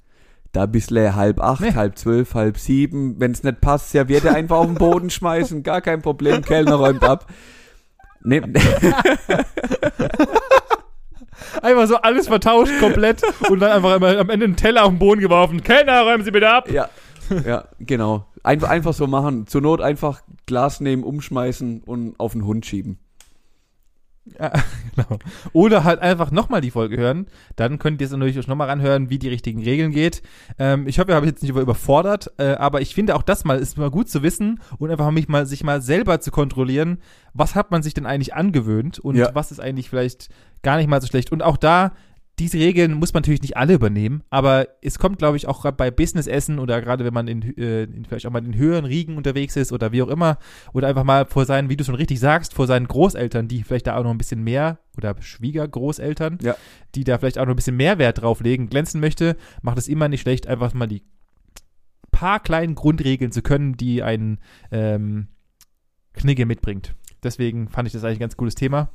da 0.53 0.67
bisschen 0.67 1.15
halb 1.15 1.41
acht, 1.41 1.63
Nee. 1.63 1.73
halb 1.75 1.97
zwölf, 1.97 2.35
halb 2.35 2.59
sieben. 2.59 3.19
Wenn 3.19 3.33
es 3.33 3.43
nicht 3.43 3.61
passt, 3.61 3.91
Serviette 3.91 4.35
einfach 4.35 4.59
auf 4.59 4.67
den 4.67 4.75
Boden 4.75 5.09
schmeißen, 5.19 5.63
gar 5.63 5.81
kein 5.81 6.03
Problem, 6.03 6.43
Kellner 6.43 6.75
räumt 6.75 7.05
ab. 7.05 7.27
Nee, 8.25 8.41
Einfach 11.62 11.87
so 11.87 11.97
alles 11.97 12.29
vertauscht 12.29 12.73
komplett 12.81 13.23
und 13.49 13.61
dann 13.61 13.73
einfach 13.73 13.95
am 14.18 14.31
Ende 14.31 14.47
einen 14.47 14.57
Teller 14.57 14.85
auf 14.85 14.91
den 14.91 14.99
Boden 14.99 15.20
geworfen. 15.20 15.62
Kellner, 15.62 16.03
räumen 16.03 16.25
Sie 16.25 16.31
bitte 16.31 16.49
ab. 16.49 16.70
ja, 16.70 16.89
ja, 17.45 17.64
genau. 17.79 18.27
Einfach, 18.43 18.68
einfach 18.68 18.95
so 18.95 19.07
machen. 19.07 19.47
Zur 19.47 19.61
Not 19.61 19.81
einfach 19.81 20.23
Glas 20.47 20.81
nehmen, 20.81 21.05
umschmeißen 21.05 21.83
und 21.85 22.18
auf 22.18 22.33
den 22.33 22.45
Hund 22.45 22.66
schieben. 22.66 22.99
Ja, 24.39 24.53
genau. 24.95 25.18
Oder 25.53 25.83
halt 25.85 26.01
einfach 26.01 26.31
nochmal 26.31 26.61
die 26.61 26.70
Folge 26.70 26.97
hören. 26.97 27.27
Dann 27.57 27.79
könnt 27.79 28.01
ihr 28.01 28.07
es 28.07 28.12
natürlich 28.12 28.39
auch 28.39 28.47
nochmal 28.47 28.68
ranhören, 28.68 29.11
wie 29.11 29.18
die 29.18 29.29
richtigen 29.29 29.62
Regeln 29.62 29.91
geht. 29.91 30.23
Ähm, 30.59 30.87
ich 30.87 30.99
hoffe, 30.99 31.11
ihr 31.11 31.16
habt 31.16 31.27
jetzt 31.27 31.43
nicht 31.43 31.51
über 31.51 31.61
überfordert, 31.61 32.31
äh, 32.39 32.53
aber 32.55 32.81
ich 32.81 32.95
finde 32.95 33.16
auch 33.16 33.23
das 33.23 33.45
mal 33.45 33.59
ist 33.59 33.79
mal 33.79 33.91
gut 33.91 34.09
zu 34.09 34.23
wissen 34.23 34.61
und 34.79 34.91
einfach 34.91 35.11
mich 35.11 35.29
mal, 35.29 35.45
sich 35.47 35.64
mal 35.64 35.83
selber 35.83 36.20
zu 36.20 36.31
kontrollieren, 36.31 36.99
was 37.35 37.55
hat 37.57 37.70
man 37.73 37.83
sich 37.83 37.95
denn 37.95 38.07
eigentlich 38.07 38.35
angewöhnt 38.35 38.99
und 39.01 39.16
Ja. 39.16 39.31
was 39.35 39.51
ist 39.51 39.61
eigentlich 39.61 39.91
vielleicht 39.91 40.29
gar 40.62 40.77
nicht 40.77 40.89
mal 40.89 41.01
so 41.01 41.09
schlecht. 41.09 41.33
Und 41.33 41.43
auch 41.43 41.57
da, 41.57 41.93
diese 42.39 42.59
Regeln 42.59 42.95
muss 42.95 43.12
man 43.12 43.20
natürlich 43.20 43.43
nicht 43.43 43.57
alle 43.57 43.74
übernehmen, 43.74 44.22
aber 44.30 44.66
es 44.80 44.99
kommt, 44.99 45.18
glaube 45.18 45.37
ich, 45.37 45.47
auch 45.47 45.61
gerade 45.62 45.76
bei 45.76 45.91
Businessessen 45.91 46.59
oder 46.59 46.80
gerade 46.80 47.05
wenn 47.05 47.12
man 47.12 47.28
in, 47.28 47.43
äh, 47.59 47.85
in 47.85 48.05
vielleicht 48.07 48.26
auch 48.26 48.30
mal 48.30 48.45
in 48.45 48.57
höheren 48.57 48.85
Riegen 48.87 49.16
unterwegs 49.16 49.55
ist 49.57 49.70
oder 49.70 49.93
wie 49.93 50.03
auch 50.03 50.09
immer, 50.09 50.39
oder 50.72 50.89
einfach 50.89 51.05
mal 51.05 51.26
vor 51.26 51.45
seinen, 51.45 51.68
wie 51.68 51.76
du 51.76 51.85
schon 51.85 51.95
richtig 51.95 52.18
sagst, 52.20 52.55
vor 52.55 52.66
seinen 52.66 52.89
Großeltern, 52.89 53.49
die 53.49 53.62
vielleicht 53.62 53.87
da 53.87 53.97
auch 53.97 54.03
noch 54.03 54.11
ein 54.11 54.18
bisschen 54.18 54.43
mehr 54.43 54.78
oder 54.97 55.14
Schwiegergroßeltern, 55.20 56.39
Ja. 56.43 56.57
die 56.95 57.05
da 57.05 57.18
vielleicht 57.18 57.39
auch 57.39 57.45
noch 57.45 57.53
ein 57.53 57.57
bisschen 57.57 57.76
mehr 57.76 57.99
Wert 57.99 58.22
drauf 58.22 58.41
legen, 58.41 58.68
glänzen 58.68 59.01
möchte, 59.01 59.37
macht 59.61 59.78
es 59.78 59.87
immer 59.89 60.09
nicht 60.09 60.22
schlecht, 60.22 60.47
einfach 60.47 60.72
mal 60.74 60.87
die 60.89 61.03
paar 62.11 62.41
kleinen 62.41 62.74
Grundregeln 62.74 63.33
zu 63.33 63.43
können, 63.43 63.76
die 63.76 64.03
einen 64.03 64.39
ähm, 64.70 65.28
Knigge 66.14 66.47
mitbringt. 66.47 66.95
Deswegen 67.22 67.68
fand 67.68 67.87
ich 67.89 67.93
das 67.93 68.05
eigentlich 68.05 68.18
ein 68.18 68.20
ganz 68.20 68.37
cooles 68.37 68.55
Thema. 68.55 68.91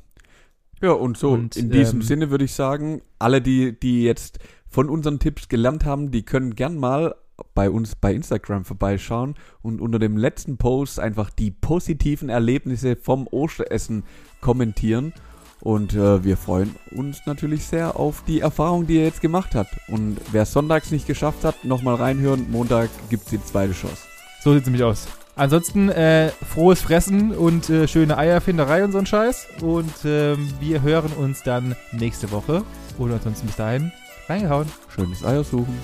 Ja, 0.82 0.92
und 0.92 1.18
so, 1.18 1.32
Und, 1.32 1.56
in 1.56 1.70
diesem 1.72 2.02
ähm, 2.02 2.06
Sinne 2.06 2.30
würde 2.30 2.46
ich 2.46 2.54
sagen, 2.54 3.02
alle, 3.20 3.42
die, 3.42 3.80
die 3.80 4.04
jetzt 4.04 4.40
von 4.68 4.90
unseren 4.90 5.20
Tipps 5.20 5.48
gelernt 5.48 5.86
haben, 5.86 6.12
die 6.12 6.24
können 6.24 6.56
gern 6.56 6.78
mal 6.78 7.16
bei 7.54 7.70
uns 7.70 7.96
bei 7.96 8.14
Instagram 8.14 8.66
vorbeischauen 8.66 9.36
und 9.62 9.80
unter 9.82 10.00
dem 10.00 10.18
letzten 10.18 10.58
Post 10.58 11.00
einfach 11.00 11.30
die 11.30 11.52
positiven 11.52 12.30
Erlebnisse 12.30 12.96
vom 12.96 13.28
Osteressen 13.28 14.04
kommentieren. 14.42 15.14
Und 15.62 15.96
äh, 15.96 16.24
wir 16.24 16.38
freuen 16.38 16.76
uns 16.92 17.22
natürlich 17.26 17.64
sehr 17.64 18.00
auf 18.00 18.24
die 18.28 18.42
Erfahrung, 18.42 18.86
die 18.86 18.96
ihr 18.96 19.06
jetzt 19.06 19.22
gemacht 19.22 19.56
habt. 19.56 19.76
Und 19.88 20.18
wer 20.32 20.46
sonntags 20.46 20.92
nicht 20.92 21.08
geschafft 21.08 21.44
hat, 21.44 21.66
nochmal 21.66 21.96
reinhören. 21.96 22.50
Montag 22.52 22.90
gibt's 23.10 23.32
die 23.32 23.44
zweite 23.44 23.74
Chance. 23.74 24.04
So 24.44 24.54
sieht 24.54 24.62
es 24.62 24.68
nämlich 24.68 24.84
aus. 24.84 25.08
Ansonsten 25.38 25.90
äh, 25.90 26.30
frohes 26.30 26.82
Fressen 26.82 27.32
und 27.32 27.70
äh, 27.70 27.88
schöne 27.88 28.18
Eierfinderei 28.18 28.84
und 28.84 28.92
so 28.92 28.98
ein 28.98 29.06
Scheiß. 29.06 29.48
Und 29.62 29.94
ähm, 30.04 30.52
wir 30.60 30.82
hören 30.82 31.12
uns 31.14 31.44
dann 31.44 31.76
nächste 31.92 32.32
Woche. 32.32 32.64
Oder 32.98 33.16
ansonsten 33.16 33.46
bis 33.46 33.56
dahin 33.56 33.92
reingehauen. 34.28 34.68
Schönes 34.94 35.24
Eier 35.24 35.44
suchen. 35.44 35.78